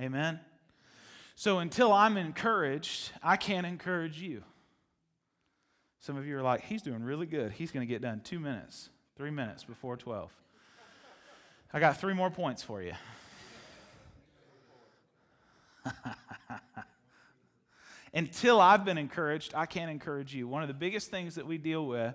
Amen? 0.00 0.38
So 1.34 1.58
until 1.58 1.92
I'm 1.92 2.16
encouraged, 2.16 3.10
I 3.22 3.36
can't 3.36 3.66
encourage 3.66 4.20
you. 4.20 4.42
Some 6.00 6.16
of 6.16 6.26
you 6.26 6.36
are 6.36 6.42
like, 6.42 6.64
he's 6.64 6.82
doing 6.82 7.02
really 7.02 7.26
good. 7.26 7.52
He's 7.52 7.70
going 7.70 7.86
to 7.86 7.92
get 7.92 8.02
done 8.02 8.20
two 8.22 8.38
minutes, 8.38 8.90
three 9.16 9.30
minutes 9.30 9.64
before 9.64 9.96
12. 9.96 10.30
I 11.72 11.80
got 11.80 12.00
three 12.00 12.14
more 12.14 12.30
points 12.30 12.62
for 12.62 12.82
you. 12.82 12.92
Until 18.14 18.60
I've 18.60 18.84
been 18.84 18.98
encouraged, 18.98 19.54
I 19.54 19.66
can't 19.66 19.90
encourage 19.90 20.34
you. 20.34 20.48
One 20.48 20.62
of 20.62 20.68
the 20.68 20.74
biggest 20.74 21.10
things 21.10 21.34
that 21.34 21.46
we 21.46 21.58
deal 21.58 21.86
with, 21.86 22.14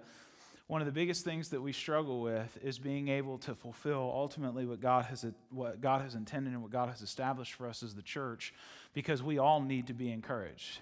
one 0.68 0.82
of 0.82 0.86
the 0.86 0.92
biggest 0.92 1.24
things 1.24 1.50
that 1.50 1.62
we 1.62 1.72
struggle 1.72 2.22
with 2.22 2.58
is 2.64 2.80
being 2.80 3.10
able 3.10 3.38
to 3.40 3.54
fulfill 3.54 4.12
ultimately 4.14 4.66
what 4.66 4.82
God 4.82 5.06
has, 5.06 5.26
what 5.50 5.82
God 5.82 6.02
has 6.02 6.16
intended 6.16 6.54
and 6.54 6.62
what 6.62 6.72
God 6.72 6.90
has 6.90 7.02
established 7.02 7.54
for 7.54 7.68
us 7.68 7.84
as 7.84 7.94
the 7.94 8.02
church 8.02 8.54
because 8.94 9.22
we 9.22 9.38
all 9.38 9.62
need 9.62 9.88
to 9.88 9.94
be 9.94 10.12
encouraged. 10.12 10.80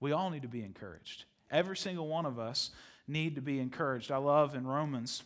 We 0.00 0.12
all 0.12 0.30
need 0.30 0.42
to 0.42 0.48
be 0.48 0.62
encouraged. 0.62 1.24
Every 1.50 1.76
single 1.76 2.06
one 2.06 2.24
of 2.24 2.38
us 2.38 2.70
need 3.06 3.34
to 3.34 3.40
be 3.40 3.58
encouraged. 3.58 4.10
I 4.10 4.18
love 4.18 4.54
in 4.54 4.66
Romans 4.66 5.22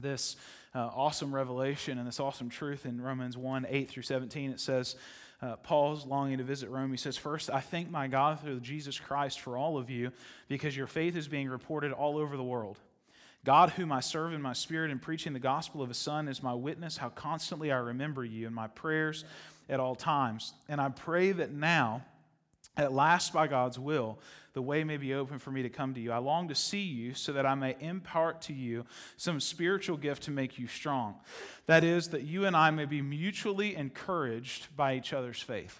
this 0.00 0.36
uh, 0.74 0.90
awesome 0.94 1.34
revelation 1.34 1.98
and 1.98 2.06
this 2.06 2.20
awesome 2.20 2.50
truth 2.50 2.84
in 2.84 3.00
Romans 3.00 3.36
1 3.36 3.66
8 3.68 3.88
through 3.88 4.02
17. 4.02 4.50
It 4.50 4.60
says, 4.60 4.96
uh, 5.42 5.56
Paul's 5.56 6.06
longing 6.06 6.38
to 6.38 6.44
visit 6.44 6.70
Rome. 6.70 6.90
He 6.90 6.96
says, 6.96 7.16
First, 7.16 7.50
I 7.50 7.60
thank 7.60 7.90
my 7.90 8.06
God 8.06 8.40
through 8.40 8.60
Jesus 8.60 8.98
Christ 8.98 9.40
for 9.40 9.58
all 9.58 9.76
of 9.76 9.90
you 9.90 10.12
because 10.48 10.76
your 10.76 10.86
faith 10.86 11.16
is 11.16 11.28
being 11.28 11.48
reported 11.48 11.92
all 11.92 12.16
over 12.16 12.36
the 12.36 12.44
world. 12.44 12.78
God, 13.44 13.70
whom 13.70 13.92
I 13.92 14.00
serve 14.00 14.32
in 14.32 14.42
my 14.42 14.54
spirit 14.54 14.90
in 14.90 14.98
preaching 14.98 15.32
the 15.32 15.38
gospel 15.38 15.80
of 15.80 15.88
his 15.88 15.98
Son, 15.98 16.26
is 16.26 16.42
my 16.42 16.54
witness 16.54 16.96
how 16.96 17.10
constantly 17.10 17.70
I 17.70 17.76
remember 17.76 18.24
you 18.24 18.46
in 18.46 18.54
my 18.54 18.66
prayers 18.66 19.24
at 19.68 19.78
all 19.78 19.94
times. 19.94 20.52
And 20.68 20.80
I 20.80 20.88
pray 20.88 21.32
that 21.32 21.52
now, 21.52 22.02
at 22.76 22.92
last 22.92 23.32
by 23.32 23.46
God's 23.46 23.78
will, 23.78 24.18
the 24.56 24.62
way 24.62 24.84
may 24.84 24.96
be 24.96 25.12
open 25.12 25.38
for 25.38 25.50
me 25.50 25.60
to 25.60 25.68
come 25.68 25.92
to 25.92 26.00
you. 26.00 26.10
I 26.10 26.16
long 26.16 26.48
to 26.48 26.54
see 26.54 26.80
you 26.80 27.12
so 27.12 27.34
that 27.34 27.44
I 27.44 27.54
may 27.54 27.76
impart 27.78 28.40
to 28.42 28.54
you 28.54 28.86
some 29.18 29.38
spiritual 29.38 29.98
gift 29.98 30.22
to 30.22 30.30
make 30.30 30.58
you 30.58 30.66
strong. 30.66 31.16
That 31.66 31.84
is, 31.84 32.08
that 32.08 32.22
you 32.22 32.46
and 32.46 32.56
I 32.56 32.70
may 32.70 32.86
be 32.86 33.02
mutually 33.02 33.76
encouraged 33.76 34.74
by 34.74 34.96
each 34.96 35.12
other's 35.12 35.42
faith. 35.42 35.78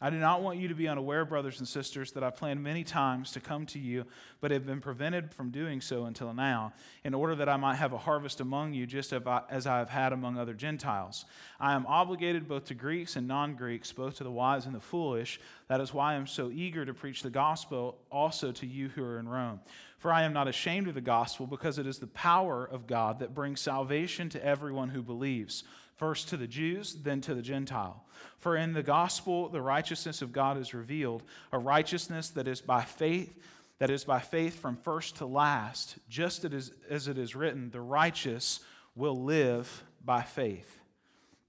I 0.00 0.10
do 0.10 0.18
not 0.18 0.42
want 0.42 0.58
you 0.58 0.68
to 0.68 0.74
be 0.74 0.88
unaware, 0.88 1.24
brothers 1.24 1.60
and 1.60 1.68
sisters, 1.68 2.12
that 2.12 2.24
I 2.24 2.30
planned 2.30 2.62
many 2.62 2.84
times 2.84 3.32
to 3.32 3.40
come 3.40 3.64
to 3.66 3.78
you, 3.78 4.04
but 4.40 4.50
have 4.50 4.66
been 4.66 4.80
prevented 4.80 5.32
from 5.32 5.50
doing 5.50 5.80
so 5.80 6.04
until 6.04 6.34
now, 6.34 6.72
in 7.04 7.14
order 7.14 7.34
that 7.36 7.48
I 7.48 7.56
might 7.56 7.76
have 7.76 7.92
a 7.92 7.98
harvest 7.98 8.40
among 8.40 8.74
you, 8.74 8.86
just 8.86 9.12
as 9.12 9.66
I 9.66 9.78
have 9.78 9.88
had 9.88 10.12
among 10.12 10.36
other 10.36 10.52
Gentiles. 10.52 11.24
I 11.60 11.74
am 11.74 11.86
obligated 11.86 12.48
both 12.48 12.66
to 12.66 12.74
Greeks 12.74 13.16
and 13.16 13.28
non 13.28 13.54
Greeks, 13.54 13.92
both 13.92 14.16
to 14.16 14.24
the 14.24 14.30
wise 14.30 14.66
and 14.66 14.74
the 14.74 14.80
foolish. 14.80 15.40
That 15.68 15.80
is 15.80 15.94
why 15.94 16.12
I 16.12 16.16
am 16.16 16.26
so 16.26 16.50
eager 16.50 16.84
to 16.84 16.92
preach 16.92 17.22
the 17.22 17.30
gospel 17.30 17.96
also 18.10 18.52
to 18.52 18.66
you 18.66 18.88
who 18.88 19.02
are 19.04 19.18
in 19.18 19.28
Rome. 19.28 19.60
For 19.96 20.12
I 20.12 20.24
am 20.24 20.34
not 20.34 20.48
ashamed 20.48 20.88
of 20.88 20.94
the 20.94 21.00
gospel, 21.00 21.46
because 21.46 21.78
it 21.78 21.86
is 21.86 21.98
the 21.98 22.08
power 22.08 22.64
of 22.64 22.86
God 22.86 23.20
that 23.20 23.34
brings 23.34 23.60
salvation 23.60 24.28
to 24.30 24.44
everyone 24.44 24.90
who 24.90 25.02
believes 25.02 25.64
first 25.96 26.28
to 26.28 26.36
the 26.36 26.46
Jews, 26.46 26.94
then 27.02 27.20
to 27.22 27.34
the 27.34 27.42
Gentile. 27.42 28.04
For 28.38 28.56
in 28.56 28.72
the 28.72 28.82
gospel, 28.82 29.48
the 29.48 29.62
righteousness 29.62 30.22
of 30.22 30.32
God 30.32 30.58
is 30.58 30.74
revealed, 30.74 31.22
a 31.52 31.58
righteousness 31.58 32.30
that 32.30 32.48
is 32.48 32.60
by 32.60 32.82
faith, 32.82 33.38
that 33.78 33.90
is 33.90 34.04
by 34.04 34.20
faith 34.20 34.60
from 34.60 34.76
first 34.76 35.16
to 35.16 35.26
last, 35.26 35.96
just 36.08 36.44
as 36.44 37.08
it 37.08 37.18
is 37.18 37.34
written, 37.34 37.70
the 37.70 37.80
righteous 37.80 38.60
will 38.94 39.22
live 39.24 39.84
by 40.04 40.22
faith. 40.22 40.80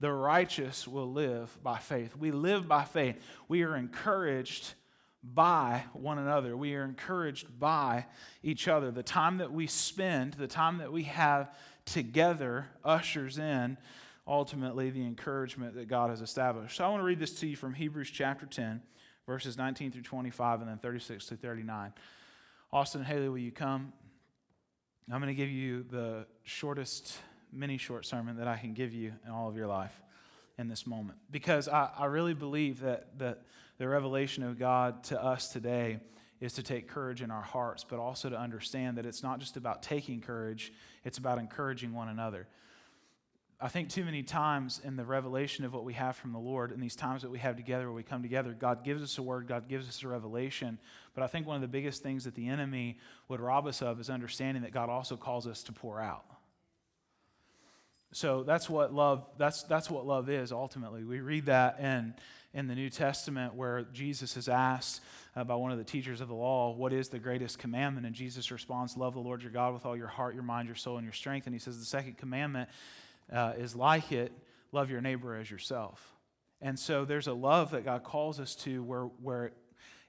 The 0.00 0.12
righteous 0.12 0.86
will 0.86 1.10
live 1.10 1.56
by 1.62 1.78
faith. 1.78 2.16
We 2.16 2.30
live 2.30 2.68
by 2.68 2.84
faith. 2.84 3.16
We 3.48 3.62
are 3.62 3.76
encouraged 3.76 4.74
by 5.22 5.84
one 5.92 6.18
another. 6.18 6.56
We 6.56 6.74
are 6.74 6.84
encouraged 6.84 7.58
by 7.58 8.06
each 8.42 8.68
other. 8.68 8.90
The 8.90 9.02
time 9.02 9.38
that 9.38 9.52
we 9.52 9.66
spend, 9.66 10.34
the 10.34 10.46
time 10.46 10.78
that 10.78 10.92
we 10.92 11.04
have 11.04 11.54
together, 11.84 12.66
ushers 12.84 13.38
in 13.38 13.78
ultimately 14.26 14.90
the 14.90 15.04
encouragement 15.04 15.74
that 15.76 15.88
God 15.88 16.10
has 16.10 16.20
established. 16.20 16.76
So 16.76 16.84
I 16.84 16.88
want 16.88 17.00
to 17.00 17.04
read 17.04 17.20
this 17.20 17.34
to 17.40 17.46
you 17.46 17.56
from 17.56 17.74
Hebrews 17.74 18.10
chapter 18.10 18.46
10, 18.46 18.82
verses 19.26 19.56
19 19.56 19.92
through 19.92 20.02
25, 20.02 20.60
and 20.60 20.68
then 20.68 20.78
36 20.78 21.26
to 21.26 21.36
39. 21.36 21.92
Austin 22.72 23.04
Haley, 23.04 23.28
will 23.28 23.38
you 23.38 23.52
come? 23.52 23.92
I'm 25.10 25.20
going 25.20 25.34
to 25.34 25.34
give 25.34 25.50
you 25.50 25.84
the 25.84 26.26
shortest 26.42 27.16
mini 27.52 27.78
short 27.78 28.04
sermon 28.04 28.38
that 28.38 28.48
I 28.48 28.56
can 28.56 28.74
give 28.74 28.92
you 28.92 29.12
in 29.24 29.30
all 29.30 29.48
of 29.48 29.56
your 29.56 29.68
life 29.68 30.02
in 30.58 30.68
this 30.68 30.86
moment. 30.86 31.18
Because 31.30 31.68
I, 31.68 31.90
I 31.96 32.06
really 32.06 32.34
believe 32.34 32.80
that, 32.80 33.18
that 33.18 33.42
the 33.78 33.86
revelation 33.86 34.42
of 34.42 34.58
God 34.58 35.04
to 35.04 35.22
us 35.22 35.48
today 35.48 36.00
is 36.40 36.54
to 36.54 36.62
take 36.62 36.88
courage 36.88 37.22
in 37.22 37.30
our 37.30 37.42
hearts, 37.42 37.84
but 37.84 37.98
also 37.98 38.28
to 38.28 38.38
understand 38.38 38.98
that 38.98 39.06
it's 39.06 39.22
not 39.22 39.38
just 39.38 39.56
about 39.56 39.82
taking 39.82 40.20
courage, 40.20 40.72
it's 41.04 41.18
about 41.18 41.38
encouraging 41.38 41.94
one 41.94 42.08
another. 42.08 42.46
I 43.58 43.68
think 43.68 43.88
too 43.88 44.04
many 44.04 44.22
times 44.22 44.82
in 44.84 44.96
the 44.96 45.04
revelation 45.04 45.64
of 45.64 45.72
what 45.72 45.84
we 45.84 45.94
have 45.94 46.14
from 46.16 46.32
the 46.32 46.38
Lord, 46.38 46.72
in 46.72 46.80
these 46.80 46.94
times 46.94 47.22
that 47.22 47.30
we 47.30 47.38
have 47.38 47.56
together 47.56 47.86
where 47.86 47.94
we 47.94 48.02
come 48.02 48.20
together, 48.20 48.52
God 48.52 48.84
gives 48.84 49.02
us 49.02 49.16
a 49.16 49.22
word, 49.22 49.48
God 49.48 49.66
gives 49.66 49.88
us 49.88 50.02
a 50.02 50.08
revelation. 50.08 50.78
But 51.14 51.24
I 51.24 51.26
think 51.26 51.46
one 51.46 51.56
of 51.56 51.62
the 51.62 51.68
biggest 51.68 52.02
things 52.02 52.24
that 52.24 52.34
the 52.34 52.48
enemy 52.48 52.98
would 53.28 53.40
rob 53.40 53.66
us 53.66 53.80
of 53.80 53.98
is 53.98 54.10
understanding 54.10 54.62
that 54.62 54.72
God 54.72 54.90
also 54.90 55.16
calls 55.16 55.46
us 55.46 55.62
to 55.64 55.72
pour 55.72 56.02
out. 56.02 56.26
So 58.12 58.42
that's 58.42 58.68
what 58.68 58.92
love, 58.92 59.26
that's, 59.38 59.62
that's 59.62 59.90
what 59.90 60.06
love 60.06 60.28
is 60.28 60.52
ultimately. 60.52 61.02
We 61.02 61.20
read 61.20 61.46
that 61.46 61.80
in, 61.80 62.14
in 62.52 62.66
the 62.66 62.74
New 62.74 62.90
Testament 62.90 63.54
where 63.54 63.86
Jesus 63.92 64.36
is 64.36 64.48
asked 64.48 65.00
uh, 65.34 65.44
by 65.44 65.54
one 65.54 65.72
of 65.72 65.78
the 65.78 65.84
teachers 65.84 66.20
of 66.20 66.28
the 66.28 66.34
law, 66.34 66.74
What 66.74 66.92
is 66.92 67.08
the 67.08 67.18
greatest 67.18 67.58
commandment? 67.58 68.06
And 68.06 68.14
Jesus 68.14 68.50
responds, 68.50 68.98
Love 68.98 69.14
the 69.14 69.20
Lord 69.20 69.42
your 69.42 69.50
God 69.50 69.72
with 69.72 69.86
all 69.86 69.96
your 69.96 70.06
heart, 70.06 70.34
your 70.34 70.44
mind, 70.44 70.68
your 70.68 70.76
soul, 70.76 70.98
and 70.98 71.04
your 71.04 71.12
strength. 71.12 71.46
And 71.46 71.54
he 71.54 71.58
says, 71.58 71.78
The 71.78 71.84
second 71.84 72.16
commandment 72.16 72.68
uh, 73.32 73.52
is 73.56 73.74
like 73.74 74.12
it 74.12 74.32
love 74.72 74.90
your 74.90 75.00
neighbor 75.00 75.34
as 75.34 75.50
yourself. 75.50 76.14
And 76.60 76.78
so 76.78 77.04
there's 77.04 77.26
a 77.26 77.32
love 77.32 77.70
that 77.70 77.84
God 77.84 78.02
calls 78.02 78.40
us 78.40 78.54
to 78.56 78.82
where, 78.82 79.04
where 79.22 79.52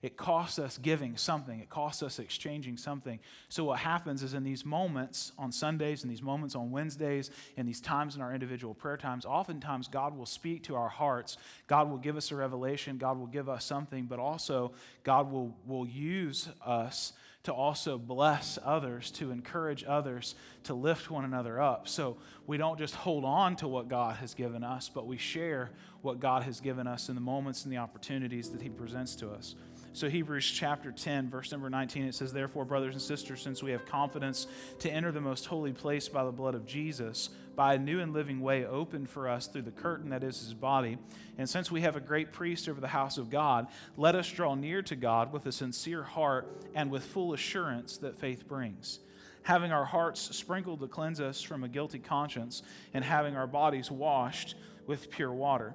it 0.03 0.15
costs 0.15 0.59
us 0.59 0.77
giving 0.77 1.17
something, 1.17 1.59
it 1.59 1.69
costs 1.69 2.03
us 2.03 2.19
exchanging 2.19 2.77
something. 2.77 3.19
So, 3.49 3.63
what 3.63 3.79
happens 3.79 4.21
is 4.21 4.35
in 4.35 4.43
these 4.43 4.63
moments 4.63 5.31
on 5.39 5.51
Sundays, 5.51 6.03
and 6.03 6.11
these 6.11 6.21
moments 6.21 6.53
on 6.53 6.69
Wednesdays, 6.69 7.31
and 7.57 7.67
these 7.67 7.81
times 7.81 8.15
in 8.15 8.21
our 8.21 8.31
individual 8.31 8.75
prayer 8.75 8.97
times, 8.97 9.25
oftentimes 9.25 9.87
God 9.87 10.15
will 10.15 10.27
speak 10.27 10.63
to 10.65 10.75
our 10.75 10.87
hearts. 10.87 11.37
God 11.65 11.89
will 11.89 11.97
give 11.97 12.15
us 12.15 12.31
a 12.31 12.35
revelation, 12.35 12.99
God 12.99 13.17
will 13.17 13.25
give 13.25 13.49
us 13.49 13.65
something, 13.65 14.05
but 14.05 14.19
also 14.19 14.73
God 15.03 15.31
will, 15.31 15.57
will 15.65 15.87
use 15.87 16.47
us 16.63 17.13
to 17.47 17.53
also 17.53 17.97
bless 17.97 18.59
others, 18.65 19.09
to 19.09 19.31
encourage 19.31 19.85
others, 19.87 20.35
to 20.65 20.73
lift 20.73 21.09
one 21.09 21.23
another 21.23 21.61
up. 21.61 21.87
So 21.87 22.17
we 22.45 22.57
don't 22.57 22.77
just 22.77 22.93
hold 22.93 23.23
on 23.23 23.55
to 23.57 23.69
what 23.69 23.87
God 23.87 24.17
has 24.17 24.33
given 24.33 24.65
us, 24.65 24.91
but 24.93 25.07
we 25.07 25.15
share 25.15 25.69
what 26.01 26.19
God 26.19 26.43
has 26.43 26.59
given 26.59 26.87
us 26.87 27.07
in 27.07 27.15
the 27.15 27.21
moments 27.21 27.63
and 27.63 27.71
the 27.71 27.77
opportunities 27.77 28.49
that 28.49 28.61
He 28.61 28.67
presents 28.67 29.15
to 29.15 29.29
us. 29.29 29.55
So, 29.93 30.09
Hebrews 30.09 30.51
chapter 30.51 30.91
10, 30.91 31.29
verse 31.29 31.53
number 31.53 31.69
19, 31.69 32.03
it 32.03 32.15
says, 32.15 32.33
Therefore, 32.33 32.65
brothers 32.65 32.95
and 32.95 33.01
sisters, 33.01 33.41
since 33.41 33.63
we 33.63 33.71
have 33.71 33.85
confidence 33.85 34.47
to 34.79 34.91
enter 34.91 35.13
the 35.13 35.21
most 35.21 35.45
holy 35.45 35.71
place 35.71 36.09
by 36.09 36.25
the 36.25 36.31
blood 36.33 36.53
of 36.53 36.65
Jesus, 36.67 37.29
by 37.57 37.73
a 37.73 37.77
new 37.77 37.99
and 37.99 38.13
living 38.13 38.39
way 38.39 38.65
opened 38.65 39.09
for 39.09 39.27
us 39.27 39.47
through 39.47 39.63
the 39.63 39.71
curtain 39.71 40.11
that 40.11 40.23
is 40.23 40.39
his 40.39 40.53
body, 40.53 40.97
and 41.37 41.49
since 41.49 41.69
we 41.69 41.81
have 41.81 41.97
a 41.97 41.99
great 41.99 42.31
priest 42.31 42.69
over 42.69 42.79
the 42.79 42.87
house 42.87 43.17
of 43.17 43.29
God, 43.29 43.67
let 43.97 44.15
us 44.15 44.31
draw 44.31 44.55
near 44.55 44.81
to 44.83 44.95
God 44.95 45.33
with 45.33 45.45
a 45.45 45.51
sincere 45.51 46.03
heart 46.03 46.63
and 46.73 46.89
with 46.89 47.03
full 47.03 47.33
assurance 47.33 47.97
that 47.97 48.17
faith 48.17 48.47
brings 48.47 48.99
having 49.47 49.71
our 49.71 49.85
hearts 49.85 50.35
sprinkled 50.35 50.81
to 50.81 50.87
cleanse 50.89 51.21
us 51.21 51.41
from 51.41 51.63
a 51.63 51.69
guilty 51.69 51.99
conscience, 51.99 52.61
and 52.93 53.01
having 53.01 53.37
our 53.37 53.47
bodies 53.47 53.89
washed 53.89 54.55
with 54.87 55.09
pure 55.09 55.31
water. 55.31 55.73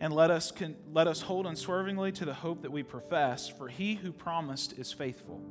And 0.00 0.14
let 0.14 0.30
us, 0.30 0.50
con- 0.50 0.76
let 0.90 1.06
us 1.06 1.20
hold 1.20 1.46
unswervingly 1.46 2.12
to 2.12 2.24
the 2.24 2.32
hope 2.32 2.62
that 2.62 2.72
we 2.72 2.82
profess, 2.82 3.46
for 3.46 3.68
he 3.68 3.94
who 3.96 4.10
promised 4.10 4.78
is 4.78 4.90
faithful. 4.90 5.42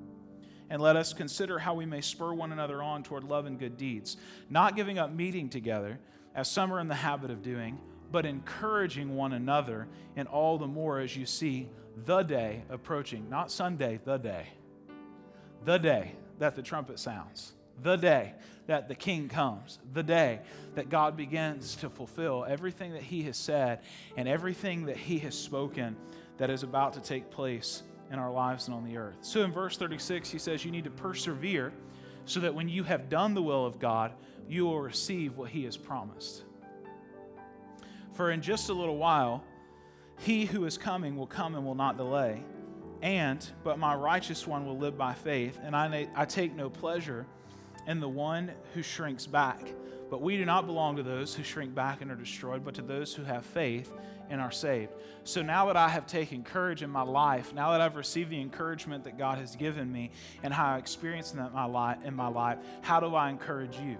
And 0.69 0.81
let 0.81 0.95
us 0.95 1.13
consider 1.13 1.59
how 1.59 1.73
we 1.73 1.85
may 1.85 2.01
spur 2.01 2.33
one 2.33 2.51
another 2.51 2.81
on 2.81 3.03
toward 3.03 3.23
love 3.23 3.45
and 3.45 3.57
good 3.57 3.77
deeds, 3.77 4.17
not 4.49 4.75
giving 4.75 4.99
up 4.99 5.11
meeting 5.11 5.49
together, 5.49 5.99
as 6.35 6.47
some 6.47 6.71
are 6.71 6.79
in 6.79 6.87
the 6.87 6.95
habit 6.95 7.31
of 7.31 7.41
doing, 7.41 7.79
but 8.11 8.25
encouraging 8.25 9.15
one 9.15 9.33
another, 9.33 9.87
and 10.15 10.27
all 10.27 10.57
the 10.57 10.67
more 10.67 10.99
as 10.99 11.15
you 11.15 11.25
see 11.25 11.69
the 12.05 12.21
day 12.21 12.63
approaching. 12.69 13.29
Not 13.29 13.51
Sunday, 13.51 13.99
the 14.03 14.17
day. 14.17 14.47
The 15.65 15.77
day 15.77 16.13
that 16.37 16.55
the 16.55 16.61
trumpet 16.61 16.99
sounds 16.99 17.53
the 17.83 17.95
day 17.95 18.33
that 18.67 18.87
the 18.87 18.95
king 18.95 19.29
comes, 19.29 19.79
the 19.93 20.03
day 20.03 20.41
that 20.75 20.89
God 20.89 21.17
begins 21.17 21.75
to 21.77 21.89
fulfill 21.89 22.45
everything 22.47 22.93
that 22.93 23.01
he 23.01 23.23
has 23.23 23.37
said 23.37 23.79
and 24.15 24.27
everything 24.27 24.85
that 24.85 24.97
he 24.97 25.19
has 25.19 25.35
spoken 25.35 25.95
that 26.37 26.49
is 26.49 26.63
about 26.63 26.93
to 26.93 27.01
take 27.01 27.31
place 27.31 27.83
in 28.11 28.19
our 28.19 28.31
lives 28.31 28.67
and 28.67 28.75
on 28.75 28.83
the 28.83 28.97
earth. 28.97 29.17
So 29.21 29.43
in 29.43 29.51
verse 29.51 29.77
36, 29.77 30.29
he 30.29 30.39
says, 30.39 30.65
You 30.65 30.71
need 30.71 30.85
to 30.85 30.89
persevere 30.89 31.73
so 32.25 32.39
that 32.41 32.53
when 32.53 32.69
you 32.69 32.83
have 32.83 33.09
done 33.09 33.33
the 33.33 33.41
will 33.41 33.65
of 33.65 33.79
God, 33.79 34.13
you 34.47 34.65
will 34.65 34.81
receive 34.81 35.37
what 35.37 35.49
he 35.49 35.63
has 35.65 35.77
promised. 35.77 36.43
For 38.13 38.31
in 38.31 38.41
just 38.41 38.69
a 38.69 38.73
little 38.73 38.97
while, 38.97 39.43
he 40.17 40.45
who 40.45 40.65
is 40.65 40.77
coming 40.77 41.15
will 41.15 41.27
come 41.27 41.55
and 41.55 41.65
will 41.65 41.75
not 41.75 41.97
delay. 41.97 42.43
And, 43.01 43.45
but 43.63 43.79
my 43.79 43.95
righteous 43.95 44.45
one 44.45 44.65
will 44.65 44.77
live 44.77 44.97
by 44.97 45.13
faith, 45.13 45.57
and 45.63 45.75
I, 45.75 46.09
I 46.15 46.25
take 46.25 46.53
no 46.53 46.69
pleasure 46.69 47.25
in 47.87 48.01
the 48.01 48.09
one 48.09 48.51
who 48.73 48.81
shrinks 48.81 49.25
back. 49.25 49.73
But 50.09 50.21
we 50.21 50.37
do 50.37 50.45
not 50.45 50.65
belong 50.65 50.95
to 50.95 51.03
those 51.03 51.35
who 51.35 51.43
shrink 51.43 51.75
back 51.75 52.01
and 52.01 52.11
are 52.11 52.15
destroyed, 52.15 52.63
but 52.63 52.73
to 52.75 52.81
those 52.81 53.13
who 53.13 53.23
have 53.23 53.45
faith 53.45 53.91
and 54.29 54.41
are 54.41 54.51
saved. 54.51 54.91
So 55.23 55.41
now 55.41 55.67
that 55.67 55.77
I 55.77 55.89
have 55.89 56.07
taken 56.07 56.43
courage 56.43 56.81
in 56.81 56.89
my 56.89 57.01
life, 57.01 57.53
now 57.53 57.71
that 57.71 57.81
I've 57.81 57.95
received 57.95 58.29
the 58.29 58.41
encouragement 58.41 59.03
that 59.03 59.17
God 59.17 59.37
has 59.37 59.55
given 59.55 59.91
me 59.91 60.11
and 60.43 60.53
how 60.53 60.75
I 60.75 60.77
experienced 60.77 61.35
that 61.35 61.47
in 61.47 61.53
my 61.53 61.65
life, 61.65 61.97
in 62.03 62.15
my 62.15 62.27
life 62.27 62.57
how 62.81 62.99
do 62.99 63.15
I 63.15 63.29
encourage 63.29 63.77
you? 63.79 63.97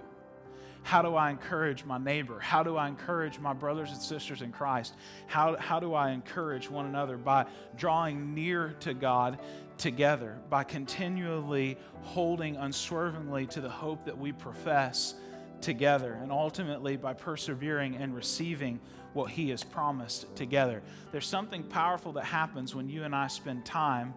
How 0.82 1.02
do 1.02 1.14
I 1.14 1.30
encourage 1.30 1.84
my 1.84 1.98
neighbor? 1.98 2.40
How 2.40 2.62
do 2.62 2.76
I 2.76 2.88
encourage 2.88 3.38
my 3.38 3.52
brothers 3.52 3.90
and 3.90 4.00
sisters 4.00 4.40
in 4.40 4.50
Christ? 4.50 4.94
How, 5.26 5.56
how 5.56 5.78
do 5.78 5.92
I 5.92 6.10
encourage 6.10 6.70
one 6.70 6.86
another? 6.86 7.18
By 7.18 7.46
drawing 7.76 8.34
near 8.34 8.74
to 8.80 8.94
God 8.94 9.38
together 9.80 10.36
by 10.50 10.62
continually 10.62 11.78
holding 12.02 12.54
unswervingly 12.56 13.46
to 13.46 13.60
the 13.62 13.68
hope 13.68 14.04
that 14.04 14.16
we 14.16 14.30
profess 14.30 15.14
together, 15.62 16.18
and 16.22 16.30
ultimately 16.32 16.96
by 16.96 17.12
persevering 17.12 17.96
and 17.96 18.14
receiving 18.14 18.80
what 19.12 19.30
He 19.30 19.50
has 19.50 19.64
promised 19.64 20.34
together. 20.36 20.82
There's 21.12 21.26
something 21.26 21.62
powerful 21.64 22.12
that 22.12 22.24
happens 22.24 22.74
when 22.74 22.88
you 22.88 23.04
and 23.04 23.14
I 23.14 23.26
spend 23.26 23.64
time 23.64 24.14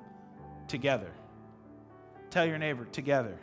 together. 0.68 1.12
Tell 2.30 2.46
your 2.46 2.58
neighbor, 2.58 2.86
together 2.86 3.38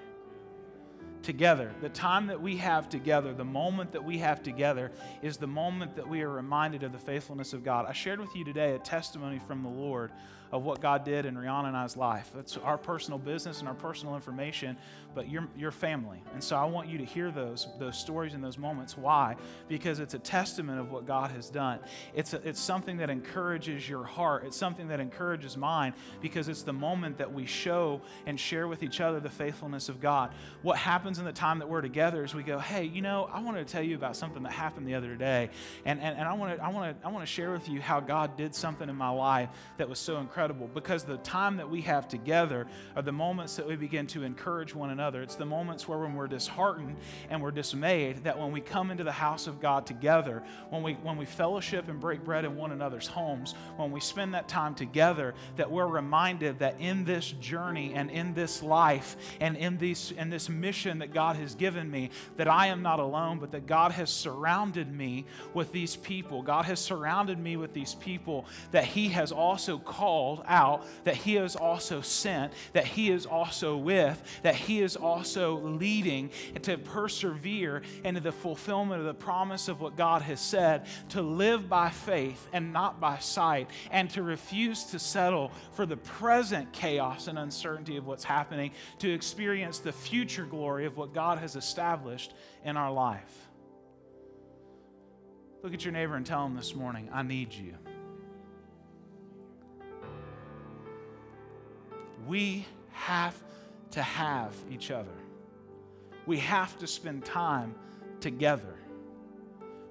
together. 1.23 1.73
The 1.81 1.89
time 1.89 2.27
that 2.29 2.41
we 2.41 2.57
have 2.57 2.89
together, 2.89 3.33
the 3.33 3.45
moment 3.45 3.93
that 3.93 4.03
we 4.03 4.19
have 4.19 4.43
together, 4.43 4.91
is 5.23 5.37
the 5.37 5.47
moment 5.47 5.97
that 5.97 6.09
we 6.09 6.23
are 6.23 6.31
reminded 6.31 6.83
of 6.83 6.93
the 6.93 6.99
faithfulness 6.99 7.53
of 7.53 7.65
God. 7.65 7.87
I 7.87 7.93
shared 7.93 8.21
with 8.21 8.35
you 8.35 8.45
today 8.45 8.75
a 8.75 8.79
testimony 8.79 9.39
from 9.39 9.63
the 9.63 9.69
Lord 9.69 10.13
of 10.53 10.65
what 10.65 10.81
God 10.81 11.05
did 11.05 11.27
in 11.27 11.37
Rihanna 11.37 11.69
and 11.69 11.77
I's 11.77 11.97
life. 11.97 12.31
It's 12.39 12.57
our 12.57 12.77
personal 12.77 13.19
business 13.19 13.61
and 13.61 13.69
our 13.69 13.75
personal 13.75 14.17
information, 14.17 14.77
but 15.15 15.31
your, 15.31 15.47
your 15.57 15.71
family. 15.71 16.23
And 16.33 16.43
so 16.43 16.57
I 16.57 16.65
want 16.65 16.89
you 16.89 16.99
to 16.99 17.05
hear 17.05 17.31
those, 17.31 17.69
those 17.79 17.97
stories 17.97 18.35
and 18.35 18.43
those 18.43 18.59
moments. 18.59 18.97
Why? 18.97 19.37
Because 19.69 20.01
it's 20.01 20.15
a 20.15 20.19
testament 20.19 20.81
of 20.81 20.91
what 20.91 21.07
God 21.07 21.31
has 21.31 21.51
done. 21.51 21.79
It's, 22.15 22.35
a, 22.35 22.49
it's 22.49 22.61
something 22.61 22.97
that 22.97 23.11
encourages 23.11 23.89
your 23.89 24.05
heart, 24.05 24.45
it's 24.45 24.57
something 24.57 24.89
that 24.89 24.99
encourages 24.99 25.57
mine 25.57 25.95
because 26.21 26.49
it's 26.49 26.63
the 26.63 26.73
moment 26.73 27.19
that 27.19 27.33
we 27.33 27.47
show 27.47 28.01
and 28.27 28.39
share 28.39 28.67
with 28.67 28.83
each 28.83 29.01
other 29.01 29.21
the 29.21 29.31
faithfulness 29.31 29.89
of 29.89 30.01
God. 30.01 30.33
What 30.63 30.79
happens 30.79 31.21
in 31.21 31.25
the 31.25 31.33
time 31.33 31.61
that 31.61 31.69
we're 31.69 31.81
together 31.81 32.25
is 32.25 32.35
we 32.35 32.43
go, 32.43 32.59
hey, 32.59 32.85
you 32.85 33.03
know, 33.03 33.29
I 33.33 33.41
wanted 33.41 33.67
to 33.67 33.73
tell 33.73 33.83
you 33.83 33.95
about 33.95 34.17
something 34.17 34.43
that 34.43 34.53
happened 34.53 34.87
the 34.87 34.95
other 34.95 35.15
day. 35.15 35.51
And, 35.85 36.01
and, 36.01 36.19
and 36.19 36.29
I 36.29 36.33
want 36.33 36.57
to 36.57 36.65
I 36.65 36.69
wanna, 36.71 36.97
I 37.05 37.09
wanna 37.09 37.27
share 37.27 37.53
with 37.53 37.69
you 37.69 37.81
how 37.81 38.01
God 38.01 38.37
did 38.37 38.53
something 38.53 38.89
in 38.89 38.97
my 38.97 39.11
life 39.11 39.49
that 39.79 39.89
was 39.89 39.99
so 40.01 40.19
incredible 40.19 40.40
incredible 40.41 40.71
because 40.73 41.05
the 41.05 41.19
time 41.19 41.59
that 41.59 41.69
we 41.69 41.83
have 41.83 42.09
together 42.09 42.67
are 42.97 43.03
the 43.03 43.13
moments 43.13 43.57
that 43.57 43.67
we 43.67 43.77
begin 43.77 44.07
to 44.07 44.23
encourage 44.23 44.75
one 44.75 44.89
another. 44.89 45.21
It's 45.21 45.35
the 45.35 45.45
moments 45.45 45.87
where 45.87 45.99
when 45.99 46.15
we're 46.15 46.29
disheartened 46.29 46.97
and 47.29 47.43
we're 47.43 47.51
dismayed, 47.51 48.25
that 48.25 48.39
when 48.39 48.51
we 48.51 48.63
come 48.63 48.91
into 48.91 49.05
the 49.05 49.13
house 49.13 49.47
of 49.47 49.61
God 49.61 49.85
together, 49.85 50.43
when 50.71 50.83
we 50.83 50.95
when 50.95 51.19
we 51.19 51.27
fellowship 51.27 51.91
and 51.91 52.01
break 52.01 52.25
bread 52.25 52.47
in 52.47 52.57
one 52.57 52.73
another's 52.73 53.07
homes, 53.07 53.55
when 53.77 53.91
we 53.91 54.01
spend 54.01 54.33
that 54.33 54.49
time 54.49 54.75
together, 54.75 55.35
that 55.57 55.71
we're 55.71 55.87
reminded 55.87 56.61
that 56.61 56.77
in 56.81 57.05
this 57.05 57.33
journey 57.33 57.93
and 57.95 58.11
in 58.11 58.33
this 58.33 58.63
life 58.63 59.19
and 59.43 59.59
in 59.59 59.77
these 59.77 60.11
in 60.13 60.31
this 60.31 60.49
mission 60.49 61.01
that 61.01 61.13
God 61.13 61.37
has 61.37 61.55
given 61.55 61.91
me, 61.91 62.09
that 62.39 62.49
I 62.49 62.69
am 62.69 62.81
not 62.81 62.99
alone, 62.99 63.41
but 63.41 63.53
that 63.53 63.67
God 63.67 63.93
has 63.93 64.09
surrounded 64.09 64.91
me 64.91 65.27
with 65.53 65.71
these 65.71 65.97
people. 65.97 66.41
God 66.41 66.65
has 66.65 66.81
surrounded 66.81 67.39
me 67.39 67.59
with 67.59 67.75
these 67.75 67.95
people 67.97 68.47
that 68.71 68.85
He 68.85 69.09
has 69.09 69.33
also 69.33 69.77
called 69.77 70.30
called 70.37 70.47
out, 70.47 70.87
that 71.05 71.17
He 71.17 71.37
is 71.37 71.57
also 71.57 72.01
sent, 72.01 72.53
that 72.73 72.87
He 72.87 73.11
is 73.11 73.27
also 73.27 73.77
with, 73.77 74.23
that 74.43 74.55
He 74.55 74.81
is 74.81 74.97
also 74.97 75.59
leading 75.59 76.31
to 76.63 76.79
persevere 76.79 77.83
into 78.05 78.21
the 78.21 78.33
fulfillment 78.33 79.01
of 79.01 79.07
the 79.07 79.15
promise 79.15 79.69
of 79.69 79.81
what 79.81 79.97
God 79.97 80.23
has 80.23 80.41
said, 80.41 80.87
to 81.11 81.23
live 81.23 81.69
by 81.69 81.91
faith 81.91 82.49
and 82.53 82.73
not 82.73 83.01
by 83.01 83.19
sight, 83.19 83.69
and 83.91 84.09
to 84.11 84.23
refuse 84.23 84.85
to 84.85 84.99
settle 84.99 85.51
for 85.73 85.87
the 85.87 85.97
present 85.97 86.73
chaos 86.73 87.27
and 87.27 87.39
uncertainty 87.39 87.97
of 87.97 88.07
what's 88.07 88.25
happening, 88.25 88.71
to 88.99 89.13
experience 89.13 89.79
the 89.79 89.93
future 89.93 90.45
glory 90.45 90.87
of 90.87 90.97
what 90.97 91.13
God 91.13 91.39
has 91.39 91.57
established 91.57 92.35
in 92.65 92.77
our 92.77 92.93
life. 92.93 93.49
Look 95.63 95.75
at 95.75 95.85
your 95.85 95.93
neighbor 95.93 96.17
and 96.17 96.25
tell 96.25 96.47
him 96.47 96.57
this 96.57 96.75
morning, 96.75 97.11
I 97.13 97.23
need 97.23 97.53
you. 97.53 97.75
We 102.27 102.67
have 102.93 103.35
to 103.93 104.03
have 104.03 104.55
each 104.71 104.91
other. 104.91 105.11
We 106.27 106.39
have 106.39 106.79
to 106.79 106.87
spend 106.87 107.25
time 107.25 107.75
together. 108.21 108.75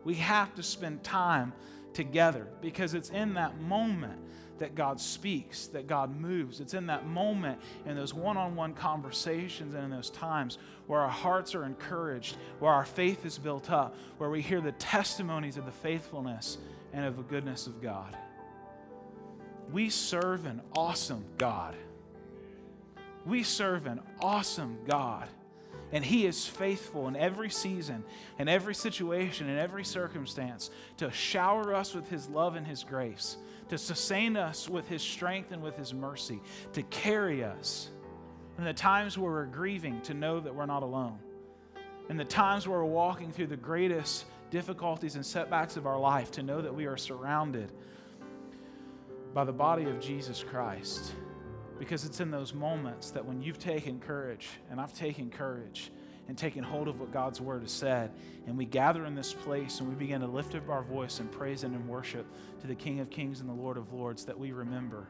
We 0.04 0.16
have 0.16 0.56
to 0.56 0.64
spend 0.64 1.04
time 1.04 1.54
together 1.94 2.48
because 2.62 2.94
it's 2.94 3.10
in 3.10 3.34
that 3.34 3.60
moment 3.60 4.20
that 4.60 4.76
God 4.76 5.00
speaks, 5.00 5.68
that 5.68 5.88
God 5.88 6.16
moves. 6.20 6.60
It's 6.60 6.74
in 6.74 6.88
that 6.88 7.06
moment, 7.06 7.60
in 7.86 7.96
those 7.96 8.14
one 8.14 8.38
on 8.38 8.56
one 8.56 8.74
conversations, 8.74 9.74
and 9.74 9.86
in 9.86 9.90
those 9.90 10.10
times 10.10 10.58
where 10.88 11.00
our 11.00 11.10
hearts 11.10 11.56
are 11.56 11.66
encouraged, 11.66 12.38
where 12.60 12.72
our 12.72 12.86
faith 12.86 13.26
is 13.26 13.38
built 13.38 13.72
up, 13.72 13.96
where 14.18 14.30
we 14.30 14.42
hear 14.42 14.62
the 14.62 14.74
testimonies 14.74 15.58
of 15.58 15.66
the 15.66 15.72
faithfulness 15.72 16.58
and 16.94 17.06
of 17.06 17.18
the 17.18 17.24
goodness 17.24 17.68
of 17.68 17.82
God. 17.82 18.18
We 19.72 19.90
serve 19.90 20.46
an 20.46 20.62
awesome 20.76 21.24
God. 21.38 21.76
We 23.26 23.44
serve 23.44 23.86
an 23.86 24.02
awesome 24.20 24.80
God. 24.88 25.28
And 25.92 26.06
He 26.06 26.26
is 26.26 26.46
faithful 26.46 27.08
in 27.08 27.16
every 27.16 27.50
season, 27.50 28.04
in 28.38 28.48
every 28.48 28.76
situation, 28.76 29.50
in 29.50 29.58
every 29.58 29.84
circumstance 29.84 30.70
to 30.98 31.12
shower 31.12 31.74
us 31.74 31.96
with 31.96 32.08
His 32.10 32.30
love 32.30 32.56
and 32.56 32.66
His 32.66 32.84
grace, 32.84 33.38
to 33.70 33.78
sustain 33.78 34.38
us 34.38 34.70
with 34.70 34.88
His 34.88 35.02
strength 35.02 35.52
and 35.52 35.64
with 35.64 35.76
His 35.78 35.94
mercy, 35.94 36.42
to 36.74 36.84
carry 36.84 37.44
us. 37.44 37.90
In 38.58 38.66
the 38.66 38.74
times 38.74 39.18
where 39.18 39.32
we're 39.32 39.46
grieving, 39.46 40.02
to 40.02 40.14
know 40.14 40.40
that 40.40 40.54
we're 40.54 40.66
not 40.66 40.84
alone. 40.84 41.18
In 42.10 42.18
the 42.18 42.26
times 42.26 42.68
where 42.68 42.80
we're 42.80 42.86
walking 42.86 43.32
through 43.32 43.48
the 43.48 43.58
greatest 43.58 44.26
difficulties 44.52 45.16
and 45.16 45.26
setbacks 45.26 45.78
of 45.78 45.88
our 45.88 46.00
life, 46.00 46.30
to 46.32 46.44
know 46.44 46.62
that 46.62 46.74
we 46.74 46.86
are 46.86 46.98
surrounded 46.98 47.72
by 49.34 49.44
the 49.44 49.54
body 49.54 49.86
of 49.86 50.00
Jesus 50.00 50.44
Christ. 50.44 51.14
Because 51.80 52.06
it's 52.06 52.20
in 52.20 52.30
those 52.30 52.54
moments 52.54 53.12
that 53.12 53.26
when 53.26 53.42
you've 53.42 53.58
taken 53.58 54.00
courage, 54.00 54.50
and 54.70 54.80
I've 54.80 54.94
taken 54.94 55.30
courage, 55.30 55.92
and 56.30 56.38
taken 56.38 56.64
hold 56.64 56.88
of 56.88 57.00
what 57.00 57.12
God's 57.12 57.42
word 57.42 57.64
has 57.64 57.72
said, 57.72 58.12
and 58.46 58.56
we 58.56 58.64
gather 58.64 59.06
in 59.06 59.16
this 59.16 59.34
place 59.34 59.80
and 59.80 59.90
we 59.90 59.96
begin 59.96 60.22
to 60.22 60.28
lift 60.28 60.54
up 60.54 60.70
our 60.70 60.84
voice 60.84 61.20
and 61.20 61.32
praise 61.32 61.64
and 61.64 61.74
in 61.74 61.88
worship 61.88 62.28
to 62.62 62.68
the 62.68 62.76
King 62.76 63.00
of 63.00 63.10
Kings 63.10 63.40
and 63.40 63.50
the 63.50 63.54
Lord 63.54 63.78
of 63.78 63.92
Lords, 63.92 64.26
that 64.26 64.38
we 64.38 64.52
remember. 64.52 65.08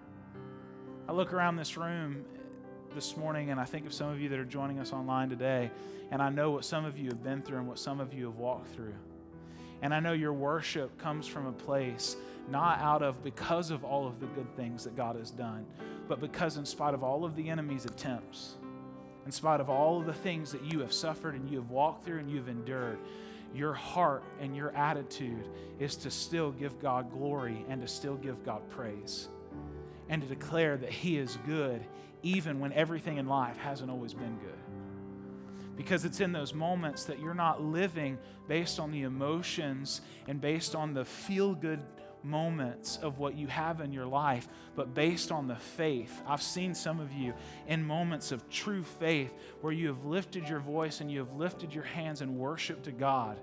I 1.10 1.12
look 1.12 1.34
around 1.34 1.58
this 1.58 1.76
room 1.76 2.24
this 2.96 3.18
morning 3.18 3.50
and 3.50 3.60
I 3.60 3.66
think 3.66 3.86
of 3.86 3.94
some 3.94 4.08
of 4.10 4.22
you 4.22 4.30
that 4.30 4.40
are 4.40 4.46
joining 4.46 4.80
us 4.80 4.94
online 4.94 5.30
today, 5.30 5.72
and 6.10 6.22
I 6.22 6.30
know 6.30 6.52
what 6.52 6.64
some 6.64 6.86
of 6.86 6.98
you 6.98 7.08
have 7.10 7.22
been 7.22 7.42
through 7.42 7.58
and 7.58 7.68
what 7.68 7.80
some 7.80 8.00
of 8.00 8.14
you 8.14 8.28
have 8.28 8.38
walked 8.38 8.70
through. 8.70 8.96
And 9.82 9.94
I 9.94 10.00
know 10.00 10.14
your 10.14 10.34
worship 10.34 10.98
comes 10.98 11.28
from 11.28 11.48
a 11.48 11.52
place 11.52 12.18
not 12.50 12.80
out 12.80 13.02
of 13.02 13.24
because 13.24 13.72
of 13.72 13.84
all 13.84 14.08
of 14.08 14.20
the 14.20 14.26
good 14.28 14.56
things 14.56 14.84
that 14.84 14.96
God 14.96 15.16
has 15.16 15.32
done, 15.32 15.66
but 16.08 16.20
because 16.20 16.58
in 16.58 16.66
spite 16.66 16.94
of 16.94 17.04
all 17.04 17.24
of 17.24 17.36
the 17.36 17.50
enemy's 17.50 17.86
attempts, 17.86 18.56
in 19.26 19.32
spite 19.32 19.62
of 19.62 19.70
all 19.70 20.00
of 20.00 20.06
the 20.06 20.14
things 20.14 20.52
that 20.52 20.64
you 20.64 20.80
have 20.80 20.92
suffered 20.92 21.36
and 21.36 21.50
you 21.50 21.58
have 21.58 21.70
walked 21.70 22.04
through 22.04 22.20
and 22.20 22.30
you've 22.30 22.50
endured, 22.50 22.98
your 23.54 23.74
heart 23.74 24.24
and 24.40 24.56
your 24.56 24.76
attitude 24.76 25.48
is 25.80 25.96
to 25.98 26.12
still 26.12 26.52
give 26.52 26.80
God 26.80 27.12
glory 27.12 27.66
and 27.70 27.82
to 27.82 27.88
still 27.88 28.16
give 28.16 28.44
God 28.44 28.68
praise 28.70 29.28
and 30.10 30.22
to 30.22 30.28
declare 30.28 30.78
that 30.78 30.92
He 30.92 31.18
is 31.18 31.38
good 31.46 31.84
even 32.22 32.60
when 32.60 32.74
everything 32.74 33.18
in 33.18 33.28
life 33.28 33.58
hasn't 33.58 33.90
always 33.90 34.14
been 34.14 34.38
good. 34.38 34.69
Because 35.80 36.04
it's 36.04 36.20
in 36.20 36.34
those 36.34 36.54
moments 36.54 37.06
that 37.06 37.20
you're 37.22 37.34
not 37.34 37.64
living 37.64 38.18
based 38.50 38.82
on 38.82 38.92
the 38.92 39.04
emotions 39.04 40.02
and 40.28 40.42
based 40.42 40.76
on 40.76 40.94
the 40.94 41.06
feel 41.06 41.56
good 41.56 41.80
moments 42.22 42.98
of 42.98 43.18
what 43.18 43.34
you 43.34 43.48
have 43.48 43.80
in 43.80 43.94
your 43.94 44.06
life, 44.06 44.50
but 44.76 44.94
based 44.94 45.32
on 45.32 45.48
the 45.48 45.56
faith. 45.56 46.22
I've 46.28 46.42
seen 46.42 46.76
some 46.76 47.00
of 47.00 47.14
you 47.14 47.34
in 47.66 47.82
moments 47.82 48.34
of 48.34 48.50
true 48.50 48.84
faith 48.84 49.34
where 49.62 49.72
you 49.72 49.88
have 49.88 50.04
lifted 50.04 50.50
your 50.50 50.60
voice 50.60 51.00
and 51.00 51.10
you 51.10 51.20
have 51.20 51.32
lifted 51.32 51.74
your 51.74 51.86
hands 51.86 52.20
in 52.20 52.38
worship 52.38 52.84
to 52.84 52.92
God. 52.92 53.40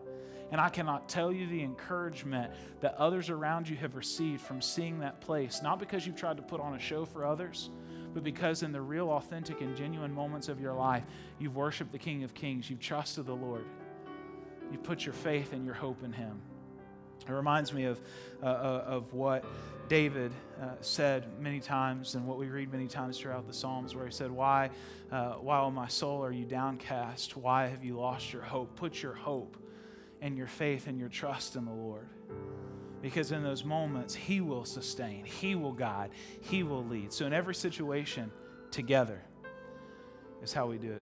And 0.52 0.60
I 0.60 0.68
cannot 0.68 1.08
tell 1.08 1.32
you 1.32 1.46
the 1.46 1.62
encouragement 1.62 2.52
that 2.80 2.96
others 2.96 3.30
around 3.30 3.66
you 3.66 3.76
have 3.76 3.96
received 3.96 4.42
from 4.42 4.60
seeing 4.60 4.98
that 4.98 5.22
place, 5.22 5.62
not 5.62 5.78
because 5.78 6.06
you've 6.06 6.16
tried 6.16 6.36
to 6.36 6.42
put 6.42 6.60
on 6.60 6.74
a 6.74 6.78
show 6.78 7.06
for 7.06 7.24
others, 7.24 7.70
but 8.16 8.24
because 8.24 8.62
in 8.62 8.72
the 8.72 8.80
real, 8.80 9.10
authentic, 9.10 9.60
and 9.60 9.76
genuine 9.76 10.10
moments 10.10 10.48
of 10.48 10.58
your 10.58 10.72
life, 10.72 11.02
you've 11.38 11.54
worshiped 11.54 11.92
the 11.92 11.98
King 11.98 12.24
of 12.24 12.32
Kings, 12.32 12.70
you've 12.70 12.80
trusted 12.80 13.26
the 13.26 13.34
Lord, 13.34 13.66
you've 14.72 14.82
put 14.82 15.04
your 15.04 15.12
faith 15.12 15.52
and 15.52 15.66
your 15.66 15.74
hope 15.74 16.02
in 16.02 16.14
Him. 16.14 16.40
It 17.28 17.32
reminds 17.32 17.74
me 17.74 17.84
of, 17.84 18.00
uh, 18.42 18.46
uh, 18.46 18.84
of 18.86 19.12
what 19.12 19.44
David 19.90 20.32
uh, 20.58 20.68
said 20.80 21.26
many 21.38 21.60
times 21.60 22.14
and 22.14 22.26
what 22.26 22.38
we 22.38 22.46
read 22.46 22.72
many 22.72 22.86
times 22.86 23.18
throughout 23.18 23.46
the 23.46 23.52
Psalms, 23.52 23.94
where 23.94 24.06
he 24.06 24.12
said, 24.12 24.30
Why, 24.30 24.70
uh, 25.12 25.32
why, 25.32 25.60
O 25.60 25.70
my 25.70 25.88
soul, 25.88 26.24
are 26.24 26.32
you 26.32 26.46
downcast? 26.46 27.36
Why 27.36 27.66
have 27.66 27.84
you 27.84 27.98
lost 27.98 28.32
your 28.32 28.40
hope? 28.40 28.76
Put 28.76 29.02
your 29.02 29.12
hope 29.12 29.58
and 30.22 30.38
your 30.38 30.46
faith 30.46 30.86
and 30.86 30.98
your 30.98 31.10
trust 31.10 31.54
in 31.54 31.66
the 31.66 31.70
Lord. 31.70 32.08
Because 33.06 33.30
in 33.30 33.44
those 33.44 33.62
moments, 33.62 34.16
He 34.16 34.40
will 34.40 34.64
sustain, 34.64 35.24
He 35.24 35.54
will 35.54 35.72
guide, 35.72 36.10
He 36.40 36.64
will 36.64 36.84
lead. 36.84 37.12
So, 37.12 37.24
in 37.24 37.32
every 37.32 37.54
situation, 37.54 38.32
together 38.72 39.22
is 40.42 40.52
how 40.52 40.66
we 40.66 40.76
do 40.76 40.90
it. 40.90 41.05